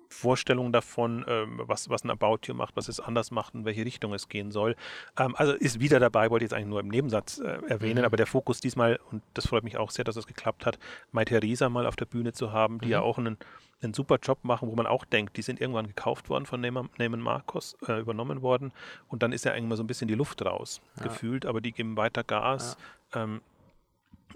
Vorstellungen 0.09 0.73
davon, 0.73 1.25
ähm, 1.29 1.61
was, 1.65 1.91
was 1.91 2.03
ein 2.03 2.11
About 2.11 2.39
You 2.45 2.55
macht, 2.55 2.77
was 2.77 2.89
es 2.89 2.99
anders 2.99 3.31
macht, 3.31 3.55
in 3.55 3.65
welche 3.65 3.85
Richtung 3.85 4.15
es 4.15 4.29
gehen 4.29 4.51
soll. 4.51 4.75
Ähm, 5.19 5.35
also 5.37 5.53
ist 5.53 5.81
wieder 5.81 6.01
dabei, 6.01 6.31
wollte 6.31 6.45
ich 6.45 6.51
jetzt 6.51 6.57
eigentlich 6.57 6.69
nur 6.69 6.81
im 6.81 6.89
Nebensatz 6.89 7.39
äh, 7.39 7.59
erwähnen, 7.69 8.01
mhm. 8.01 8.05
aber 8.05 8.17
der 8.17 8.27
Fokus 8.27 8.61
diesmal, 8.61 8.99
und 9.11 9.23
das 9.35 9.47
freut 9.47 9.65
mich 9.65 9.77
auch 9.77 9.91
sehr, 9.91 10.05
dass 10.05 10.15
das 10.15 10.27
geklappt 10.27 10.67
hat, 10.67 10.79
Mai 11.13 11.25
Theresa 11.25 11.69
mal 11.69 11.87
auf 11.87 11.97
der 11.97 12.07
Bühne 12.07 12.33
zu 12.33 12.53
haben, 12.53 12.81
die 12.81 12.87
mhm. 12.87 12.93
ja 12.93 13.01
auch 13.03 13.19
einen, 13.19 13.37
einen 13.83 13.95
super 13.95 14.19
Job 14.21 14.39
machen, 14.43 14.69
wo 14.71 14.75
man 14.75 14.87
auch 14.87 15.05
denkt, 15.05 15.37
die 15.37 15.43
sind 15.43 15.61
irgendwann 15.61 15.87
gekauft 15.87 16.31
worden 16.31 16.47
von 16.47 16.61
Neyman 16.61 17.21
Marcos, 17.21 17.77
äh, 17.87 18.01
übernommen 18.01 18.43
worden 18.43 18.73
und 19.09 19.23
dann 19.23 19.33
ist 19.33 19.45
ja 19.45 19.53
eigentlich 19.53 19.69
mal 19.69 19.77
so 19.77 19.83
ein 19.83 19.89
bisschen 19.89 20.09
die 20.09 20.15
Luft 20.15 20.45
raus 20.45 20.81
ja. 20.97 21.05
gefühlt, 21.05 21.45
aber 21.45 21.61
die 21.61 21.73
geben 21.73 21.97
weiter 21.97 22.25
Gas. 22.25 22.77
Ja. 23.15 23.25
Ähm, 23.25 23.41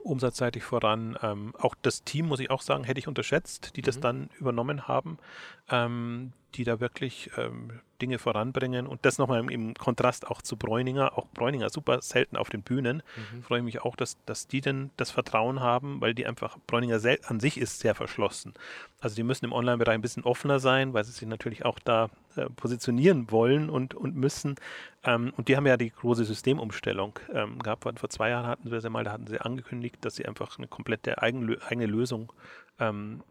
umsatzseitig 0.00 0.62
voran. 0.62 1.18
Ähm, 1.22 1.54
auch 1.58 1.74
das 1.80 2.04
Team, 2.04 2.26
muss 2.26 2.40
ich 2.40 2.50
auch 2.50 2.62
sagen, 2.62 2.84
hätte 2.84 2.98
ich 2.98 3.08
unterschätzt, 3.08 3.76
die 3.76 3.82
das 3.82 3.96
mhm. 3.96 4.00
dann 4.00 4.30
übernommen 4.38 4.88
haben, 4.88 5.18
ähm, 5.70 6.32
die 6.54 6.64
da 6.64 6.80
wirklich 6.80 7.30
ähm, 7.36 7.80
Dinge 8.00 8.18
voranbringen. 8.18 8.86
Und 8.86 9.04
das 9.04 9.18
nochmal 9.18 9.40
im, 9.40 9.48
im, 9.48 9.74
Kontrast 9.74 10.26
auch 10.26 10.42
zu 10.42 10.56
Bräuninger. 10.56 11.16
Auch 11.16 11.26
Bräuninger 11.28 11.70
super 11.70 12.02
selten 12.02 12.36
auf 12.36 12.50
den 12.50 12.62
Bühnen. 12.62 13.02
Mhm. 13.16 13.42
Freue 13.42 13.62
mich 13.62 13.82
auch, 13.82 13.96
dass, 13.96 14.16
dass 14.26 14.48
die 14.48 14.60
denn 14.60 14.90
das 14.96 15.10
Vertrauen 15.10 15.60
haben, 15.60 16.00
weil 16.00 16.14
die 16.14 16.26
einfach, 16.26 16.58
Bräuninger 16.66 17.00
an 17.26 17.40
sich 17.40 17.58
ist 17.58 17.80
sehr 17.80 17.94
verschlossen. 17.94 18.54
Also 19.00 19.16
die 19.16 19.22
müssen 19.22 19.44
im 19.44 19.52
Online-Bereich 19.52 19.94
ein 19.94 20.02
bisschen 20.02 20.24
offener 20.24 20.58
sein, 20.58 20.92
weil 20.92 21.04
sie 21.04 21.12
sich 21.12 21.28
natürlich 21.28 21.64
auch 21.64 21.78
da 21.78 22.10
äh, 22.36 22.46
positionieren 22.50 23.30
wollen 23.30 23.70
und, 23.70 23.94
und 23.94 24.16
müssen. 24.16 24.56
Ähm, 25.04 25.32
und 25.36 25.48
die 25.48 25.56
haben 25.56 25.66
ja 25.66 25.76
die 25.76 25.90
große 25.90 26.24
Systemumstellung 26.24 27.18
ähm, 27.32 27.58
gehabt. 27.60 27.84
Vor 27.98 28.10
zwei 28.10 28.30
Jahren 28.30 28.46
hatten 28.46 28.64
sie 28.64 28.74
das 28.74 28.88
mal, 28.88 29.04
da 29.04 29.12
hatten 29.12 29.26
sie 29.26 29.40
angekündigt, 29.40 29.96
dass 30.00 30.16
sie 30.16 30.26
einfach 30.26 30.58
eine 30.58 30.66
komplette 30.66 31.22
eigene, 31.22 31.58
eigene 31.66 31.86
Lösung 31.86 32.32
ähm, 32.78 33.22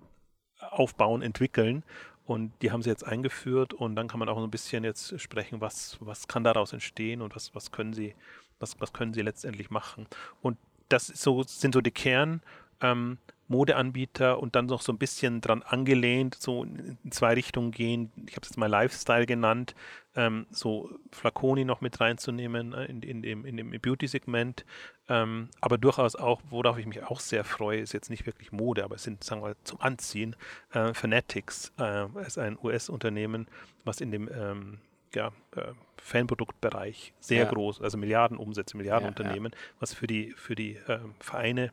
aufbauen, 0.60 1.22
entwickeln. 1.22 1.84
Und 2.26 2.54
die 2.62 2.72
haben 2.72 2.82
sie 2.82 2.90
jetzt 2.90 3.06
eingeführt 3.06 3.74
und 3.74 3.96
dann 3.96 4.08
kann 4.08 4.20
man 4.20 4.30
auch 4.30 4.38
so 4.38 4.44
ein 4.44 4.52
bisschen 4.52 4.84
jetzt 4.84 5.20
sprechen, 5.20 5.60
was, 5.60 5.98
was 6.00 6.28
kann 6.28 6.44
daraus 6.44 6.72
entstehen 6.72 7.22
und 7.22 7.36
was, 7.36 7.54
was 7.56 7.72
können 7.72 7.94
sie, 7.94 8.16
was, 8.60 8.80
was 8.80 8.94
können 8.94 9.14
sie 9.14 9.22
letztendlich 9.22 9.70
machen. 9.70 10.08
Und 10.42 10.58
das 10.90 11.08
so, 11.08 11.44
sind 11.44 11.74
so 11.74 11.82
die 11.82 11.92
Kern. 11.92 12.42
Ähm, 12.82 13.18
Modeanbieter 13.52 14.40
und 14.40 14.56
dann 14.56 14.66
noch 14.66 14.82
so 14.82 14.92
ein 14.92 14.98
bisschen 14.98 15.42
dran 15.42 15.62
angelehnt, 15.62 16.36
so 16.40 16.64
in 16.64 16.98
zwei 17.12 17.34
Richtungen 17.34 17.72
gehen. 17.72 18.12
Ich 18.26 18.36
habe 18.36 18.42
es 18.42 18.50
jetzt 18.50 18.58
mal 18.58 18.68
Lifestyle 18.68 19.26
genannt, 19.26 19.76
ähm, 20.16 20.48
so 20.50 20.90
Flaconi 21.12 21.66
noch 21.66 21.82
mit 21.82 22.00
reinzunehmen 22.00 22.74
äh, 22.74 22.86
in, 22.86 23.04
in, 23.04 23.22
dem, 23.22 23.46
in 23.46 23.58
dem 23.58 23.72
Beauty-Segment. 23.72 24.66
Ähm, 25.10 25.50
aber 25.60 25.78
durchaus 25.78 26.16
auch, 26.16 26.42
worauf 26.50 26.78
ich 26.78 26.86
mich 26.86 27.04
auch 27.04 27.20
sehr 27.20 27.44
freue, 27.44 27.80
ist 27.80 27.94
jetzt 27.94 28.10
nicht 28.10 28.26
wirklich 28.26 28.52
Mode, 28.52 28.84
aber 28.84 28.96
es 28.96 29.04
sind, 29.04 29.24
sagen 29.24 29.44
wir, 29.44 29.56
zum 29.64 29.80
Anziehen. 29.82 30.36
Äh, 30.72 30.94
Fanatics 30.94 31.72
äh, 31.78 32.08
ist 32.26 32.38
ein 32.38 32.58
US-Unternehmen, 32.62 33.48
was 33.84 34.02
in 34.02 34.12
dem 34.12 34.30
ähm, 34.34 34.80
ja, 35.14 35.32
äh, 35.56 35.74
Fanproduktbereich 35.98 37.14
sehr 37.20 37.44
ja. 37.44 37.50
groß, 37.50 37.82
also 37.82 37.98
Milliarden 37.98 38.38
Umsätze, 38.38 38.78
Milliarden 38.78 39.06
ja, 39.06 39.10
Unternehmen, 39.10 39.52
ja. 39.54 39.60
was 39.80 39.94
für 39.94 40.08
die, 40.08 40.32
für 40.32 40.56
die 40.56 40.78
äh, 40.88 41.00
Vereine 41.20 41.72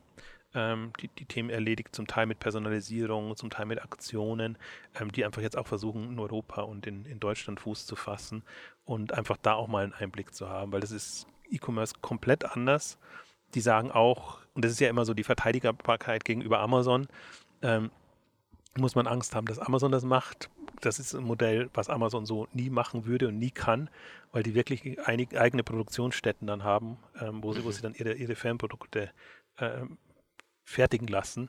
ähm, 0.55 0.93
die, 1.01 1.09
die 1.09 1.27
Themen 1.27 1.51
erledigt, 1.51 1.95
zum 1.95 2.07
Teil 2.07 2.27
mit 2.27 2.41
Personalisierung, 2.41 3.37
zum 3.37 3.51
Teil 3.51 3.67
mit 3.67 3.83
Aktionen, 3.83 4.57
ähm, 4.99 5.13
die 5.13 5.25
einfach 5.25 5.43
jetzt 5.43 5.57
auch 5.57 5.67
versuchen, 5.67 6.11
in 6.11 6.19
Europa 6.19 6.63
und 6.63 6.87
in, 6.87 7.05
in 7.05 7.21
Deutschland 7.21 7.61
Fuß 7.61 7.87
zu 7.87 7.97
fassen 7.97 8.43
und 8.85 9.13
einfach 9.13 9.37
da 9.43 9.55
auch 9.55 9.69
mal 9.69 9.85
einen 9.85 9.95
Einblick 9.95 10.35
zu 10.35 10.49
haben, 10.49 10.73
weil 10.73 10.81
das 10.81 10.91
ist 10.91 11.27
E-Commerce 11.51 11.95
komplett 12.01 12.45
anders. 12.45 12.99
Die 13.55 13.61
sagen 13.61 13.91
auch, 13.91 14.39
und 14.55 14.65
das 14.65 14.73
ist 14.73 14.81
ja 14.81 14.89
immer 14.89 15.05
so 15.05 15.15
die 15.15 15.25
Verteidigbarkeit 15.25 16.25
gegenüber 16.25 16.61
Amazon, 16.61 17.09
ähm, 17.63 17.91
muss 18.77 18.95
man 18.95 19.07
Angst 19.07 19.35
haben, 19.35 19.47
dass 19.47 19.59
Amazon 19.59 19.91
das 19.91 20.05
macht. 20.05 20.51
Das 20.81 20.99
ist 20.99 21.15
ein 21.15 21.25
Modell, 21.25 21.71
was 21.75 21.89
Amazon 21.89 22.27
so 22.27 22.47
nie 22.53 22.71
machen 22.71 23.07
würde 23.07 23.29
und 23.29 23.39
nie 23.39 23.51
kann, 23.51 23.91
weil 24.33 24.43
die 24.43 24.55
wirklich 24.55 24.99
eigene 25.07 25.63
Produktionsstätten 25.63 26.47
dann 26.47 26.63
haben, 26.63 26.99
ähm, 27.21 27.43
wo, 27.43 27.53
sie, 27.53 27.65
wo 27.65 27.71
sie 27.71 27.83
dann 27.83 27.95
ihre, 27.95 28.15
ihre 28.15 28.37
Fernprodukte 28.37 29.11
ähm, 29.59 29.99
fertigen 30.69 31.09
lassen. 31.09 31.49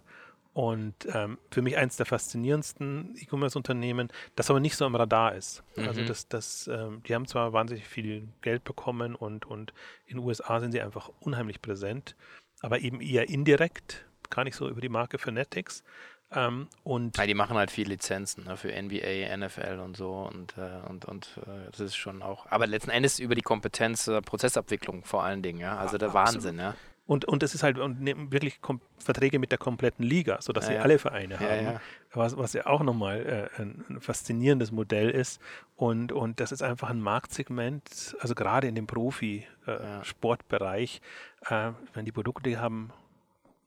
Und 0.54 0.96
ähm, 1.14 1.38
für 1.52 1.62
mich 1.62 1.78
eines 1.78 1.96
der 1.98 2.06
faszinierendsten 2.06 3.16
E-Commerce-Unternehmen, 3.18 4.10
das 4.36 4.50
aber 4.50 4.60
nicht 4.60 4.76
so 4.76 4.86
am 4.86 4.96
Radar 4.96 5.36
ist. 5.36 5.64
Also 5.76 5.82
mhm. 5.82 5.88
Also 5.88 6.02
das, 6.06 6.28
das, 6.28 6.68
ähm, 6.68 7.04
die 7.08 7.14
haben 7.14 7.28
zwar 7.28 7.54
wahnsinnig 7.54 7.88
viel 7.88 8.28
Geld 8.42 8.64
bekommen 8.64 9.16
und, 9.16 9.46
und 9.46 9.74
in 10.08 10.18
den 10.18 10.26
USA 10.26 10.60
sind 10.60 10.72
sie 10.72 10.82
einfach 10.82 11.12
unheimlich 11.20 11.62
präsent, 11.62 12.16
aber 12.62 12.80
eben 12.80 13.00
eher 13.00 13.30
indirekt, 13.30 14.06
gar 14.30 14.44
nicht 14.44 14.56
so 14.56 14.68
über 14.68 14.82
die 14.82 14.90
Marke 14.90 15.18
Fanatics. 15.18 15.84
Ähm, 16.32 16.68
und 16.84 17.18
ja, 17.18 17.26
die 17.26 17.34
machen 17.34 17.58
halt 17.58 17.72
viel 17.72 17.88
Lizenzen 17.88 18.46
ne, 18.46 18.58
für 18.58 18.70
NBA, 18.70 19.36
NFL 19.38 19.80
und 19.80 19.98
so 19.98 20.30
und, 20.32 20.58
äh, 20.58 20.88
und, 20.88 21.06
und 21.06 21.40
äh, 21.46 21.72
das 21.72 21.80
ist 21.80 21.96
schon 21.96 22.22
auch, 22.22 22.46
aber 22.48 22.68
letzten 22.68 22.92
Endes 22.92 23.18
über 23.20 23.34
die 23.34 23.42
Kompetenz 23.42 24.08
äh, 24.08 24.22
Prozessabwicklung 24.22 25.04
vor 25.06 25.24
allen 25.24 25.42
Dingen, 25.42 25.60
ja, 25.60 25.78
also 25.78 25.98
der 25.98 26.14
Wahnsinn, 26.14 26.60
ja. 26.60 26.76
Und, 27.10 27.26
und 27.26 27.42
es 27.42 27.56
ist 27.56 27.64
halt 27.64 27.80
und 27.80 28.06
wirklich 28.32 28.60
Verträge 29.00 29.40
mit 29.40 29.50
der 29.50 29.58
kompletten 29.58 30.06
Liga, 30.06 30.38
sodass 30.42 30.66
ja, 30.66 30.70
sie 30.70 30.76
ja. 30.76 30.84
alle 30.84 31.00
Vereine 31.00 31.40
haben. 31.40 31.66
Ja, 31.66 31.82
was, 32.14 32.38
was 32.38 32.54
ja 32.54 32.68
auch 32.68 32.84
nochmal 32.84 33.26
äh, 33.26 33.50
ein, 33.60 33.84
ein, 33.90 34.00
faszinierendes 34.00 34.72
Modell 34.72 35.10
ist. 35.10 35.42
Und, 35.76 36.12
und 36.12 36.40
das 36.40 36.52
ist 36.52 36.62
einfach 36.62 36.92
ein 36.92 37.02
Marktsegment, 37.02 38.16
also 38.20 38.36
gerade 38.36 38.68
in 38.68 38.76
dem 38.76 38.86
Profi-Sportbereich, 38.86 41.02
äh, 41.50 41.72
wenn 41.96 42.06
die 42.06 42.12
Produkte 42.12 42.62
haben 42.62 42.94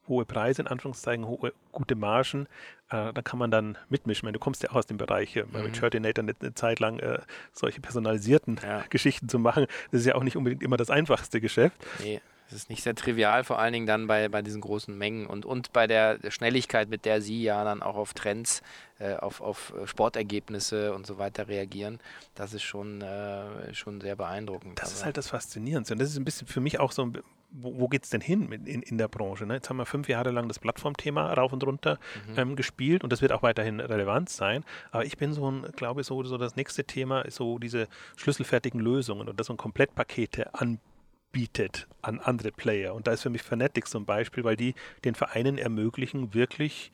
hohe 0.07 0.25
Preise, 0.25 0.63
in 0.63 0.69
Anführungszeichen, 0.69 1.27
hohe, 1.27 1.53
gute 1.73 1.97
Margen, 1.97 2.47
äh, 2.91 3.13
da 3.13 3.23
kann 3.23 3.41
man 3.41 3.51
dann 3.51 3.77
mitmischen. 3.89 4.25
Meine, 4.25 4.35
du 4.35 4.39
kommst 4.39 4.63
ja 4.63 4.71
auch 4.71 4.77
aus 4.77 4.87
dem 4.87 4.99
Bereich, 4.99 5.35
äh, 5.35 5.43
mhm. 5.43 5.65
mit 5.65 5.77
Shirtinator 5.77 6.23
eine, 6.23 6.37
eine 6.41 6.55
Zeit 6.55 6.79
lang 6.79 7.01
äh, 7.01 7.19
solche 7.53 7.81
personalisierten 7.81 8.61
ja. 8.63 8.85
Geschichten 8.91 9.29
zu 9.29 9.41
machen. 9.41 9.67
Das 9.91 10.03
ist 10.03 10.07
ja 10.07 10.15
auch 10.15 10.23
nicht 10.23 10.37
unbedingt 10.37 10.63
immer 10.63 10.77
das 10.77 10.91
einfachste 10.91 11.41
Geschäft. 11.41 11.85
Nee. 12.01 12.21
Das 12.53 12.61
ist 12.61 12.69
nicht 12.69 12.83
sehr 12.83 12.95
trivial, 12.95 13.45
vor 13.45 13.59
allen 13.59 13.73
Dingen 13.73 13.87
dann 13.87 14.07
bei, 14.07 14.29
bei 14.29 14.43
diesen 14.43 14.61
großen 14.61 14.97
Mengen 14.97 15.27
und, 15.27 15.47
und 15.47 15.73
bei 15.73 15.87
der 15.87 16.19
Schnelligkeit, 16.29 16.91
mit 16.91 17.07
der 17.07 17.23
Sie 17.23 17.43
ja 17.43 17.65
dann 17.65 17.83
auch 17.83 17.97
auf 17.97 18.13
Trends, 18.13 18.63
äh, 18.99 19.15
auf, 19.15 19.41
auf 19.41 19.73
Sportergebnisse 19.87 20.93
und 20.93 21.07
so 21.07 21.17
weiter 21.17 21.49
reagieren. 21.49 21.99
Das 22.35 22.53
ist 22.53 22.63
schon, 22.63 23.01
äh, 23.01 23.73
schon 23.73 24.03
sehr 24.03 24.17
beeindruckend. 24.17 24.79
Das 24.83 24.93
ist 24.93 25.03
halt 25.03 25.17
das 25.17 25.29
Faszinierendste. 25.29 25.95
Und 25.95 26.01
das 26.01 26.11
ist 26.11 26.19
ein 26.19 26.27
bisschen 26.27 26.47
für 26.47 26.61
mich 26.61 26.79
auch 26.79 26.93
so 26.93 27.07
ein 27.07 27.19
wo, 27.55 27.81
wo 27.81 27.89
geht 27.89 28.05
es 28.05 28.11
denn 28.11 28.23
hin 28.23 28.51
in, 28.65 28.81
in 28.81 28.97
der 28.97 29.09
Branche? 29.09 29.45
Ne? 29.45 29.55
Jetzt 29.55 29.69
haben 29.69 29.77
wir 29.77 29.85
fünf 29.85 30.09
Jahre 30.09 30.31
lang 30.31 30.49
das 30.49 30.59
Plattformthema 30.59 31.35
rauf 31.35 31.53
und 31.53 31.63
runter 31.65 31.99
mhm. 32.29 32.39
ähm, 32.39 32.57
gespielt 32.57 33.05
und 33.05 33.13
das 33.13 33.21
wird 33.21 33.31
auch 33.33 33.43
weiterhin 33.43 33.79
relevant 33.79 34.31
sein. 34.31 34.65
Aber 34.91 35.05
ich 35.05 35.19
bin 35.19 35.35
so 35.35 35.51
ein, 35.51 35.71
glaube 35.77 36.03
so, 36.03 36.23
so 36.25 36.39
das 36.39 36.57
nächste 36.57 36.85
Thema 36.85 37.21
ist 37.23 37.37
so 37.37 37.59
diese 37.59 37.89
schlüsselfertigen 38.17 38.81
Lösungen 38.81 39.29
und 39.29 39.39
dass 39.39 39.49
man 39.49 39.59
Komplettpakete 39.59 40.55
anbietet 40.55 40.92
bietet 41.33 41.89
an 42.03 42.21
andere 42.21 42.53
Player. 42.53 42.95
Und 42.95 43.07
da 43.07 43.13
ist 43.13 43.23
für 43.23 43.31
mich 43.31 43.43
Fanatics 43.43 43.91
zum 43.91 44.05
Beispiel, 44.05 44.45
weil 44.45 44.57
die 44.57 44.75
den 45.05 45.15
Vereinen 45.15 45.59
ermöglichen, 45.59 46.35
wirklich 46.35 46.93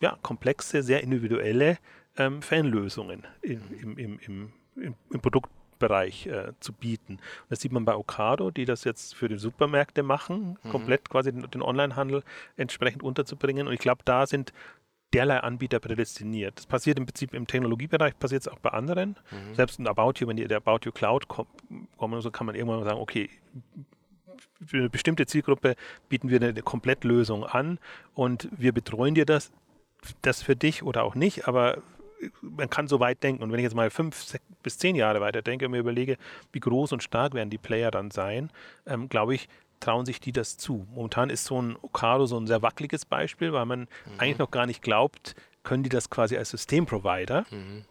ja, 0.00 0.18
komplexe, 0.22 0.82
sehr 0.82 1.02
individuelle 1.02 1.78
ähm, 2.16 2.42
Fanlösungen 2.42 3.26
in, 3.42 3.60
im, 3.80 3.98
im, 3.98 4.18
im, 4.18 4.52
im, 4.76 4.94
im 5.10 5.20
Produktbereich 5.20 6.26
äh, 6.26 6.52
zu 6.60 6.72
bieten. 6.72 7.14
Und 7.14 7.50
das 7.50 7.60
sieht 7.60 7.72
man 7.72 7.84
bei 7.84 7.94
Ocado, 7.94 8.50
die 8.50 8.64
das 8.64 8.84
jetzt 8.84 9.14
für 9.14 9.28
die 9.28 9.38
Supermärkte 9.38 10.02
machen, 10.02 10.58
mhm. 10.62 10.70
komplett 10.70 11.08
quasi 11.08 11.32
den, 11.32 11.48
den 11.50 11.62
Onlinehandel 11.62 12.22
entsprechend 12.56 13.02
unterzubringen. 13.02 13.68
Und 13.68 13.74
ich 13.74 13.80
glaube, 13.80 14.02
da 14.04 14.26
sind 14.26 14.52
derlei 15.12 15.38
Anbieter 15.38 15.80
prädestiniert. 15.80 16.58
Das 16.58 16.66
passiert 16.66 16.98
im 16.98 17.06
Prinzip 17.06 17.34
im 17.34 17.46
Technologiebereich, 17.46 18.18
passiert 18.18 18.42
es 18.42 18.48
auch 18.48 18.58
bei 18.58 18.70
anderen. 18.70 19.16
Mhm. 19.30 19.54
Selbst 19.54 19.78
in 19.78 19.86
About 19.86 20.14
You, 20.18 20.28
wenn 20.28 20.36
die 20.36 20.46
der 20.46 20.58
About 20.58 20.80
You 20.84 20.92
Cloud 20.92 21.28
kommen, 21.28 22.20
so 22.20 22.30
kann 22.30 22.46
man 22.46 22.54
irgendwann 22.54 22.84
sagen, 22.84 23.00
okay, 23.00 23.30
für 24.64 24.78
eine 24.78 24.90
bestimmte 24.90 25.26
Zielgruppe 25.26 25.74
bieten 26.08 26.30
wir 26.30 26.40
eine 26.40 26.62
Komplettlösung 26.62 27.44
an 27.44 27.78
und 28.14 28.48
wir 28.56 28.72
betreuen 28.72 29.14
dir 29.14 29.26
das, 29.26 29.52
das 30.22 30.42
für 30.42 30.56
dich 30.56 30.82
oder 30.82 31.02
auch 31.02 31.14
nicht, 31.14 31.48
aber 31.48 31.82
man 32.42 32.68
kann 32.68 32.88
so 32.88 33.00
weit 33.00 33.22
denken. 33.22 33.42
Und 33.42 33.52
wenn 33.52 33.58
ich 33.58 33.64
jetzt 33.64 33.74
mal 33.74 33.90
fünf 33.90 34.38
bis 34.62 34.78
zehn 34.78 34.96
Jahre 34.96 35.20
weiter 35.20 35.42
denke 35.42 35.66
und 35.66 35.72
mir 35.72 35.78
überlege, 35.78 36.16
wie 36.52 36.60
groß 36.60 36.92
und 36.92 37.02
stark 37.02 37.34
werden 37.34 37.50
die 37.50 37.58
Player 37.58 37.90
dann 37.90 38.10
sein, 38.10 38.50
ähm, 38.86 39.08
glaube 39.08 39.34
ich, 39.34 39.48
trauen 39.80 40.06
sich 40.06 40.20
die 40.20 40.32
das 40.32 40.56
zu. 40.56 40.86
Momentan 40.94 41.30
ist 41.30 41.44
so 41.44 41.60
ein 41.60 41.76
Okado 41.80 42.26
so 42.26 42.38
ein 42.38 42.46
sehr 42.46 42.62
wackeliges 42.62 43.04
Beispiel, 43.06 43.52
weil 43.52 43.66
man 43.66 43.80
mhm. 43.80 43.86
eigentlich 44.18 44.38
noch 44.38 44.50
gar 44.50 44.66
nicht 44.66 44.82
glaubt, 44.82 45.34
können 45.62 45.82
die 45.82 45.88
das 45.88 46.10
quasi 46.10 46.36
als 46.36 46.50
Systemprovider 46.50 47.46
mhm. 47.50 47.84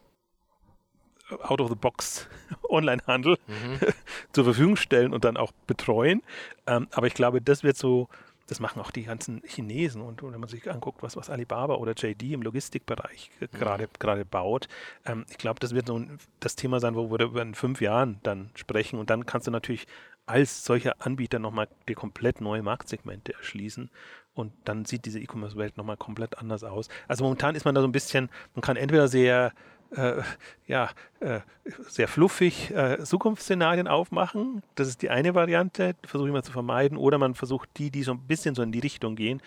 out 1.42 1.62
of 1.62 1.70
the 1.70 1.76
box 1.76 2.28
Onlinehandel 2.70 3.38
mhm. 3.48 3.80
zur 4.34 4.44
Verfügung 4.44 4.76
stellen 4.76 5.14
und 5.14 5.26
dann 5.26 5.38
auch 5.38 5.52
betreuen. 5.68 6.22
Ähm, 6.68 6.88
aber 6.92 7.08
ich 7.08 7.14
glaube, 7.14 7.42
das 7.42 7.64
wird 7.64 7.78
so, 7.78 8.08
das 8.48 8.60
machen 8.60 8.80
auch 8.82 8.92
die 8.92 9.04
ganzen 9.04 9.42
Chinesen 9.46 10.02
und, 10.02 10.24
und 10.24 10.34
wenn 10.34 10.40
man 10.40 10.50
sich 10.50 10.70
anguckt, 10.70 11.04
was, 11.04 11.16
was 11.16 11.30
Alibaba 11.30 11.76
oder 11.76 11.94
JD 11.94 12.34
im 12.34 12.42
Logistikbereich 12.42 13.32
mhm. 13.40 13.58
gerade 13.58 13.90
gerade 14.00 14.26
baut, 14.26 14.68
ähm, 15.06 15.26
ich 15.30 15.38
glaube, 15.38 15.60
das 15.60 15.74
wird 15.74 15.88
so 15.88 15.98
ein, 15.98 16.20
das 16.40 16.56
Thema 16.56 16.80
sein, 16.80 16.96
wo 16.96 17.12
wir 17.12 17.42
in 17.42 17.56
fünf 17.56 17.82
Jahren 17.82 18.20
dann 18.24 18.52
sprechen 18.56 19.00
und 19.00 19.10
dann 19.10 19.26
kannst 19.26 19.48
du 19.48 19.52
natürlich 19.52 19.88
als 20.30 20.64
solcher 20.64 20.96
Anbieter 21.00 21.40
nochmal 21.40 21.68
die 21.88 21.96
komplett 21.96 22.40
neue 22.40 22.62
Marktsegmente 22.62 23.34
erschließen. 23.34 23.90
Und 24.34 24.54
dann 24.64 24.86
sieht 24.86 25.06
diese 25.06 25.20
E-Commerce-Welt 25.20 25.76
nochmal 25.76 25.98
komplett 25.98 26.38
anders 26.38 26.64
aus. 26.64 26.88
Also 27.08 27.24
momentan 27.24 27.56
ist 27.56 27.66
man 27.66 27.76
da 27.76 27.82
so 27.82 27.88
ein 27.88 27.92
bisschen, 27.92 28.30
man 28.54 28.62
kann 28.62 28.78
entweder 28.78 29.08
sehr, 29.08 29.54
äh, 29.96 30.22
ja, 30.68 30.92
äh, 31.20 31.40
sehr 31.88 32.08
fluffig 32.08 32.72
äh, 32.72 33.04
Zukunftsszenarien 33.04 33.88
aufmachen. 33.88 34.62
Das 34.76 34.88
ist 34.88 35.02
die 35.02 35.10
eine 35.10 35.34
Variante, 35.34 35.96
versuche 36.06 36.30
ich 36.30 36.34
mal 36.34 36.44
zu 36.44 36.52
vermeiden. 36.52 36.98
Oder 36.98 37.18
man 37.18 37.34
versucht 37.34 37.70
die, 37.78 37.90
die 37.90 38.04
so 38.04 38.12
ein 38.12 38.28
bisschen 38.28 38.54
so 38.54 38.62
in 38.62 38.72
die 38.72 38.80
Richtung 38.80 39.16
gehen, 39.16 39.42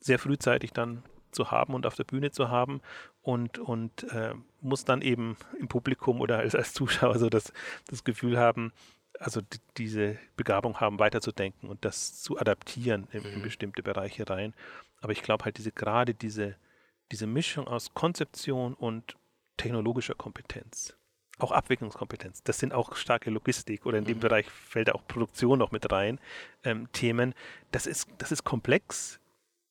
sehr 0.00 0.18
frühzeitig 0.18 0.72
dann 0.72 1.02
zu 1.30 1.50
haben 1.50 1.74
und 1.74 1.86
auf 1.86 1.94
der 1.94 2.04
Bühne 2.04 2.30
zu 2.30 2.48
haben 2.48 2.80
und, 3.22 3.58
und 3.58 4.10
äh, 4.12 4.34
muss 4.60 4.84
dann 4.84 5.02
eben 5.02 5.36
im 5.60 5.68
Publikum 5.68 6.20
oder 6.20 6.38
als, 6.38 6.54
als 6.54 6.72
Zuschauer 6.72 7.18
so 7.18 7.28
das, 7.28 7.52
das 7.88 8.02
Gefühl 8.04 8.38
haben, 8.38 8.72
also 9.18 9.40
diese 9.76 10.18
Begabung 10.36 10.80
haben, 10.80 10.98
weiterzudenken 10.98 11.68
und 11.68 11.84
das 11.84 12.20
zu 12.22 12.38
adaptieren 12.38 13.08
in, 13.12 13.24
in 13.24 13.38
mhm. 13.38 13.42
bestimmte 13.42 13.82
Bereiche 13.82 14.28
rein. 14.28 14.54
Aber 15.00 15.12
ich 15.12 15.22
glaube 15.22 15.44
halt 15.44 15.58
diese 15.58 15.72
gerade 15.72 16.14
diese, 16.14 16.56
diese 17.10 17.26
Mischung 17.26 17.66
aus 17.66 17.94
Konzeption 17.94 18.74
und 18.74 19.16
technologischer 19.56 20.14
Kompetenz, 20.14 20.96
auch 21.38 21.52
Abwicklungskompetenz, 21.52 22.42
das 22.42 22.58
sind 22.58 22.72
auch 22.72 22.96
starke 22.96 23.30
Logistik 23.30 23.86
oder 23.86 23.98
in 23.98 24.04
dem 24.04 24.18
mhm. 24.18 24.22
Bereich 24.22 24.50
fällt 24.50 24.90
auch 24.90 25.06
Produktion 25.06 25.58
noch 25.58 25.72
mit 25.72 25.90
rein, 25.90 26.18
ähm, 26.64 26.90
Themen. 26.92 27.34
Das 27.70 27.86
ist, 27.86 28.08
das 28.18 28.32
ist 28.32 28.44
komplex 28.44 29.20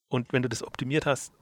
und 0.08 0.32
wenn 0.32 0.42
du 0.42 0.48
das 0.48 0.62
optimiert 0.62 1.06
hast, 1.06 1.32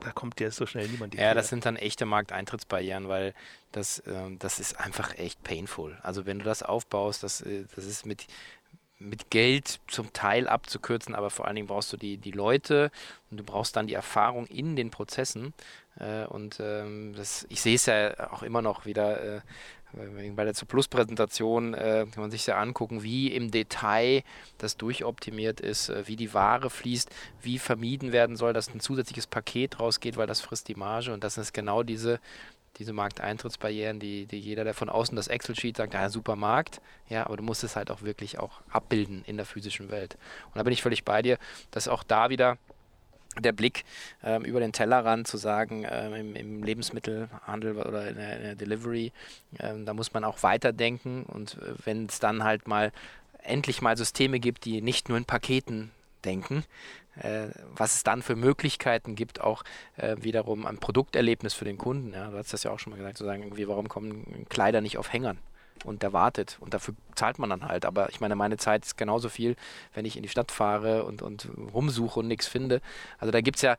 da 0.00 0.12
kommt 0.12 0.38
dir 0.38 0.50
so 0.50 0.66
schnell 0.66 0.88
niemand. 0.88 1.14
Ja, 1.14 1.34
das 1.34 1.48
sind 1.48 1.66
dann 1.66 1.76
echte 1.76 2.06
Markteintrittsbarrieren, 2.06 3.08
weil 3.08 3.34
das, 3.72 4.00
äh, 4.00 4.36
das 4.38 4.58
ist 4.58 4.78
einfach 4.78 5.16
echt 5.18 5.42
painful. 5.42 5.98
Also 6.02 6.26
wenn 6.26 6.38
du 6.38 6.44
das 6.44 6.62
aufbaust, 6.62 7.22
das, 7.22 7.42
äh, 7.42 7.64
das 7.74 7.84
ist 7.84 8.06
mit, 8.06 8.26
mit 8.98 9.30
Geld 9.30 9.80
zum 9.86 10.12
Teil 10.12 10.48
abzukürzen, 10.48 11.14
aber 11.14 11.30
vor 11.30 11.46
allen 11.46 11.56
Dingen 11.56 11.68
brauchst 11.68 11.92
du 11.92 11.96
die, 11.96 12.18
die 12.18 12.32
Leute 12.32 12.90
und 13.30 13.38
du 13.38 13.44
brauchst 13.44 13.76
dann 13.76 13.86
die 13.86 13.94
Erfahrung 13.94 14.46
in 14.46 14.76
den 14.76 14.90
Prozessen. 14.90 15.54
Äh, 15.98 16.24
und 16.24 16.58
ähm, 16.60 17.14
das, 17.16 17.46
ich 17.48 17.60
sehe 17.60 17.76
es 17.76 17.86
ja 17.86 18.32
auch 18.32 18.42
immer 18.42 18.62
noch 18.62 18.86
wieder 18.86 19.36
äh, 19.36 19.40
bei 19.92 20.44
der 20.44 20.52
Plus-Präsentation 20.52 21.74
äh, 21.74 22.06
kann 22.10 22.22
man 22.22 22.30
sich 22.30 22.46
ja 22.46 22.58
angucken, 22.58 23.02
wie 23.02 23.28
im 23.28 23.50
Detail 23.50 24.22
das 24.58 24.76
durchoptimiert 24.76 25.60
ist, 25.60 25.88
äh, 25.88 26.06
wie 26.06 26.16
die 26.16 26.32
Ware 26.32 26.70
fließt, 26.70 27.10
wie 27.42 27.58
vermieden 27.58 28.12
werden 28.12 28.36
soll, 28.36 28.52
dass 28.52 28.72
ein 28.72 28.80
zusätzliches 28.80 29.26
Paket 29.26 29.80
rausgeht, 29.80 30.16
weil 30.16 30.26
das 30.26 30.40
frisst 30.40 30.68
die 30.68 30.74
Marge. 30.74 31.12
Und 31.12 31.24
das 31.24 31.38
ist 31.38 31.52
genau 31.52 31.82
diese, 31.82 32.20
diese 32.78 32.92
Markteintrittsbarrieren, 32.92 33.98
die, 33.98 34.26
die 34.26 34.38
jeder, 34.38 34.64
der 34.64 34.74
von 34.74 34.88
außen 34.88 35.16
das 35.16 35.28
Excel-Sheet 35.28 35.76
sagt, 35.76 35.94
ja, 35.94 36.08
super 36.08 36.36
Markt, 36.36 36.80
ja, 37.08 37.26
aber 37.26 37.36
du 37.36 37.42
musst 37.42 37.64
es 37.64 37.74
halt 37.74 37.90
auch 37.90 38.02
wirklich 38.02 38.38
auch 38.38 38.60
abbilden 38.70 39.24
in 39.26 39.36
der 39.36 39.46
physischen 39.46 39.90
Welt. 39.90 40.16
Und 40.46 40.58
da 40.58 40.62
bin 40.62 40.72
ich 40.72 40.82
völlig 40.82 41.04
bei 41.04 41.22
dir, 41.22 41.38
dass 41.72 41.88
auch 41.88 42.04
da 42.04 42.30
wieder 42.30 42.58
der 43.38 43.52
Blick 43.52 43.84
ähm, 44.24 44.44
über 44.44 44.60
den 44.60 44.72
Tellerrand 44.72 45.28
zu 45.28 45.36
sagen, 45.36 45.86
ähm, 45.88 46.14
im, 46.14 46.36
im, 46.36 46.62
Lebensmittelhandel 46.62 47.76
oder 47.76 48.08
in 48.08 48.16
der, 48.16 48.36
in 48.36 48.42
der 48.42 48.54
Delivery, 48.56 49.12
ähm, 49.60 49.86
da 49.86 49.94
muss 49.94 50.12
man 50.12 50.24
auch 50.24 50.42
weiterdenken 50.42 51.24
und 51.24 51.54
äh, 51.58 51.74
wenn 51.84 52.06
es 52.06 52.18
dann 52.18 52.42
halt 52.42 52.66
mal 52.66 52.92
endlich 53.42 53.82
mal 53.82 53.96
Systeme 53.96 54.40
gibt, 54.40 54.64
die 54.64 54.82
nicht 54.82 55.08
nur 55.08 55.16
in 55.16 55.24
Paketen 55.24 55.90
denken, 56.24 56.64
äh, 57.16 57.48
was 57.74 57.96
es 57.96 58.02
dann 58.02 58.22
für 58.22 58.36
Möglichkeiten 58.36 59.14
gibt, 59.14 59.40
auch 59.40 59.62
äh, 59.96 60.16
wiederum 60.20 60.66
ein 60.66 60.78
Produkterlebnis 60.78 61.54
für 61.54 61.64
den 61.64 61.78
Kunden. 61.78 62.12
Ja, 62.12 62.30
du 62.30 62.36
hast 62.36 62.52
das 62.52 62.64
ja 62.64 62.70
auch 62.70 62.78
schon 62.78 62.92
mal 62.92 62.96
gesagt, 62.96 63.18
zu 63.18 63.24
sagen, 63.24 63.42
irgendwie, 63.42 63.68
warum 63.68 63.88
kommen 63.88 64.46
Kleider 64.48 64.80
nicht 64.80 64.98
auf 64.98 65.12
Hängern? 65.12 65.38
Und 65.84 66.02
der 66.02 66.12
wartet. 66.12 66.58
Und 66.60 66.74
dafür 66.74 66.94
zahlt 67.14 67.38
man 67.38 67.50
dann 67.50 67.64
halt. 67.66 67.84
Aber 67.84 68.08
ich 68.10 68.20
meine, 68.20 68.36
meine 68.36 68.56
Zeit 68.56 68.84
ist 68.84 68.96
genauso 68.96 69.28
viel, 69.28 69.56
wenn 69.94 70.04
ich 70.04 70.16
in 70.16 70.22
die 70.22 70.28
Stadt 70.28 70.52
fahre 70.52 71.04
und, 71.04 71.22
und 71.22 71.48
rumsuche 71.72 72.20
und 72.20 72.28
nichts 72.28 72.46
finde. 72.46 72.80
Also 73.18 73.32
da 73.32 73.40
gibt 73.40 73.56
es 73.56 73.62
ja 73.62 73.76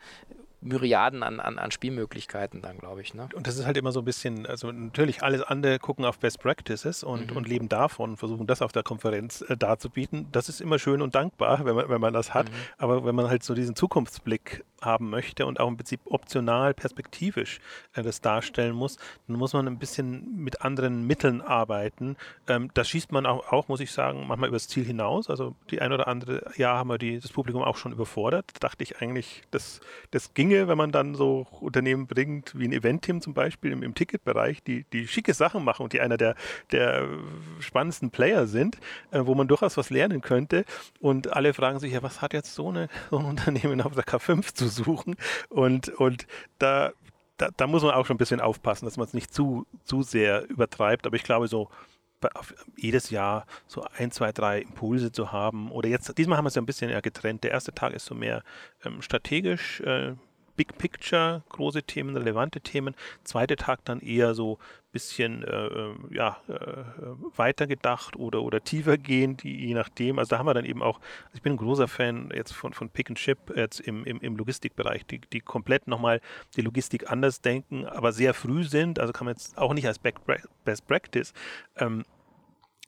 Myriaden 0.62 1.24
an, 1.24 1.39
an, 1.39 1.57
an 1.57 1.72
Spielmöglichkeiten 1.72 2.62
dann, 2.62 2.78
glaube 2.78 3.01
ich. 3.01 3.14
Ne? 3.14 3.28
Und 3.34 3.47
das 3.47 3.57
ist 3.57 3.66
halt 3.66 3.78
immer 3.78 3.91
so 3.91 3.99
ein 3.99 4.05
bisschen, 4.05 4.45
also 4.45 4.72
natürlich 4.72 5.24
alles 5.24 5.41
andere 5.41 5.80
gucken 5.80 6.05
auf 6.05 6.20
Best 6.20 6.39
Practices 6.39 7.03
und, 7.03 7.32
mhm. 7.32 7.38
und 7.38 7.47
leben 7.47 7.68
davon 7.68 8.12
und 8.12 8.18
versuchen 8.18 8.47
das 8.47 8.62
auf 8.62 8.72
der 8.72 8.84
Konferenz 8.84 9.41
äh, 9.41 9.57
darzubieten. 9.57 10.28
Das 10.32 10.49
ist 10.49 10.62
immer 10.62 10.80
schön 10.80 11.01
und 11.01 11.16
dankbar, 11.16 11.66
wenn 11.66 11.76
man, 11.76 11.89
wenn 11.89 12.01
man 12.01 12.14
das 12.14 12.34
hat. 12.34 12.49
Mhm. 12.49 12.55
Aber 12.78 13.05
wenn 13.05 13.16
man 13.16 13.28
halt 13.28 13.43
so 13.43 13.53
diesen 13.53 13.76
Zukunftsblick 13.76 14.64
haben 14.82 15.09
möchte 15.09 15.45
und 15.45 15.59
auch 15.59 15.68
im 15.68 15.78
Prinzip 15.78 16.01
optional 16.05 16.74
perspektivisch 16.74 17.59
äh, 17.93 18.01
das 18.01 18.22
darstellen 18.22 18.76
muss, 18.76 18.97
dann 19.28 19.38
muss 19.38 19.53
man 19.53 19.68
ein 19.68 19.78
bisschen 19.78 20.38
mit 20.38 20.62
anderen 20.62 21.05
Mitteln 21.05 21.41
arbeiten. 21.41 22.18
Ähm, 22.47 22.70
da 22.74 22.84
schießt 22.84 23.12
man 23.12 23.26
auch, 23.26 23.51
auch, 23.51 23.68
muss 23.68 23.80
ich 23.80 23.91
sagen, 23.91 24.26
manchmal 24.28 24.49
übers 24.49 24.68
Ziel 24.68 24.86
hinaus. 24.86 25.30
Also 25.30 25.55
die 25.70 25.82
ein 25.82 25.93
oder 25.93 26.07
andere 26.07 26.51
Jahr 26.57 26.78
haben 26.78 26.89
wir 26.89 26.97
die, 26.97 27.20
das 27.20 27.32
Publikum 27.32 27.64
auch 27.64 27.78
schon 27.78 27.91
überfordert. 27.91 28.45
Da 28.53 28.68
dachte 28.68 28.84
ich 28.84 29.01
eigentlich, 29.01 29.43
das, 29.51 29.82
das 30.09 30.34
ginge, 30.52 30.68
wenn 30.68 30.78
man 30.78 30.91
dann 30.91 31.16
so 31.16 31.47
Unternehmen 31.60 32.08
bringt, 32.08 32.58
wie 32.58 32.68
ein 32.68 32.74
Event-Team 32.74 33.22
zum 33.22 33.34
Beispiel 33.34 33.72
im, 33.72 33.84
im 33.84 33.95
Ticketbereich, 33.95 34.64
die, 34.64 34.84
die 34.91 35.08
schicke 35.08 35.34
Sachen 35.34 35.64
machen 35.64 35.84
und 35.84 35.93
die 35.93 36.02
einer 36.02 36.18
der, 36.18 36.36
der 36.72 37.08
spannendsten 37.60 38.12
Player 38.12 38.47
sind, 38.47 38.78
äh, 39.12 39.22
wo 39.24 39.36
man 39.36 39.47
durchaus 39.47 39.78
was 39.78 39.89
lernen 39.89 40.22
könnte. 40.22 40.66
Und 40.99 41.34
alle 41.34 41.54
fragen 41.54 41.80
sich 41.80 41.93
ja, 41.93 42.04
was 42.04 42.22
hat 42.22 42.34
jetzt 42.34 42.54
so, 42.54 42.70
eine, 42.70 42.89
so 43.10 43.18
ein 43.18 43.26
Unternehmen 43.32 43.82
auf 43.82 43.93
der 43.93 44.04
K5 44.04 44.54
zu 44.54 44.68
suchen. 44.68 45.16
Und, 45.49 45.89
und 45.89 46.28
da, 46.60 46.91
da, 47.38 47.49
da 47.56 47.68
muss 47.68 47.84
man 47.84 47.93
auch 47.93 48.06
schon 48.06 48.16
ein 48.16 48.20
bisschen 48.20 48.41
aufpassen, 48.41 48.86
dass 48.86 48.97
man 48.97 49.08
es 49.08 49.14
nicht 49.14 49.34
zu, 49.34 49.66
zu 49.84 50.04
sehr 50.04 50.49
übertreibt. 50.49 51.08
Aber 51.08 51.16
ich 51.16 51.24
glaube, 51.24 51.47
so 51.47 51.70
jedes 52.78 53.10
Jahr 53.10 53.47
so 53.66 53.84
ein, 53.97 54.12
zwei, 54.12 54.32
drei 54.32 54.62
Impulse 54.62 55.12
zu 55.12 55.32
haben. 55.32 55.72
Oder 55.72 55.89
jetzt, 55.89 56.16
diesmal 56.20 56.38
haben 56.38 56.45
wir 56.45 56.49
es 56.49 56.56
ja 56.56 56.62
ein 56.62 56.68
bisschen 56.68 57.02
getrennt. 57.02 57.43
Der 57.43 57.52
erste 57.52 57.74
Tag 57.74 57.93
ist 57.93 58.06
so 58.06 58.14
mehr 58.14 58.43
ähm, 58.86 59.02
strategisch, 59.02 59.80
äh, 59.82 60.14
Big 60.56 60.78
Picture, 60.78 61.43
große 61.49 61.84
Themen, 61.84 62.16
relevante 62.16 62.62
Themen. 62.62 62.95
Zweiter 63.24 63.56
Tag 63.56 63.86
dann 63.86 63.99
eher 63.99 64.34
so 64.34 64.56
ein 64.56 64.91
bisschen 64.91 65.43
äh, 65.43 65.66
äh, 65.68 65.95
ja, 66.12 66.38
äh, 66.47 66.84
weitergedacht 67.36 68.16
oder, 68.16 68.41
oder 68.41 68.64
tiefer 68.64 68.97
gehend, 68.97 69.43
je 69.43 69.74
nachdem. 69.74 70.20
Also 70.20 70.30
da 70.32 70.39
haben 70.39 70.45
wir 70.45 70.54
dann 70.54 70.66
eben 70.66 70.82
auch, 70.82 70.99
also 70.99 71.36
ich 71.36 71.41
bin 71.41 71.54
ein 71.54 71.58
großer 71.58 71.88
Fan 71.88 72.30
jetzt 72.34 72.54
von, 72.54 72.74
von 72.74 72.89
Pick 72.89 73.10
and 73.10 73.20
Ship 73.20 73.38
jetzt 73.56 73.80
im, 73.80 74.04
im, 74.06 74.20
im 74.20 74.36
Logistikbereich, 74.36 75.06
die, 75.06 75.20
die 75.20 75.39
komplett 75.39 75.88
nochmal 75.88 76.22
die 76.56 76.62
Logistik 76.62 77.10
anders 77.12 77.41
denken, 77.41 77.86
aber 77.86 78.12
sehr 78.12 78.34
früh 78.34 78.64
sind, 78.64 78.99
also 78.99 79.14
kann 79.14 79.26
man 79.26 79.36
jetzt 79.36 79.58
auch 79.58 79.74
nicht 79.74 79.88
als 79.88 79.99
Best 79.99 80.88
Practice 80.88 81.34
ähm, 81.78 82.04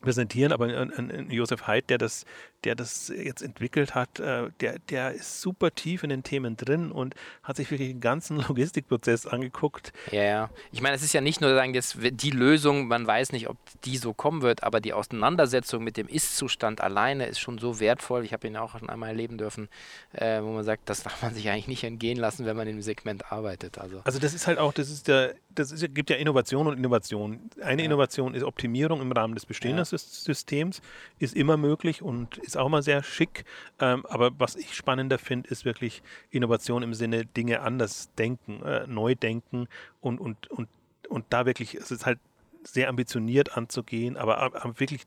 präsentieren, 0.04 0.52
aber 0.52 0.66
ein, 0.66 0.92
ein 0.92 1.32
Josef 1.32 1.66
Haidt, 1.66 1.90
der 1.90 1.98
das, 1.98 2.26
der 2.64 2.76
das 2.76 3.10
jetzt 3.10 3.42
entwickelt 3.42 3.96
hat, 3.96 4.20
äh, 4.20 4.50
der, 4.60 4.80
der 4.90 5.14
ist 5.14 5.42
super 5.42 5.74
tief 5.74 6.04
in 6.04 6.10
den 6.10 6.24
Themen 6.24 6.58
drin 6.58 6.92
und 6.92 7.16
hat 7.44 7.58
sich 7.58 7.70
wirklich 7.72 7.90
den 7.90 8.02
ganzen 8.02 8.38
Logistikprozess 8.48 9.28
angeguckt. 9.28 9.94
Ja, 10.12 10.24
ja. 10.24 10.50
Ich 10.72 10.82
meine, 10.82 10.96
es 10.96 11.04
ist 11.04 11.14
ja 11.14 11.22
nicht 11.22 11.42
nur 11.42 11.54
sagen, 11.54 11.74
jetzt 11.74 11.98
die 12.00 12.30
Lösung, 12.32 12.88
man 12.88 13.06
weiß 13.06 13.32
nicht, 13.32 13.50
ob 13.50 13.58
die 13.84 13.98
so 13.98 14.14
kommen 14.14 14.42
wird, 14.42 14.64
aber 14.64 14.80
die 14.80 14.94
Auseinandersetzung 14.94 15.84
mit 15.84 15.98
dem 15.98 16.08
Ist-Zustand 16.08 16.82
alleine 16.82 17.26
ist 17.26 17.40
schon 17.40 17.58
so 17.58 17.80
wertvoll. 17.80 18.24
Ich 18.26 18.34
habe 18.34 18.48
ihn 18.48 18.58
auch 18.58 18.78
schon 18.78 18.90
einmal 18.90 19.10
erleben 19.10 19.38
dürfen, 19.38 19.70
äh, 20.14 20.42
wo 20.42 20.52
man 20.52 20.64
sagt, 20.64 20.90
das 20.90 21.04
darf 21.04 21.22
man 21.22 21.34
sich 21.34 21.50
eigentlich 21.50 21.68
nicht 21.68 21.84
entgehen 21.84 22.18
lassen, 22.18 22.46
wenn 22.46 22.58
man 22.58 22.68
im 22.68 22.82
Segment 22.82 23.32
arbeitet. 23.32 23.78
Also, 23.78 24.02
also 24.04 24.20
das 24.20 24.34
ist 24.34 24.48
halt 24.48 24.58
auch, 24.58 24.74
das 24.74 24.90
ist 24.90 25.08
der, 25.08 25.36
das 25.56 25.72
ist, 25.72 25.94
gibt 25.94 26.10
ja 26.10 26.16
Innovation 26.16 26.68
und 26.68 26.78
Innovation. 26.78 27.50
Eine 27.62 27.82
ja. 27.82 27.86
Innovation 27.86 28.34
ist 28.34 28.44
Optimierung 28.44 29.02
im 29.02 29.12
Rahmen 29.12 29.36
des 29.36 29.46
bestehenden 29.46 29.86
ja. 29.90 29.98
Systems, 29.98 30.82
ist 31.20 31.36
immer 31.36 31.58
möglich 31.58 32.02
und 32.02 32.38
ist 32.38 32.53
auch 32.58 32.70
mal 32.70 32.84
sehr 32.84 33.04
schick. 33.04 33.46
Ähm, 33.80 34.06
aber 34.06 34.32
was 34.40 34.56
ich 34.56 34.74
spannender 34.76 35.18
finde, 35.18 35.50
ist 35.50 35.66
wirklich 35.66 36.04
Innovation 36.32 36.84
im 36.84 36.94
Sinne 36.94 37.26
Dinge 37.26 37.62
anders 37.62 38.10
denken, 38.18 38.64
äh, 38.64 38.88
neu 38.88 39.16
denken 39.16 39.68
und, 40.02 40.20
und, 40.20 40.50
und, 40.52 40.70
und 41.10 41.26
da 41.30 41.46
wirklich, 41.46 41.76
es 41.76 41.92
ist 41.92 42.06
halt 42.06 42.20
sehr 42.64 42.90
ambitioniert 42.90 43.58
anzugehen, 43.58 44.18
aber, 44.18 44.38
aber 44.38 44.80
wirklich 44.80 45.04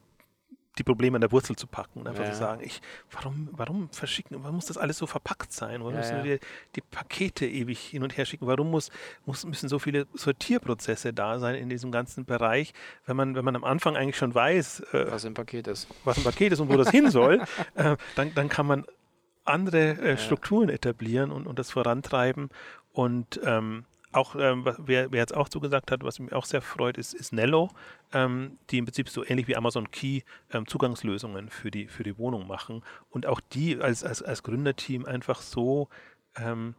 die 0.78 0.84
Probleme 0.84 1.16
an 1.16 1.20
der 1.20 1.32
Wurzel 1.32 1.56
zu 1.56 1.66
packen 1.66 2.00
und 2.00 2.08
einfach 2.08 2.24
ja. 2.24 2.32
zu 2.32 2.38
sagen, 2.38 2.62
ich, 2.62 2.80
warum, 3.10 3.48
warum 3.52 3.88
verschicken, 3.90 4.36
warum 4.42 4.56
muss 4.56 4.66
das 4.66 4.76
alles 4.76 4.98
so 4.98 5.06
verpackt 5.06 5.52
sein? 5.52 5.80
Warum 5.80 5.94
ja, 5.94 6.00
müssen 6.00 6.24
wir 6.24 6.38
die 6.74 6.80
Pakete 6.80 7.46
ewig 7.46 7.80
hin 7.80 8.02
und 8.02 8.16
her 8.16 8.24
schicken? 8.24 8.46
Warum 8.46 8.70
muss, 8.70 8.90
muss, 9.24 9.44
müssen 9.44 9.68
so 9.68 9.78
viele 9.78 10.06
Sortierprozesse 10.14 11.12
da 11.12 11.38
sein 11.38 11.54
in 11.54 11.68
diesem 11.68 11.90
ganzen 11.92 12.24
Bereich, 12.24 12.72
wenn 13.06 13.16
man, 13.16 13.34
wenn 13.34 13.44
man 13.44 13.56
am 13.56 13.64
Anfang 13.64 13.96
eigentlich 13.96 14.16
schon 14.16 14.34
weiß, 14.34 14.80
äh, 14.92 15.10
was 15.10 15.24
ein 15.24 15.34
Paket 15.34 15.66
ist. 15.66 15.88
Was 16.04 16.18
ein 16.18 16.24
Paket 16.24 16.52
ist 16.52 16.60
und 16.60 16.68
wo 16.68 16.76
das 16.76 16.90
hin 16.90 17.10
soll, 17.10 17.42
äh, 17.74 17.96
dann, 18.14 18.34
dann 18.34 18.48
kann 18.48 18.66
man 18.66 18.84
andere 19.44 19.98
äh, 19.98 20.18
Strukturen 20.18 20.68
etablieren 20.68 21.30
und, 21.30 21.46
und 21.46 21.58
das 21.58 21.70
vorantreiben 21.70 22.50
und 22.92 23.40
ähm, 23.44 23.84
auch, 24.16 24.34
ähm, 24.36 24.64
wer, 24.78 25.12
wer, 25.12 25.20
jetzt 25.20 25.34
auch 25.34 25.48
zugesagt 25.48 25.90
hat, 25.90 26.02
was 26.02 26.18
mich 26.18 26.32
auch 26.32 26.44
sehr 26.44 26.62
freut, 26.62 26.98
ist, 26.98 27.14
ist 27.14 27.32
Nello, 27.32 27.70
ähm, 28.12 28.58
die 28.70 28.78
im 28.78 28.84
Prinzip 28.84 29.08
so 29.08 29.24
ähnlich 29.24 29.48
wie 29.48 29.56
Amazon 29.56 29.90
Key 29.90 30.22
ähm, 30.52 30.66
Zugangslösungen 30.66 31.50
für 31.50 31.70
die, 31.70 31.86
für 31.86 32.02
die 32.02 32.18
Wohnung 32.18 32.46
machen 32.46 32.82
und 33.10 33.26
auch 33.26 33.40
die 33.40 33.78
als, 33.78 34.04
als, 34.04 34.22
als 34.22 34.42
Gründerteam 34.42 35.04
einfach 35.04 35.40
so 35.40 35.88
ähm, 36.36 36.74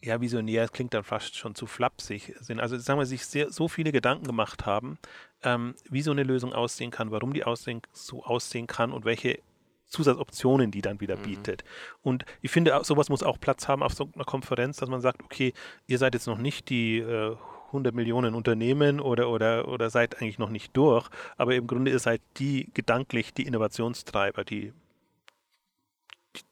ja, 0.00 0.20
visionär, 0.20 0.64
es 0.64 0.72
klingt 0.72 0.94
dann 0.94 1.04
fast 1.04 1.36
schon 1.36 1.54
zu 1.54 1.66
flapsig 1.66 2.34
sind. 2.40 2.60
Also 2.60 2.78
sagen 2.78 3.00
wir, 3.00 3.06
sich 3.06 3.26
sehr, 3.26 3.50
so 3.50 3.66
viele 3.68 3.90
Gedanken 3.90 4.26
gemacht 4.26 4.64
haben, 4.64 4.98
ähm, 5.42 5.74
wie 5.88 6.02
so 6.02 6.12
eine 6.12 6.22
Lösung 6.22 6.52
aussehen 6.52 6.90
kann, 6.90 7.10
warum 7.10 7.32
die 7.32 7.44
aussehen, 7.44 7.82
so 7.92 8.22
aussehen 8.24 8.66
kann 8.66 8.92
und 8.92 9.04
welche 9.04 9.40
Zusatzoptionen, 9.88 10.70
die 10.70 10.82
dann 10.82 11.00
wieder 11.00 11.16
mhm. 11.16 11.22
bietet. 11.22 11.64
Und 12.02 12.24
ich 12.42 12.50
finde, 12.50 12.78
sowas 12.82 13.08
muss 13.08 13.22
auch 13.22 13.40
Platz 13.40 13.68
haben 13.68 13.82
auf 13.82 13.94
so 13.94 14.08
einer 14.14 14.24
Konferenz, 14.24 14.76
dass 14.78 14.88
man 14.88 15.00
sagt, 15.00 15.22
okay, 15.22 15.52
ihr 15.86 15.98
seid 15.98 16.14
jetzt 16.14 16.26
noch 16.26 16.38
nicht 16.38 16.68
die 16.68 16.98
äh, 16.98 17.36
100 17.68 17.94
Millionen 17.94 18.34
Unternehmen 18.34 19.00
oder, 19.00 19.28
oder, 19.28 19.68
oder 19.68 19.90
seid 19.90 20.20
eigentlich 20.20 20.38
noch 20.38 20.50
nicht 20.50 20.76
durch, 20.76 21.08
aber 21.36 21.54
im 21.54 21.66
Grunde 21.66 21.90
ihr 21.90 21.98
seid 21.98 22.20
die 22.38 22.70
gedanklich 22.74 23.34
die 23.34 23.46
Innovationstreiber, 23.46 24.44
die, 24.44 24.72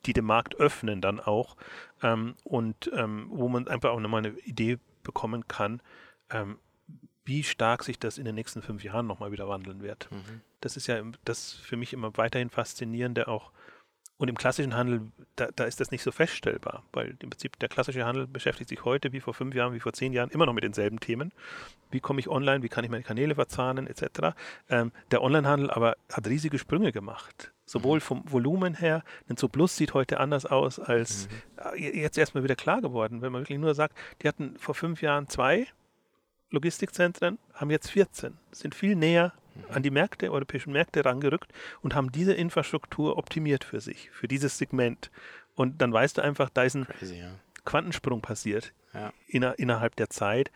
die 0.05 0.13
den 0.13 0.25
Markt 0.25 0.57
öffnen 0.57 1.01
dann 1.01 1.21
auch 1.21 1.57
ähm, 2.03 2.35
und 2.45 2.91
ähm, 2.95 3.27
wo 3.31 3.49
man 3.49 3.69
einfach 3.69 3.91
auch 3.91 4.01
nochmal 4.01 4.27
eine 4.27 4.39
Idee 4.41 4.79
bekommen 5.03 5.49
kann, 5.49 5.81
ähm, 6.31 6.59
wie 7.27 7.43
stark 7.43 7.85
sich 7.85 7.99
das 7.99 8.19
in 8.19 8.25
den 8.25 8.35
nächsten 8.35 8.63
fünf 8.63 8.83
Jahren 8.83 9.07
nochmal 9.07 9.33
wieder 9.33 9.49
wandeln 9.49 9.83
wird. 9.83 10.09
Mhm. 10.11 10.41
Das 10.61 10.77
ist 10.77 10.87
ja 10.87 11.03
das 11.25 11.53
für 11.53 11.77
mich 11.77 11.93
immer 11.93 12.17
weiterhin 12.17 12.51
faszinierende 12.51 13.29
auch. 13.29 13.53
Und 14.19 14.29
im 14.29 14.39
klassischen 14.39 14.75
Handel, 14.75 15.13
da, 15.35 15.49
da, 15.55 15.65
ist 15.65 15.79
das 15.79 15.91
nicht 15.91 16.03
so 16.03 16.11
feststellbar, 16.11 16.85
weil 16.93 17.17
im 17.21 17.29
Prinzip 17.29 17.59
der 17.59 17.69
klassische 17.69 18.07
Handel 18.07 18.27
beschäftigt 18.27 18.71
sich 18.71 18.83
heute 18.83 19.13
wie 19.13 19.21
vor 19.21 19.35
fünf 19.35 19.55
Jahren, 19.55 19.75
wie 19.75 19.81
vor 19.81 19.93
zehn 19.93 20.15
Jahren 20.15 20.31
immer 20.31 20.47
noch 20.47 20.55
mit 20.55 20.65
denselben 20.65 21.01
Themen. 21.01 21.33
Wie 21.91 22.01
komme 22.01 22.21
ich 22.21 22.29
online, 22.29 22.63
wie 22.63 22.71
kann 22.71 22.83
ich 22.83 22.91
meine 22.91 23.03
Kanäle 23.03 23.35
verzahnen, 23.35 23.87
etc. 23.87 24.35
Ähm, 24.71 24.93
der 25.11 25.21
Onlinehandel 25.21 25.71
aber 25.71 25.99
hat 26.11 26.27
riesige 26.27 26.59
Sprünge 26.59 26.93
gemacht. 26.93 27.53
Sowohl 27.67 27.99
mhm. 27.99 28.03
vom 28.03 28.33
Volumen 28.33 28.75
her, 28.75 29.05
denn 29.29 29.37
Zo 29.37 29.49
Plus 29.49 29.77
sieht 29.77 29.93
heute 29.93 30.19
anders 30.19 30.47
aus 30.47 30.81
als 30.81 31.29
mhm. 31.29 31.75
Äh, 31.75 32.01
jetzt 32.01 32.17
erstmal 32.17 32.43
wieder 32.43 32.57
klar 32.57 32.81
geworden, 32.81 33.21
wenn 33.21 33.33
man 33.33 33.43
wirklich 33.43 33.59
nur 33.59 33.75
sagt, 33.75 33.99
die 34.23 34.29
hatten 34.29 34.57
vor 34.59 34.75
fünf 34.75 35.03
Jahren 35.03 35.29
zwei 35.29 35.67
Logistikzentren, 36.51 37.39
haben 37.55 37.71
jetzt 37.71 37.91
14, 37.91 38.39
sind 38.53 38.75
viel 38.75 38.97
näher 38.97 39.33
an 39.71 39.83
die 39.83 39.91
Märkte, 39.91 40.31
europäischen 40.31 40.73
Märkte 40.73 41.05
rangerückt 41.05 41.53
und 41.81 41.95
haben 41.95 42.13
diese 42.13 42.35
Infrastruktur 42.35 43.17
optimiert 43.17 43.65
für 43.65 43.81
sich, 43.81 44.11
für 44.11 44.29
dieses 44.29 44.59
Segment. 44.59 45.11
Und 45.55 45.81
dann 45.81 45.93
weißt 45.93 46.19
du 46.19 46.23
einfach, 46.23 46.51
da 46.51 46.65
ist 46.65 46.75
ein 46.75 46.85
Crazy, 46.85 47.19
ja. 47.19 47.31
Quantensprung 47.65 48.21
passiert 48.21 48.73
ja. 48.95 49.13
inner, 49.27 49.59
innerhalb 49.59 49.97
der 49.97 50.11
Zeit. 50.11 50.51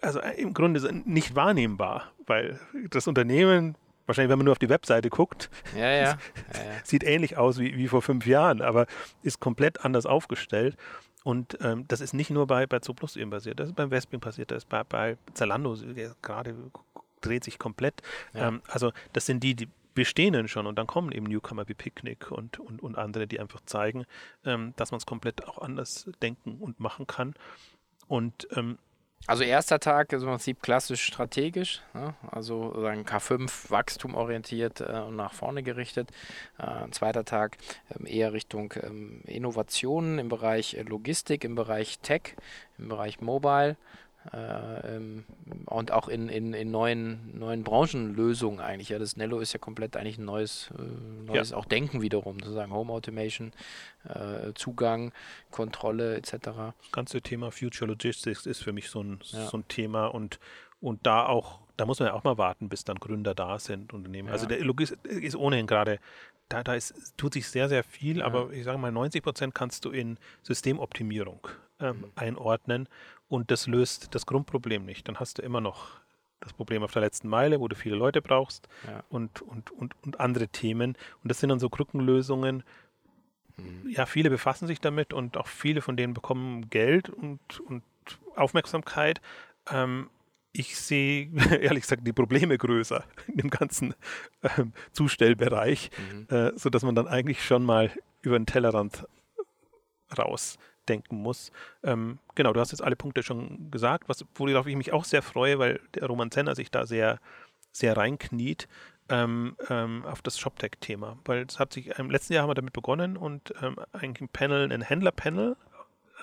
Also 0.00 0.20
äh, 0.20 0.40
im 0.40 0.54
Grunde 0.54 0.92
nicht 1.04 1.34
wahrnehmbar, 1.34 2.12
weil 2.26 2.60
das 2.90 3.08
Unternehmen, 3.08 3.76
wahrscheinlich 4.06 4.30
wenn 4.30 4.38
man 4.38 4.44
nur 4.44 4.52
auf 4.52 4.58
die 4.58 4.68
Webseite 4.68 5.10
guckt, 5.10 5.50
ja, 5.76 6.18
sieht 6.84 7.02
ähnlich 7.02 7.36
aus 7.36 7.58
wie, 7.58 7.76
wie 7.76 7.88
vor 7.88 8.02
fünf 8.02 8.26
Jahren, 8.26 8.62
aber 8.62 8.86
ist 9.22 9.40
komplett 9.40 9.84
anders 9.84 10.06
aufgestellt. 10.06 10.76
Und 11.24 11.58
ähm, 11.60 11.84
das 11.88 12.00
ist 12.00 12.14
nicht 12.14 12.30
nur 12.30 12.46
bei, 12.46 12.66
bei 12.66 12.78
Zooplus 12.78 13.16
eben 13.16 13.30
passiert, 13.30 13.58
das 13.60 13.68
ist 13.68 13.74
beim 13.74 13.90
Westwing 13.90 14.20
passiert, 14.20 14.50
das 14.50 14.58
ist 14.58 14.68
bei, 14.68 14.84
bei 14.84 15.18
Zalando 15.34 15.76
gerade 16.22 16.54
dreht 17.20 17.44
sich 17.44 17.58
komplett. 17.58 18.02
Ja. 18.34 18.48
Ähm, 18.48 18.62
also 18.68 18.92
das 19.12 19.26
sind 19.26 19.42
die, 19.42 19.54
die 19.54 19.68
bestehenden 19.94 20.46
schon 20.46 20.66
und 20.68 20.76
dann 20.76 20.86
kommen 20.86 21.10
eben 21.10 21.26
Newcomer 21.26 21.68
wie 21.68 21.74
Picnic 21.74 22.30
und, 22.30 22.60
und, 22.60 22.80
und 22.82 22.96
andere, 22.96 23.26
die 23.26 23.40
einfach 23.40 23.60
zeigen, 23.66 24.04
ähm, 24.44 24.72
dass 24.76 24.92
man 24.92 24.98
es 24.98 25.06
komplett 25.06 25.44
auch 25.48 25.58
anders 25.58 26.08
denken 26.22 26.58
und 26.60 26.78
machen 26.78 27.08
kann. 27.08 27.34
Und 28.06 28.46
ähm, 28.54 28.78
also 29.26 29.42
erster 29.42 29.78
Tag 29.78 30.12
ist 30.12 30.22
im 30.22 30.28
Prinzip 30.28 30.62
klassisch 30.62 31.02
strategisch, 31.02 31.82
ne? 31.92 32.14
also 32.30 32.80
sagen 32.80 33.04
K5 33.04 33.70
wachstumorientiert 33.70 34.80
äh, 34.80 35.00
und 35.06 35.16
nach 35.16 35.34
vorne 35.34 35.62
gerichtet. 35.62 36.10
Äh, 36.58 36.90
zweiter 36.92 37.24
Tag 37.24 37.58
ähm, 37.94 38.06
eher 38.06 38.32
Richtung 38.32 38.72
ähm, 38.82 39.20
Innovationen 39.26 40.18
im 40.18 40.28
Bereich 40.28 40.74
äh, 40.74 40.82
Logistik, 40.82 41.44
im 41.44 41.56
Bereich 41.56 41.98
Tech, 41.98 42.36
im 42.78 42.88
Bereich 42.88 43.20
Mobile 43.20 43.76
und 45.66 45.92
auch 45.92 46.08
in, 46.08 46.28
in, 46.28 46.52
in 46.52 46.70
neuen, 46.70 47.38
neuen 47.38 47.64
Branchenlösungen 47.64 48.60
eigentlich. 48.60 48.90
Ja, 48.90 48.98
das 48.98 49.16
Nello 49.16 49.38
ist 49.38 49.52
ja 49.52 49.58
komplett 49.58 49.96
eigentlich 49.96 50.18
ein 50.18 50.24
neues, 50.24 50.70
äh, 50.78 51.26
neues 51.26 51.50
ja. 51.50 51.56
auch 51.56 51.64
Denken 51.64 52.02
wiederum, 52.02 52.38
sozusagen 52.40 52.72
Home 52.72 52.92
Automation, 52.92 53.52
äh, 54.04 54.52
Zugang, 54.54 55.12
Kontrolle 55.50 56.16
etc. 56.16 56.32
Das 56.32 56.74
ganze 56.92 57.22
Thema 57.22 57.50
Future 57.50 57.88
Logistics 57.88 58.46
ist 58.46 58.62
für 58.62 58.72
mich 58.72 58.90
so 58.90 59.02
ein, 59.02 59.20
ja. 59.24 59.46
so 59.46 59.58
ein 59.58 59.68
Thema 59.68 60.06
und, 60.06 60.38
und 60.80 61.06
da 61.06 61.26
auch, 61.26 61.60
da 61.76 61.86
muss 61.86 62.00
man 62.00 62.08
ja 62.08 62.14
auch 62.14 62.24
mal 62.24 62.38
warten, 62.38 62.68
bis 62.68 62.84
dann 62.84 62.96
Gründer 62.98 63.34
da 63.34 63.58
sind, 63.58 63.92
Unternehmen. 63.94 64.28
Also 64.28 64.44
ja. 64.44 64.50
Also 64.50 64.58
der 64.58 64.66
Logistik 64.66 65.22
ist 65.22 65.36
ohnehin 65.36 65.66
gerade 65.66 66.00
da, 66.48 66.62
da 66.62 66.74
ist, 66.74 67.16
tut 67.16 67.34
sich 67.34 67.48
sehr, 67.48 67.68
sehr 67.68 67.84
viel, 67.84 68.18
ja. 68.18 68.24
aber 68.24 68.52
ich 68.52 68.64
sage 68.64 68.78
mal, 68.78 68.92
90 68.92 69.22
Prozent 69.22 69.54
kannst 69.54 69.84
du 69.84 69.90
in 69.90 70.18
Systemoptimierung 70.42 71.46
ähm, 71.80 71.98
mhm. 71.98 72.04
einordnen 72.14 72.88
und 73.28 73.50
das 73.50 73.66
löst 73.66 74.14
das 74.14 74.26
Grundproblem 74.26 74.84
nicht. 74.84 75.08
Dann 75.08 75.20
hast 75.20 75.38
du 75.38 75.42
immer 75.42 75.60
noch 75.60 76.00
das 76.40 76.52
Problem 76.52 76.82
auf 76.82 76.92
der 76.92 77.02
letzten 77.02 77.28
Meile, 77.28 77.60
wo 77.60 77.68
du 77.68 77.76
viele 77.76 77.96
Leute 77.96 78.22
brauchst 78.22 78.68
ja. 78.86 79.02
und, 79.08 79.42
und, 79.42 79.70
und, 79.70 79.94
und 80.02 80.20
andere 80.20 80.48
Themen. 80.48 80.96
Und 81.22 81.30
das 81.30 81.40
sind 81.40 81.50
dann 81.50 81.58
so 81.58 81.68
Krückenlösungen. 81.68 82.62
Mhm. 83.56 83.90
Ja, 83.90 84.06
viele 84.06 84.30
befassen 84.30 84.66
sich 84.66 84.80
damit 84.80 85.12
und 85.12 85.36
auch 85.36 85.48
viele 85.48 85.82
von 85.82 85.96
denen 85.96 86.14
bekommen 86.14 86.70
Geld 86.70 87.08
und, 87.10 87.60
und 87.60 87.82
Aufmerksamkeit. 88.36 89.20
Ähm, 89.70 90.08
ich 90.52 90.76
sehe 90.76 91.30
ehrlich 91.60 91.82
gesagt 91.82 92.06
die 92.06 92.12
Probleme 92.12 92.56
größer 92.56 93.04
in 93.28 93.36
dem 93.36 93.50
ganzen 93.50 93.94
ähm, 94.42 94.72
Zustellbereich, 94.92 95.90
mhm. 96.12 96.26
äh, 96.34 96.58
sodass 96.58 96.82
man 96.82 96.94
dann 96.94 97.08
eigentlich 97.08 97.44
schon 97.44 97.64
mal 97.64 97.90
über 98.22 98.38
den 98.38 98.46
Tellerrand 98.46 99.06
raus 100.16 100.58
denken 100.88 101.16
muss. 101.16 101.52
Ähm, 101.82 102.18
genau, 102.34 102.52
du 102.52 102.60
hast 102.60 102.72
jetzt 102.72 102.82
alle 102.82 102.96
Punkte 102.96 103.22
schon 103.22 103.70
gesagt, 103.70 104.08
was, 104.08 104.24
worauf 104.34 104.66
ich 104.66 104.76
mich 104.76 104.92
auch 104.92 105.04
sehr 105.04 105.22
freue, 105.22 105.58
weil 105.58 105.80
der 105.94 106.06
Roman 106.06 106.30
Zenner 106.30 106.54
sich 106.54 106.70
da 106.70 106.86
sehr, 106.86 107.20
sehr 107.72 107.96
reinkniet. 107.96 108.68
Ähm, 109.10 109.56
ähm, 109.70 110.04
auf 110.04 110.20
das 110.20 110.38
ShopTech-Thema, 110.38 111.18
weil 111.24 111.46
es 111.48 111.58
hat 111.58 111.72
sich 111.72 111.98
im 111.98 112.10
letzten 112.10 112.34
Jahr 112.34 112.42
haben 112.42 112.50
wir 112.50 112.54
damit 112.54 112.74
begonnen 112.74 113.16
und 113.16 113.54
ähm, 113.62 113.76
eigentlich 113.92 114.20
ein 114.20 114.28
Panel, 114.28 114.70
ein 114.70 114.82
Händler-Panel, 114.82 115.56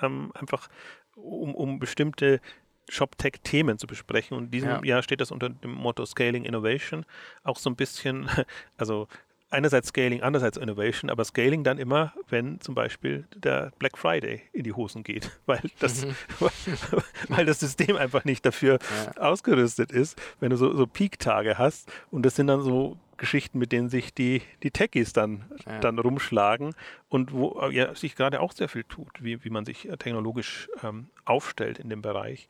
ähm, 0.03 0.31
einfach 0.35 0.67
um, 1.15 1.55
um 1.55 1.79
bestimmte 1.79 2.41
ShopTech-Themen 2.89 3.77
zu 3.77 3.87
besprechen. 3.87 4.37
Und 4.37 4.45
in 4.45 4.51
diesem 4.51 4.69
ja. 4.69 4.83
Jahr 4.83 5.03
steht 5.03 5.21
das 5.21 5.31
unter 5.31 5.49
dem 5.49 5.71
Motto 5.71 6.05
Scaling 6.05 6.45
Innovation 6.45 7.05
auch 7.43 7.57
so 7.57 7.69
ein 7.69 7.75
bisschen, 7.75 8.29
also 8.77 9.07
einerseits 9.49 9.89
Scaling, 9.89 10.21
andererseits 10.21 10.57
Innovation, 10.57 11.09
aber 11.09 11.23
Scaling 11.23 11.63
dann 11.63 11.77
immer, 11.77 12.13
wenn 12.29 12.59
zum 12.61 12.75
Beispiel 12.75 13.25
der 13.35 13.71
Black 13.79 13.97
Friday 13.97 14.41
in 14.53 14.63
die 14.63 14.73
Hosen 14.73 15.03
geht, 15.03 15.31
weil 15.45 15.61
das, 15.79 16.05
mhm. 16.05 16.15
weil 17.29 17.45
das 17.45 17.59
System 17.59 17.95
einfach 17.95 18.25
nicht 18.25 18.45
dafür 18.45 18.79
ja. 19.05 19.21
ausgerüstet 19.21 19.91
ist, 19.91 20.19
wenn 20.39 20.49
du 20.49 20.57
so, 20.57 20.75
so 20.75 20.85
Peak-Tage 20.87 21.57
hast 21.57 21.91
und 22.11 22.23
das 22.23 22.35
sind 22.35 22.47
dann 22.47 22.61
so 22.61 22.97
Geschichten, 23.17 23.59
mit 23.59 23.71
denen 23.71 23.89
sich 23.89 24.13
die, 24.13 24.41
die 24.63 24.71
Techies 24.71 25.13
dann, 25.13 25.45
ja. 25.65 25.79
dann 25.79 25.99
rumschlagen 25.99 26.75
und 27.09 27.31
wo 27.31 27.69
ja, 27.69 27.93
sich 27.95 28.15
gerade 28.15 28.39
auch 28.39 28.51
sehr 28.51 28.69
viel 28.69 28.83
tut, 28.83 29.23
wie, 29.23 29.43
wie 29.43 29.49
man 29.49 29.65
sich 29.65 29.89
technologisch 29.99 30.69
ähm, 30.83 31.09
aufstellt 31.25 31.79
in 31.79 31.89
dem 31.89 32.01
Bereich. 32.01 32.47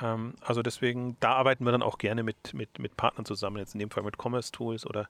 Ähm, 0.00 0.34
also 0.40 0.62
deswegen, 0.62 1.16
da 1.20 1.32
arbeiten 1.32 1.64
wir 1.64 1.72
dann 1.72 1.82
auch 1.82 1.98
gerne 1.98 2.22
mit, 2.22 2.54
mit, 2.54 2.78
mit 2.78 2.96
Partnern 2.96 3.24
zusammen, 3.24 3.58
jetzt 3.58 3.74
in 3.74 3.80
dem 3.80 3.90
Fall 3.90 4.02
mit 4.02 4.16
Commerce 4.18 4.52
Tools 4.52 4.86
oder 4.86 5.02
äh, 5.02 5.06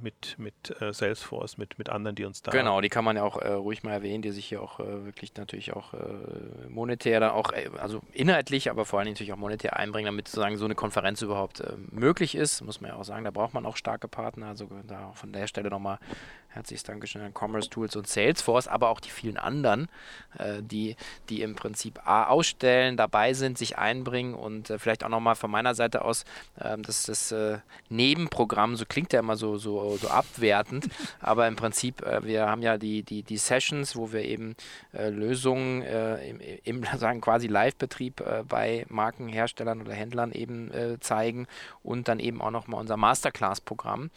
mit, 0.00 0.38
mit 0.38 0.80
äh, 0.80 0.92
Salesforce, 0.92 1.58
mit, 1.58 1.78
mit 1.78 1.88
anderen, 1.88 2.14
die 2.14 2.24
uns 2.24 2.42
da. 2.42 2.52
Genau, 2.52 2.80
die 2.80 2.88
kann 2.88 3.04
man 3.04 3.16
ja 3.16 3.24
auch 3.24 3.36
äh, 3.36 3.48
ruhig 3.48 3.82
mal 3.82 3.92
erwähnen, 3.92 4.22
die 4.22 4.30
sich 4.30 4.46
hier 4.46 4.62
auch 4.62 4.78
äh, 4.78 5.04
wirklich 5.04 5.34
natürlich 5.36 5.72
auch 5.72 5.92
äh, 5.92 6.68
monetär 6.68 7.18
dann 7.18 7.30
auch, 7.30 7.52
äh, 7.52 7.68
also 7.78 8.00
inhaltlich, 8.12 8.70
aber 8.70 8.84
vor 8.84 9.00
allem 9.00 9.08
natürlich 9.08 9.32
auch 9.32 9.38
monetär 9.38 9.76
einbringen, 9.76 10.06
damit 10.06 10.28
sozusagen 10.28 10.56
so 10.56 10.64
eine 10.66 10.76
Konferenz 10.76 11.20
überhaupt 11.20 11.62
möglich 11.90 12.36
ist. 12.36 12.62
Muss 12.62 12.80
man 12.80 12.92
ja 12.92 12.96
auch 12.96 13.04
sagen, 13.04 13.24
da 13.24 13.30
braucht 13.30 13.54
man 13.54 13.66
auch 13.66 13.76
starke 13.76 14.06
Partner. 14.06 14.46
Also 14.46 14.68
da 14.86 15.10
von 15.14 15.32
der 15.32 15.48
Stelle 15.48 15.68
nochmal 15.68 15.98
herzliches 16.56 16.82
Dankeschön 16.82 17.22
an 17.22 17.32
Commerce 17.32 17.70
Tools 17.70 17.96
und 17.96 18.06
Salesforce, 18.06 18.68
aber 18.68 18.90
auch 18.90 19.00
die 19.00 19.10
vielen 19.10 19.36
anderen, 19.36 19.88
die, 20.60 20.96
die 21.28 21.42
im 21.42 21.54
Prinzip 21.54 22.06
A 22.06 22.24
ausstellen, 22.26 22.96
dabei 22.96 23.32
sind, 23.32 23.56
sich 23.56 23.78
einbringen 23.78 24.34
und 24.34 24.72
vielleicht 24.78 25.04
auch 25.04 25.08
nochmal 25.08 25.34
von 25.34 25.50
meiner 25.50 25.74
Seite 25.74 26.04
aus, 26.04 26.24
ähm, 26.60 26.82
dass 26.82 27.04
das 27.04 27.34
Nebenprogramm, 27.88 28.76
so 28.76 28.84
klingt 28.86 29.12
ja 29.12 29.20
immer 29.20 29.36
so 29.36 29.56
so, 29.58 29.96
so, 29.96 30.08
abwertend. 30.08 30.88
Aber 31.20 31.46
im 31.46 31.56
Prinzip, 31.56 32.02
äh, 32.02 32.24
wir 32.24 32.46
haben 32.46 32.62
ja 32.62 32.78
die, 32.78 33.02
die, 33.02 33.22
die 33.22 33.36
Sessions, 33.36 33.96
wo 33.96 34.12
wir 34.12 34.22
eben 34.22 34.56
äh, 34.92 35.10
Lösungen 35.10 35.82
äh, 35.82 36.28
im, 36.28 36.40
im 36.64 36.84
sagen 36.98 37.20
quasi 37.20 37.46
Live-Betrieb 37.46 38.20
äh, 38.20 38.44
bei 38.46 38.86
Markenherstellern 38.88 39.80
oder 39.80 39.92
Händlern 39.92 40.32
eben 40.32 40.70
äh, 40.72 40.98
zeigen 41.00 41.46
und 41.82 42.08
dann 42.08 42.18
eben 42.18 42.40
auch 42.40 42.50
nochmal 42.50 42.80
unser 42.80 42.96
Masterclass-Programm, 42.96 44.10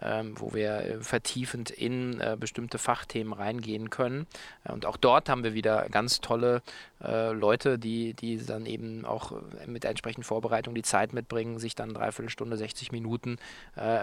ähm, 0.00 0.34
wo 0.38 0.54
wir 0.54 0.78
äh, 0.78 1.00
vertiefend 1.00 1.70
in 1.70 2.20
äh, 2.20 2.36
bestimmte 2.38 2.78
Fachthemen 2.78 3.32
reingehen 3.32 3.90
können. 3.90 4.26
Äh, 4.64 4.72
und 4.72 4.86
auch 4.86 4.96
dort 4.96 5.28
haben 5.28 5.44
wir 5.44 5.54
wieder 5.54 5.88
ganz 5.90 6.20
tolle 6.20 6.62
äh, 7.02 7.32
Leute, 7.32 7.78
die, 7.78 8.14
die 8.14 8.44
dann 8.44 8.64
eben 8.64 9.04
auch 9.04 9.32
äh, 9.32 9.66
mit 9.66 9.82
der 9.82 9.90
entsprechenden 9.90 10.24
Vorbereitung 10.24 10.74
die 10.74 10.82
Zeit 10.82 11.12
mitbringen, 11.12 11.58
sich 11.58 11.74
dann 11.74 11.92
dreiviertel 11.92 12.30
Stunde, 12.30 12.56
60 12.56 12.92
Minuten 12.92 13.36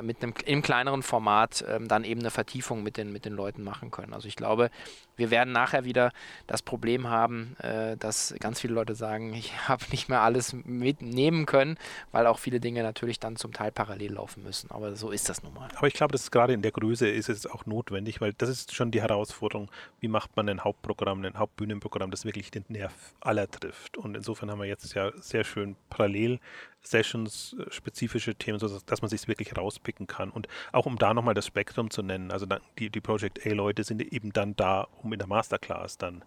mit 0.01 0.21
einem 0.21 0.33
im 0.45 0.61
kleineren 0.61 1.03
Format 1.03 1.63
ähm, 1.67 1.87
dann 1.87 2.03
eben 2.03 2.19
eine 2.19 2.31
Vertiefung 2.31 2.83
mit 2.83 2.97
den, 2.97 3.13
mit 3.13 3.25
den 3.25 3.33
Leuten 3.33 3.63
machen 3.63 3.91
können. 3.91 4.13
Also 4.13 4.27
ich 4.27 4.35
glaube, 4.35 4.71
wir 5.15 5.31
werden 5.31 5.51
nachher 5.51 5.85
wieder 5.85 6.11
das 6.47 6.61
Problem 6.61 7.07
haben, 7.07 7.55
dass 7.99 8.33
ganz 8.39 8.59
viele 8.59 8.73
Leute 8.73 8.95
sagen, 8.95 9.33
ich 9.39 9.67
habe 9.67 9.85
nicht 9.91 10.09
mehr 10.09 10.21
alles 10.21 10.53
mitnehmen 10.65 11.45
können, 11.45 11.77
weil 12.11 12.27
auch 12.27 12.39
viele 12.39 12.59
Dinge 12.59 12.83
natürlich 12.83 13.19
dann 13.19 13.35
zum 13.35 13.53
Teil 13.53 13.71
parallel 13.71 14.13
laufen 14.13 14.43
müssen. 14.43 14.71
Aber 14.71 14.95
so 14.95 15.11
ist 15.11 15.29
das 15.29 15.43
nun 15.43 15.53
mal. 15.53 15.69
Aber 15.79 15.87
ich 15.87 15.93
glaube, 15.93 16.11
dass 16.11 16.29
gerade 16.29 16.51
in 16.51 16.61
der 16.61 16.73
Größe 16.73 17.07
ist 17.07 17.29
es 17.29 17.47
auch 17.47 17.65
notwendig, 17.65 18.19
weil 18.19 18.33
das 18.33 18.49
ist 18.49 18.75
schon 18.75 18.91
die 18.91 19.01
Herausforderung, 19.01 19.71
wie 20.01 20.09
macht 20.09 20.35
man 20.35 20.49
ein 20.49 20.65
Hauptprogramm, 20.65 21.23
ein 21.23 21.39
Hauptbühnenprogramm, 21.39 22.11
das 22.11 22.25
wirklich 22.25 22.51
den 22.51 22.65
Nerv 22.67 22.91
aller 23.21 23.49
trifft. 23.49 23.95
Und 23.95 24.17
insofern 24.17 24.51
haben 24.51 24.59
wir 24.59 24.67
jetzt 24.67 24.93
ja 24.93 25.13
sehr 25.15 25.45
schön 25.45 25.77
parallel 25.89 26.41
Sessions, 26.81 27.55
äh, 27.57 27.71
spezifische 27.71 28.35
Themen, 28.35 28.59
sodass 28.59 28.83
dass 28.83 29.01
man 29.01 29.07
sich 29.07 29.25
wirklich 29.29 29.55
rauspicken 29.55 30.05
kann. 30.05 30.31
Und 30.31 30.49
auch 30.73 30.85
um 30.85 30.97
da 30.97 31.13
nochmal 31.13 31.33
das 31.33 31.45
Spektrum 31.45 31.89
zu 31.91 32.03
nennen, 32.03 32.29
also 32.29 32.45
die, 32.77 32.89
die 32.89 33.01
Project 33.01 33.47
A-Leute 33.47 33.85
sind 33.85 34.01
eben 34.01 34.33
dann 34.33 34.57
da, 34.57 34.85
um 35.01 35.13
in 35.13 35.19
der 35.19 35.29
Masterclass 35.29 35.97
dann 35.97 36.25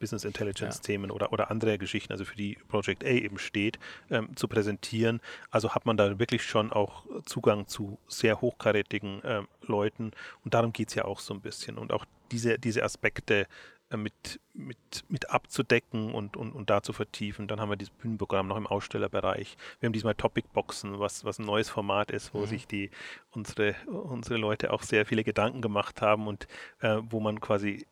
Business 0.00 0.24
Intelligence-Themen 0.24 1.10
ja. 1.10 1.14
oder, 1.14 1.32
oder 1.32 1.50
andere 1.50 1.78
Geschichten, 1.78 2.12
also 2.12 2.24
für 2.24 2.36
die 2.36 2.58
Project 2.66 3.04
A 3.04 3.08
eben 3.08 3.38
steht, 3.38 3.78
ähm, 4.10 4.34
zu 4.34 4.48
präsentieren. 4.48 5.20
Also 5.50 5.74
hat 5.74 5.86
man 5.86 5.96
da 5.96 6.18
wirklich 6.18 6.42
schon 6.42 6.72
auch 6.72 7.04
Zugang 7.24 7.68
zu 7.68 7.98
sehr 8.08 8.40
hochkarätigen 8.40 9.22
ähm, 9.24 9.48
Leuten 9.62 10.10
und 10.44 10.54
darum 10.54 10.72
geht 10.72 10.88
es 10.88 10.94
ja 10.96 11.04
auch 11.04 11.20
so 11.20 11.34
ein 11.34 11.40
bisschen. 11.40 11.78
Und 11.78 11.92
auch 11.92 12.04
diese, 12.32 12.58
diese 12.58 12.82
Aspekte 12.82 13.46
mit, 13.96 14.40
mit, 14.54 14.78
mit 15.08 15.30
abzudecken 15.30 16.14
und, 16.14 16.36
und, 16.36 16.52
und 16.52 16.70
da 16.70 16.82
zu 16.82 16.92
vertiefen. 16.92 17.48
Dann 17.48 17.60
haben 17.60 17.70
wir 17.70 17.76
dieses 17.76 17.94
Bühnenprogramm 17.94 18.46
noch 18.46 18.56
im 18.56 18.66
Ausstellerbereich. 18.66 19.56
Wir 19.80 19.86
haben 19.86 19.92
diesmal 19.92 20.14
Topic-Boxen, 20.14 21.00
was, 21.00 21.24
was 21.24 21.38
ein 21.38 21.46
neues 21.46 21.68
Format 21.68 22.10
ist, 22.10 22.32
wo 22.32 22.40
mhm. 22.40 22.46
sich 22.46 22.66
die, 22.66 22.90
unsere, 23.32 23.74
unsere 23.86 24.36
Leute 24.36 24.72
auch 24.72 24.82
sehr 24.82 25.06
viele 25.06 25.24
Gedanken 25.24 25.60
gemacht 25.60 26.02
haben 26.02 26.28
und 26.28 26.46
äh, 26.80 26.98
wo 27.02 27.20
man 27.20 27.40
quasi 27.40 27.86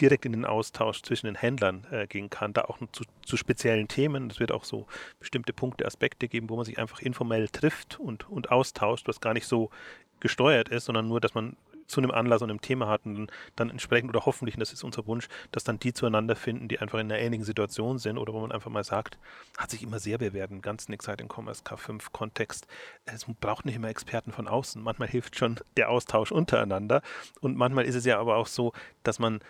direkt 0.00 0.24
in 0.24 0.32
den 0.32 0.44
Austausch 0.44 1.02
zwischen 1.02 1.26
den 1.26 1.34
Händlern 1.34 1.86
äh, 1.90 2.06
gehen 2.06 2.30
kann, 2.30 2.52
da 2.52 2.62
auch 2.62 2.78
zu, 2.92 3.04
zu 3.22 3.36
speziellen 3.36 3.88
Themen. 3.88 4.30
Es 4.30 4.40
wird 4.40 4.52
auch 4.52 4.64
so 4.64 4.86
bestimmte 5.18 5.52
Punkte, 5.52 5.84
Aspekte 5.84 6.28
geben, 6.28 6.48
wo 6.48 6.56
man 6.56 6.64
sich 6.64 6.78
einfach 6.78 7.00
informell 7.00 7.48
trifft 7.48 7.98
und, 7.98 8.28
und 8.30 8.50
austauscht, 8.50 9.08
was 9.08 9.20
gar 9.20 9.34
nicht 9.34 9.46
so 9.46 9.70
gesteuert 10.20 10.68
ist, 10.68 10.84
sondern 10.84 11.08
nur, 11.08 11.20
dass 11.20 11.34
man 11.34 11.56
zu 11.90 12.00
einem 12.00 12.10
Anlass 12.10 12.42
und 12.42 12.50
einem 12.50 12.60
Thema 12.60 12.88
hatten, 12.88 13.28
dann 13.56 13.70
entsprechend 13.70 14.10
oder 14.10 14.24
hoffentlich, 14.24 14.54
und 14.54 14.60
das 14.60 14.72
ist 14.72 14.84
unser 14.84 15.06
Wunsch, 15.06 15.28
dass 15.52 15.64
dann 15.64 15.78
die 15.78 15.92
zueinander 15.92 16.36
finden, 16.36 16.68
die 16.68 16.78
einfach 16.78 16.98
in 16.98 17.10
einer 17.10 17.20
ähnlichen 17.20 17.44
Situation 17.44 17.98
sind 17.98 18.18
oder 18.18 18.32
wo 18.32 18.40
man 18.40 18.52
einfach 18.52 18.70
mal 18.70 18.84
sagt, 18.84 19.18
hat 19.58 19.70
sich 19.70 19.82
immer 19.82 19.98
sehr 19.98 20.18
bewährt 20.18 20.50
im 20.50 20.62
ganzen 20.62 20.92
Exciting 20.92 21.28
Commerce 21.28 21.62
K5 21.62 22.06
Kontext. 22.12 22.66
Es 23.04 23.26
braucht 23.40 23.64
nicht 23.66 23.76
immer 23.76 23.88
Experten 23.88 24.32
von 24.32 24.48
außen. 24.48 24.82
Manchmal 24.82 25.08
hilft 25.08 25.36
schon 25.36 25.56
der 25.76 25.90
Austausch 25.90 26.32
untereinander 26.32 27.02
und 27.40 27.56
manchmal 27.56 27.84
ist 27.84 27.94
es 27.94 28.04
ja 28.04 28.18
aber 28.18 28.36
auch 28.36 28.46
so, 28.46 28.72
dass 29.02 29.18
man 29.18 29.40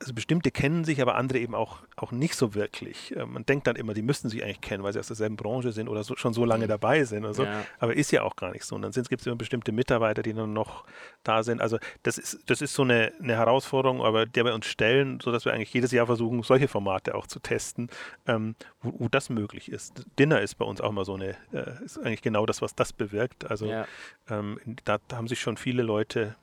also 0.00 0.14
bestimmte 0.14 0.50
kennen 0.50 0.84
sich, 0.84 1.02
aber 1.02 1.14
andere 1.16 1.38
eben 1.38 1.54
auch, 1.54 1.80
auch 1.96 2.10
nicht 2.10 2.34
so 2.34 2.54
wirklich. 2.54 3.14
Äh, 3.14 3.26
man 3.26 3.44
denkt 3.44 3.66
dann 3.66 3.76
immer, 3.76 3.92
die 3.92 4.02
müssten 4.02 4.30
sich 4.30 4.42
eigentlich 4.42 4.62
kennen, 4.62 4.82
weil 4.82 4.94
sie 4.94 4.98
aus 4.98 5.08
derselben 5.08 5.36
Branche 5.36 5.72
sind 5.72 5.88
oder 5.88 6.02
so, 6.02 6.16
schon 6.16 6.32
so 6.32 6.46
lange 6.46 6.64
mhm. 6.64 6.70
dabei 6.70 7.04
sind 7.04 7.24
oder 7.24 7.34
so. 7.34 7.44
Ja. 7.44 7.64
Aber 7.78 7.94
ist 7.94 8.10
ja 8.10 8.22
auch 8.22 8.34
gar 8.34 8.50
nicht 8.52 8.64
so. 8.64 8.76
Und 8.76 8.82
dann 8.82 8.92
gibt 8.92 9.20
es 9.20 9.26
immer 9.26 9.36
bestimmte 9.36 9.72
Mitarbeiter, 9.72 10.22
die 10.22 10.32
dann 10.32 10.54
noch 10.54 10.84
da 11.22 11.42
sind. 11.42 11.60
Also 11.60 11.78
das 12.02 12.16
ist, 12.16 12.40
das 12.46 12.62
ist 12.62 12.72
so 12.72 12.82
eine, 12.82 13.12
eine 13.20 13.36
Herausforderung, 13.36 14.02
aber 14.02 14.24
der 14.24 14.46
wir 14.46 14.54
uns 14.54 14.66
stellen, 14.66 15.20
sodass 15.20 15.44
wir 15.44 15.52
eigentlich 15.52 15.72
jedes 15.74 15.92
Jahr 15.92 16.06
versuchen, 16.06 16.42
solche 16.42 16.68
Formate 16.68 17.14
auch 17.14 17.26
zu 17.26 17.38
testen, 17.38 17.90
ähm, 18.26 18.54
wo, 18.80 18.94
wo, 18.98 19.08
das 19.08 19.28
möglich 19.28 19.70
ist. 19.70 20.06
Dinner 20.18 20.40
ist 20.40 20.54
bei 20.54 20.64
uns 20.64 20.80
auch 20.80 20.92
mal 20.92 21.04
so 21.04 21.14
eine, 21.14 21.36
äh, 21.52 21.84
ist 21.84 21.98
eigentlich 21.98 22.22
genau 22.22 22.46
das, 22.46 22.62
was 22.62 22.74
das 22.74 22.94
bewirkt. 22.94 23.50
Also 23.50 23.66
ja. 23.66 23.86
ähm, 24.30 24.58
da, 24.84 24.98
da 25.08 25.16
haben 25.18 25.28
sich 25.28 25.40
schon 25.40 25.58
viele 25.58 25.82
Leute 25.82 26.36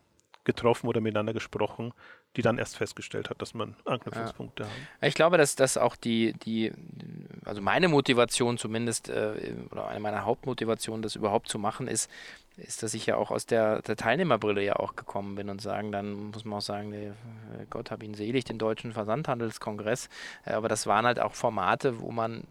getroffen 0.47 0.87
oder 0.87 1.01
miteinander 1.01 1.33
gesprochen, 1.33 1.93
die 2.35 2.41
dann 2.41 2.57
erst 2.57 2.77
festgestellt 2.77 3.29
hat, 3.29 3.41
dass 3.41 3.53
man 3.53 3.75
Anknüpfungspunkte 3.85 4.63
ja. 4.63 4.69
haben. 4.69 4.87
Ich 5.01 5.15
glaube, 5.15 5.37
dass 5.37 5.55
das 5.55 5.77
auch 5.77 5.95
die, 5.95 6.33
die, 6.33 6.71
also 7.45 7.61
meine 7.61 7.87
Motivation 7.87 8.57
zumindest, 8.57 9.09
äh, 9.09 9.55
oder 9.71 9.87
eine 9.87 9.99
meiner 9.99 10.25
Hauptmotivationen, 10.25 11.01
das 11.01 11.15
überhaupt 11.15 11.49
zu 11.49 11.57
machen, 11.57 11.87
ist, 11.87 12.09
ist, 12.57 12.81
dass 12.81 12.93
ich 12.93 13.05
ja 13.05 13.17
auch 13.17 13.29
aus 13.29 13.45
der, 13.45 13.81
der, 13.83 13.95
Teilnehmerbrille 13.95 14.63
ja 14.63 14.77
auch 14.77 14.95
gekommen 14.95 15.35
bin 15.35 15.49
und 15.49 15.61
sagen, 15.61 15.91
dann 15.91 16.31
muss 16.31 16.43
man 16.43 16.57
auch 16.57 16.61
sagen, 16.61 16.91
der, 16.91 17.13
Gott 17.69 17.91
hab 17.91 18.01
ihn 18.01 18.15
selig, 18.15 18.45
den 18.45 18.57
Deutschen 18.57 18.93
Versandhandelskongress. 18.93 20.09
Äh, 20.45 20.53
aber 20.53 20.67
das 20.67 20.87
waren 20.87 21.05
halt 21.05 21.19
auch 21.19 21.35
Formate, 21.35 21.99
wo 21.99 22.11
man 22.11 22.43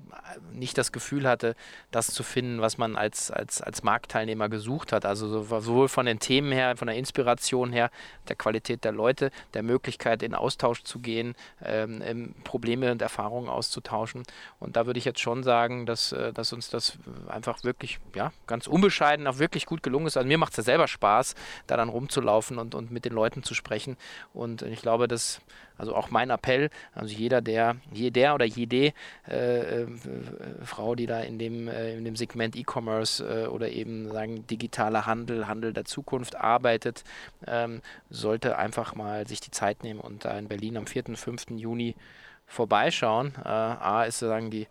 nicht 0.53 0.79
das 0.79 0.93
Gefühl 0.93 1.29
hatte, 1.29 1.57
das 1.91 2.09
zu 2.09 2.23
finden, 2.23 2.61
was 2.61 2.79
man 2.79 2.97
als, 2.97 3.31
als, 3.31 3.61
als 3.61 3.83
Marktteilnehmer 3.83 4.49
gesucht 4.49 4.93
hat. 4.93 5.05
Also 5.05 5.43
sowohl 5.43 5.89
von 5.89 6.07
den 6.07 6.21
Themen 6.21 6.53
her, 6.53 6.77
von 6.77 6.87
der 6.87 6.97
Inspiration 6.97 7.73
her, 7.73 7.91
der 8.29 8.37
Qualität 8.37 8.85
der 8.85 8.93
Leute, 8.93 9.31
der 9.55 9.63
Möglichkeit 9.63 10.23
in 10.23 10.35
Austausch 10.35 10.85
zu 10.85 11.01
gehen, 11.01 11.35
ähm, 11.65 12.35
Probleme 12.45 12.93
und 12.93 13.03
Erfahrungen 13.03 13.49
auszutauschen. 13.49 14.23
Und 14.61 14.77
da 14.77 14.87
würde 14.87 14.99
ich 14.99 15.05
jetzt 15.05 15.21
schon 15.21 15.43
sagen, 15.43 15.85
dass, 15.85 16.13
äh, 16.13 16.33
dass 16.33 16.53
uns 16.53 16.71
das 16.71 16.99
einfach 17.29 17.65
wirklich, 17.65 17.99
ja, 18.15 18.33
ganz 18.47 18.69
unbescheiden 18.69 19.27
auch 19.27 19.39
wirklich 19.39 19.67
gut 19.67 19.83
gelungen 19.83 19.96
gelungen 19.97 20.07
ist. 20.07 20.17
Also 20.17 20.29
mir 20.29 20.39
macht 20.39 20.53
es 20.53 20.59
ja 20.59 20.63
selber 20.63 20.89
Spaß, 20.89 21.35
da 21.67 21.77
dann 21.77 21.89
rumzulaufen 21.89 22.59
und, 22.59 22.75
und 22.75 22.91
mit 22.91 23.05
den 23.05 23.13
Leuten 23.13 23.43
zu 23.43 23.55
sprechen. 23.55 23.97
Und 24.35 24.63
ich 24.63 24.83
glaube, 24.83 25.09
dass, 25.09 25.41
also 25.79 25.95
auch 25.95 26.11
mein 26.11 26.31
Appell, 26.31 26.71
also 26.95 27.15
jeder, 27.15 27.41
der, 27.41 27.77
jeder 27.93 28.35
oder 28.35 28.45
jede 28.45 28.93
äh, 29.29 29.83
äh, 29.83 29.87
Frau, 30.63 30.95
die 30.95 31.07
da 31.07 31.21
in 31.21 31.39
dem, 31.39 31.69
äh, 31.69 31.97
in 31.97 32.05
dem 32.05 32.17
Segment 32.17 32.57
E-Commerce 32.57 33.25
äh, 33.25 33.47
oder 33.47 33.71
eben 33.71 34.11
sagen 34.13 34.47
digitaler 34.47 35.07
Handel, 35.07 35.49
Handel 35.49 35.73
der 35.73 35.85
Zukunft 35.85 36.37
arbeitet, 36.37 37.05
ähm, 37.47 37.81
sollte 38.11 38.59
einfach 38.59 38.95
mal 38.95 39.27
sich 39.27 39.41
die 39.41 39.51
Zeit 39.51 39.83
nehmen 39.83 40.01
und 40.01 40.25
da 40.25 40.39
in 40.39 40.49
Berlin 40.49 40.77
am 40.77 40.87
4. 40.87 41.09
und 41.09 41.17
5. 41.17 41.51
Juni 41.57 41.95
vorbeischauen. 42.47 43.35
Äh, 43.45 43.49
A 43.49 44.05
ist 44.05 44.19
sozusagen 44.19 44.51
die 44.51 44.67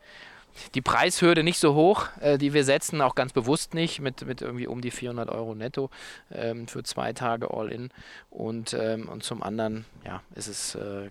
die 0.74 0.82
Preishürde 0.82 1.44
nicht 1.44 1.60
so 1.60 1.76
hoch, 1.76 2.08
äh, 2.20 2.38
die 2.38 2.54
wir 2.54 2.64
setzen, 2.64 3.02
auch 3.02 3.16
ganz 3.16 3.34
bewusst 3.34 3.74
nicht, 3.74 4.00
mit, 4.00 4.26
mit 4.26 4.42
irgendwie 4.42 4.68
um 4.68 4.82
die 4.82 4.92
400 4.92 5.30
Euro 5.30 5.56
netto 5.56 5.90
ähm, 6.32 6.68
für 6.68 6.84
zwei 6.84 7.14
Tage 7.14 7.52
All-In. 7.52 7.90
Und, 8.30 8.74
ähm, 8.74 9.10
und 9.10 9.24
zum 9.24 9.44
anderen, 9.44 9.86
ja, 10.06 10.22
ist 10.36 10.48
es 10.48 10.76
äh, 10.76 11.10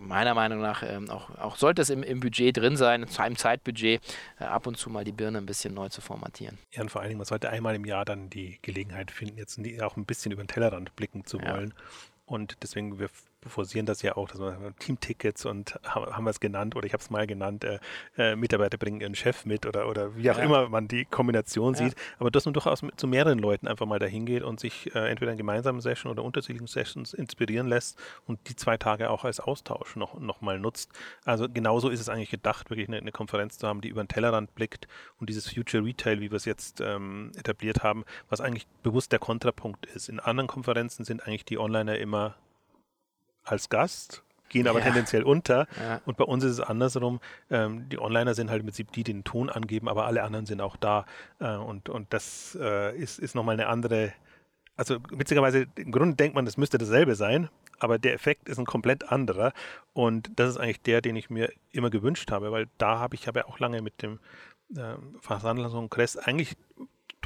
meiner 0.00 0.34
Meinung 0.34 0.60
nach 0.60 0.82
ähm, 0.82 1.10
auch, 1.10 1.30
auch 1.38 1.56
sollte 1.56 1.82
es 1.82 1.90
im, 1.90 2.02
im 2.02 2.20
Budget 2.20 2.56
drin 2.56 2.76
sein, 2.76 3.06
zu 3.08 3.22
einem 3.22 3.36
Zeitbudget, 3.36 4.00
äh, 4.40 4.44
ab 4.44 4.66
und 4.66 4.76
zu 4.76 4.90
mal 4.90 5.04
die 5.04 5.12
Birne 5.12 5.38
ein 5.38 5.46
bisschen 5.46 5.74
neu 5.74 5.88
zu 5.88 6.00
formatieren. 6.00 6.58
Ja, 6.72 6.82
und 6.82 6.90
vor 6.90 7.00
allen 7.00 7.10
Dingen, 7.10 7.18
man 7.18 7.26
sollte 7.26 7.50
einmal 7.50 7.74
im 7.74 7.84
Jahr 7.84 8.04
dann 8.04 8.30
die 8.30 8.58
Gelegenheit 8.62 9.10
finden, 9.10 9.38
jetzt 9.38 9.58
auch 9.82 9.96
ein 9.96 10.04
bisschen 10.04 10.32
über 10.32 10.42
den 10.42 10.48
Tellerrand 10.48 10.94
blicken 10.96 11.24
zu 11.24 11.40
wollen. 11.40 11.74
Ja. 11.76 11.82
Und 12.26 12.56
deswegen, 12.62 12.98
wir 12.98 13.08
forcieren 13.48 13.86
das 13.86 14.02
ja 14.02 14.16
auch, 14.16 14.28
dass 14.28 14.38
man 14.38 14.74
Teamtickets 14.78 15.44
und 15.44 15.78
haben 15.84 16.24
wir 16.24 16.30
es 16.30 16.40
genannt 16.40 16.76
oder 16.76 16.86
ich 16.86 16.92
habe 16.92 17.02
es 17.02 17.10
mal 17.10 17.26
genannt, 17.26 17.64
äh, 17.64 17.78
äh, 18.16 18.36
Mitarbeiter 18.36 18.78
bringen 18.78 19.00
ihren 19.00 19.14
Chef 19.14 19.44
mit 19.44 19.66
oder, 19.66 19.88
oder 19.88 20.16
wie 20.16 20.30
auch 20.30 20.38
ja. 20.38 20.44
immer 20.44 20.68
man 20.68 20.88
die 20.88 21.04
Kombination 21.04 21.74
ja. 21.74 21.80
sieht, 21.80 21.94
aber 22.18 22.30
dass 22.30 22.44
man 22.44 22.54
durchaus 22.54 22.82
mit, 22.82 22.98
zu 22.98 23.06
mehreren 23.06 23.38
Leuten 23.38 23.68
einfach 23.68 23.86
mal 23.86 23.98
dahin 23.98 24.26
geht 24.26 24.42
und 24.42 24.60
sich 24.60 24.94
äh, 24.94 25.10
entweder 25.10 25.32
in 25.32 25.38
gemeinsamen 25.38 25.80
Sessions 25.80 26.10
oder 26.10 26.24
unterschiedlichen 26.24 26.66
Sessions 26.66 27.14
inspirieren 27.14 27.66
lässt 27.66 27.98
und 28.26 28.38
die 28.48 28.56
zwei 28.56 28.76
Tage 28.76 29.10
auch 29.10 29.24
als 29.24 29.40
Austausch 29.40 29.96
noch, 29.96 30.18
noch 30.18 30.40
mal 30.40 30.58
nutzt. 30.58 30.90
Also 31.24 31.48
genauso 31.48 31.88
ist 31.88 32.00
es 32.00 32.08
eigentlich 32.08 32.30
gedacht, 32.30 32.70
wirklich 32.70 32.88
eine, 32.88 32.98
eine 32.98 33.12
Konferenz 33.12 33.58
zu 33.58 33.66
haben, 33.66 33.80
die 33.80 33.88
über 33.88 34.02
den 34.02 34.08
Tellerrand 34.08 34.54
blickt 34.54 34.88
und 35.18 35.28
dieses 35.28 35.52
Future 35.52 35.84
Retail, 35.84 36.20
wie 36.20 36.30
wir 36.30 36.36
es 36.36 36.44
jetzt 36.44 36.80
ähm, 36.80 37.32
etabliert 37.36 37.82
haben, 37.82 38.04
was 38.28 38.40
eigentlich 38.40 38.66
bewusst 38.82 39.12
der 39.12 39.18
Kontrapunkt 39.18 39.86
ist. 39.86 40.08
In 40.08 40.20
anderen 40.20 40.48
Konferenzen 40.48 41.04
sind 41.04 41.26
eigentlich 41.26 41.44
die 41.44 41.58
Onliner 41.58 41.98
immer 41.98 42.36
als 43.46 43.68
Gast, 43.68 44.22
gehen 44.48 44.68
aber 44.68 44.78
ja. 44.78 44.86
tendenziell 44.86 45.22
unter. 45.22 45.66
Ja. 45.80 46.00
Und 46.04 46.16
bei 46.16 46.24
uns 46.24 46.44
ist 46.44 46.52
es 46.52 46.60
andersrum. 46.60 47.20
Ähm, 47.50 47.88
die 47.88 47.98
Onliner 47.98 48.34
sind 48.34 48.50
halt 48.50 48.62
mit 48.62 48.74
Prinzip 48.74 48.92
die, 48.92 49.04
die 49.04 49.12
den 49.12 49.24
Ton 49.24 49.50
angeben, 49.50 49.88
aber 49.88 50.06
alle 50.06 50.22
anderen 50.22 50.46
sind 50.46 50.60
auch 50.60 50.76
da. 50.76 51.06
Äh, 51.38 51.56
und, 51.56 51.88
und 51.88 52.12
das 52.12 52.56
äh, 52.60 52.96
ist, 52.96 53.18
ist 53.18 53.34
nochmal 53.34 53.54
eine 53.54 53.68
andere. 53.68 54.12
Also 54.76 54.98
witzigerweise, 55.10 55.66
im 55.76 55.90
Grunde 55.90 56.16
denkt 56.16 56.34
man, 56.34 56.44
das 56.44 56.58
müsste 56.58 56.76
dasselbe 56.76 57.14
sein, 57.14 57.48
aber 57.78 57.98
der 57.98 58.12
Effekt 58.12 58.48
ist 58.48 58.58
ein 58.58 58.66
komplett 58.66 59.10
anderer. 59.10 59.52
Und 59.94 60.30
das 60.36 60.50
ist 60.50 60.56
eigentlich 60.58 60.82
der, 60.82 61.00
den 61.00 61.16
ich 61.16 61.30
mir 61.30 61.50
immer 61.72 61.90
gewünscht 61.90 62.30
habe, 62.30 62.52
weil 62.52 62.68
da 62.78 62.98
habe 62.98 63.14
ich 63.14 63.26
habe 63.26 63.40
ja 63.40 63.46
auch 63.46 63.58
lange 63.58 63.80
mit 63.80 64.02
dem 64.02 64.18
äh, 64.74 64.96
Versandhandelskongress 65.20 66.18
eigentlich 66.18 66.56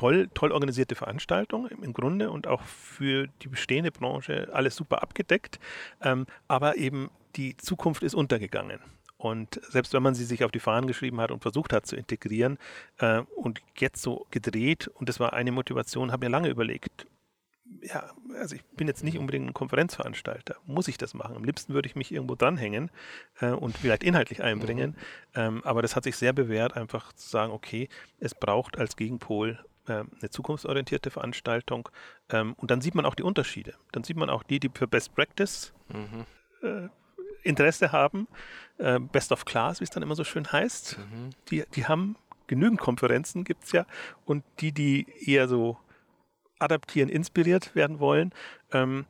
toll, 0.01 0.31
toll 0.33 0.51
organisierte 0.51 0.95
Veranstaltung 0.95 1.69
im 1.69 1.93
Grunde 1.93 2.31
und 2.31 2.47
auch 2.47 2.63
für 2.63 3.27
die 3.43 3.49
bestehende 3.49 3.91
Branche 3.91 4.49
alles 4.53 4.75
super 4.75 5.03
abgedeckt. 5.03 5.61
Ähm, 6.01 6.27
aber 6.49 6.77
eben 6.77 7.11
die 7.37 7.57
Zukunft 7.59 8.03
ist 8.03 8.15
untergegangen. 8.15 8.81
Und 9.19 9.61
selbst 9.69 9.93
wenn 9.93 10.03
man 10.03 10.15
sie 10.15 10.25
sich 10.25 10.43
auf 10.43 10.51
die 10.51 10.59
Fahnen 10.59 10.87
geschrieben 10.87 11.21
hat 11.21 11.31
und 11.31 11.43
versucht 11.43 11.75
hat 11.75 11.87
zu 11.87 11.97
integrieren 11.97 12.57
äh, 12.99 13.21
und 13.37 13.61
jetzt 13.77 14.01
so 14.01 14.27
gedreht, 14.31 14.89
und 14.89 15.11
das 15.11 15.21
war 15.21 15.35
eine 15.35 15.53
Motivation, 15.53 16.13
habe 16.13 16.25
mir 16.25 16.31
lange 16.31 16.49
überlegt, 16.49 17.07
ja, 17.83 18.11
also 18.39 18.57
ich 18.57 18.65
bin 18.65 18.89
jetzt 18.89 19.05
nicht 19.05 19.19
unbedingt 19.19 19.47
ein 19.47 19.55
Konferenzveranstalter. 19.55 20.57
Muss 20.67 20.89
ich 20.89 20.97
das 20.97 21.13
machen? 21.13 21.37
Am 21.37 21.45
liebsten 21.45 21.75
würde 21.75 21.89
ich 21.89 21.95
mich 21.95 22.11
irgendwo 22.11 22.35
dranhängen 22.35 22.91
äh, 23.41 23.51
und 23.51 23.77
vielleicht 23.77 24.03
inhaltlich 24.03 24.43
einbringen. 24.43 24.97
Mhm. 25.35 25.41
Ähm, 25.41 25.65
aber 25.65 25.83
das 25.83 25.95
hat 25.95 26.05
sich 26.05 26.17
sehr 26.17 26.33
bewährt, 26.33 26.75
einfach 26.75 27.13
zu 27.13 27.29
sagen, 27.29 27.53
okay, 27.53 27.91
es 28.19 28.35
braucht 28.35 28.79
als 28.79 28.97
Gegenpol 28.97 29.59
eine 29.99 30.31
zukunftsorientierte 30.31 31.11
Veranstaltung. 31.11 31.89
Ähm, 32.31 32.55
und 32.55 32.71
dann 32.71 32.81
sieht 32.81 32.95
man 32.95 33.07
auch 33.07 33.15
die 33.15 33.23
Unterschiede. 33.23 33.75
Dann 33.93 34.05
sieht 34.05 34.17
man 34.17 34.31
auch 34.31 34.43
die, 34.43 34.61
die 34.61 34.71
für 34.73 34.87
Best 34.87 35.15
Practice 35.15 35.73
mhm. 35.89 36.27
äh, 36.63 36.89
Interesse 37.43 37.93
haben. 37.93 38.29
Äh, 38.79 38.99
Best 39.01 39.33
of 39.33 39.45
Class, 39.45 39.81
wie 39.81 39.85
es 39.85 39.91
dann 39.91 40.03
immer 40.03 40.15
so 40.15 40.25
schön 40.25 40.51
heißt. 40.51 40.99
Mhm. 40.99 41.31
Die, 41.51 41.65
die 41.75 41.87
haben 41.87 42.17
genügend 42.47 42.81
Konferenzen, 42.81 43.45
gibt 43.45 43.65
es 43.65 43.73
ja. 43.73 43.87
Und 44.25 44.45
die, 44.61 44.73
die 44.73 45.07
eher 45.25 45.49
so 45.49 45.79
adaptieren, 46.59 47.09
inspiriert 47.09 47.75
werden 47.75 48.01
wollen, 48.01 48.33
ähm, 48.73 49.07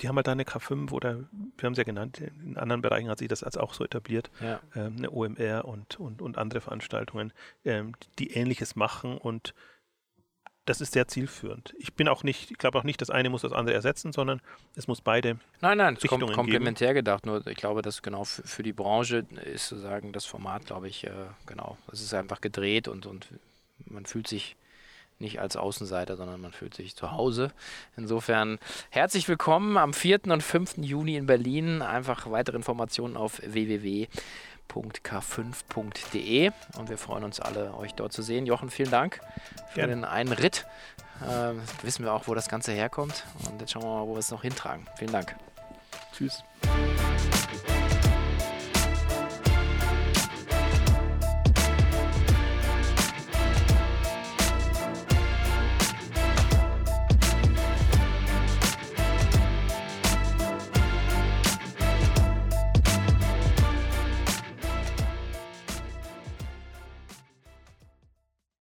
die 0.00 0.08
haben 0.08 0.16
halt 0.16 0.26
da 0.26 0.32
eine 0.32 0.44
K5 0.44 0.92
oder 0.92 1.20
wir 1.56 1.66
haben 1.66 1.72
es 1.72 1.78
ja 1.78 1.84
genannt, 1.84 2.20
in 2.20 2.56
anderen 2.56 2.82
Bereichen 2.82 3.08
hat 3.08 3.18
sich 3.18 3.28
das 3.28 3.42
als 3.42 3.56
auch 3.56 3.74
so 3.74 3.84
etabliert, 3.84 4.30
ja. 4.40 4.60
ähm, 4.74 4.96
eine 4.98 5.10
OMR 5.10 5.64
und, 5.64 5.98
und, 6.00 6.20
und 6.20 6.36
andere 6.36 6.60
Veranstaltungen, 6.60 7.32
ähm, 7.64 7.92
die 8.18 8.32
ähnliches 8.32 8.76
machen 8.76 9.16
und 9.16 9.54
das 10.64 10.80
ist 10.80 10.92
sehr 10.92 11.08
zielführend. 11.08 11.74
Ich 11.78 11.94
bin 11.94 12.08
auch 12.08 12.22
nicht, 12.22 12.50
ich 12.50 12.58
glaube 12.58 12.78
auch 12.78 12.84
nicht, 12.84 13.00
das 13.00 13.10
eine 13.10 13.28
muss 13.28 13.42
das 13.42 13.52
andere 13.52 13.74
ersetzen, 13.74 14.12
sondern 14.12 14.40
es 14.76 14.88
muss 14.88 15.00
beide. 15.00 15.38
Nein, 15.60 15.78
nein, 15.78 15.98
es 16.00 16.08
kommt 16.08 16.30
komplementär 16.32 16.88
geben. 16.88 17.04
gedacht. 17.04 17.26
Nur 17.26 17.46
ich 17.46 17.56
glaube, 17.56 17.82
dass 17.82 18.02
genau 18.02 18.24
für, 18.24 18.42
für, 18.46 18.62
die 18.62 18.72
Branche 18.72 19.26
ist 19.44 19.68
sozusagen 19.68 20.12
das 20.12 20.24
Format, 20.24 20.66
glaube 20.66 20.88
ich, 20.88 21.04
äh, 21.04 21.10
genau. 21.46 21.76
Es 21.92 22.00
ist 22.00 22.14
einfach 22.14 22.40
gedreht 22.40 22.88
und, 22.88 23.06
und 23.06 23.28
man 23.86 24.06
fühlt 24.06 24.26
sich 24.26 24.56
nicht 25.18 25.40
als 25.40 25.56
Außenseiter, 25.56 26.16
sondern 26.16 26.40
man 26.40 26.52
fühlt 26.52 26.74
sich 26.74 26.96
zu 26.96 27.12
Hause. 27.12 27.52
Insofern 27.96 28.58
herzlich 28.90 29.28
willkommen 29.28 29.76
am 29.76 29.92
4. 29.92 30.20
und 30.28 30.42
5. 30.42 30.78
Juni 30.78 31.16
in 31.16 31.26
Berlin. 31.26 31.82
Einfach 31.82 32.30
weitere 32.30 32.56
Informationen 32.56 33.16
auf 33.16 33.40
www.k5.de 34.68 36.50
und 36.78 36.88
wir 36.88 36.98
freuen 36.98 37.24
uns 37.24 37.40
alle, 37.40 37.74
euch 37.76 37.94
dort 37.94 38.12
zu 38.12 38.22
sehen. 38.22 38.46
Jochen, 38.46 38.70
vielen 38.70 38.90
Dank 38.90 39.20
für 39.68 39.80
Gerne. 39.80 39.94
den 39.94 40.04
einen 40.04 40.32
Ritt. 40.32 40.66
Äh, 41.22 41.54
wissen 41.82 42.04
wir 42.04 42.12
auch, 42.12 42.26
wo 42.26 42.34
das 42.34 42.48
Ganze 42.48 42.72
herkommt 42.72 43.24
und 43.48 43.60
jetzt 43.60 43.72
schauen 43.72 43.82
wir 43.82 44.00
mal, 44.00 44.06
wo 44.06 44.14
wir 44.14 44.18
es 44.18 44.30
noch 44.30 44.42
hintragen. 44.42 44.86
Vielen 44.96 45.12
Dank. 45.12 45.36
Tschüss. 46.12 46.42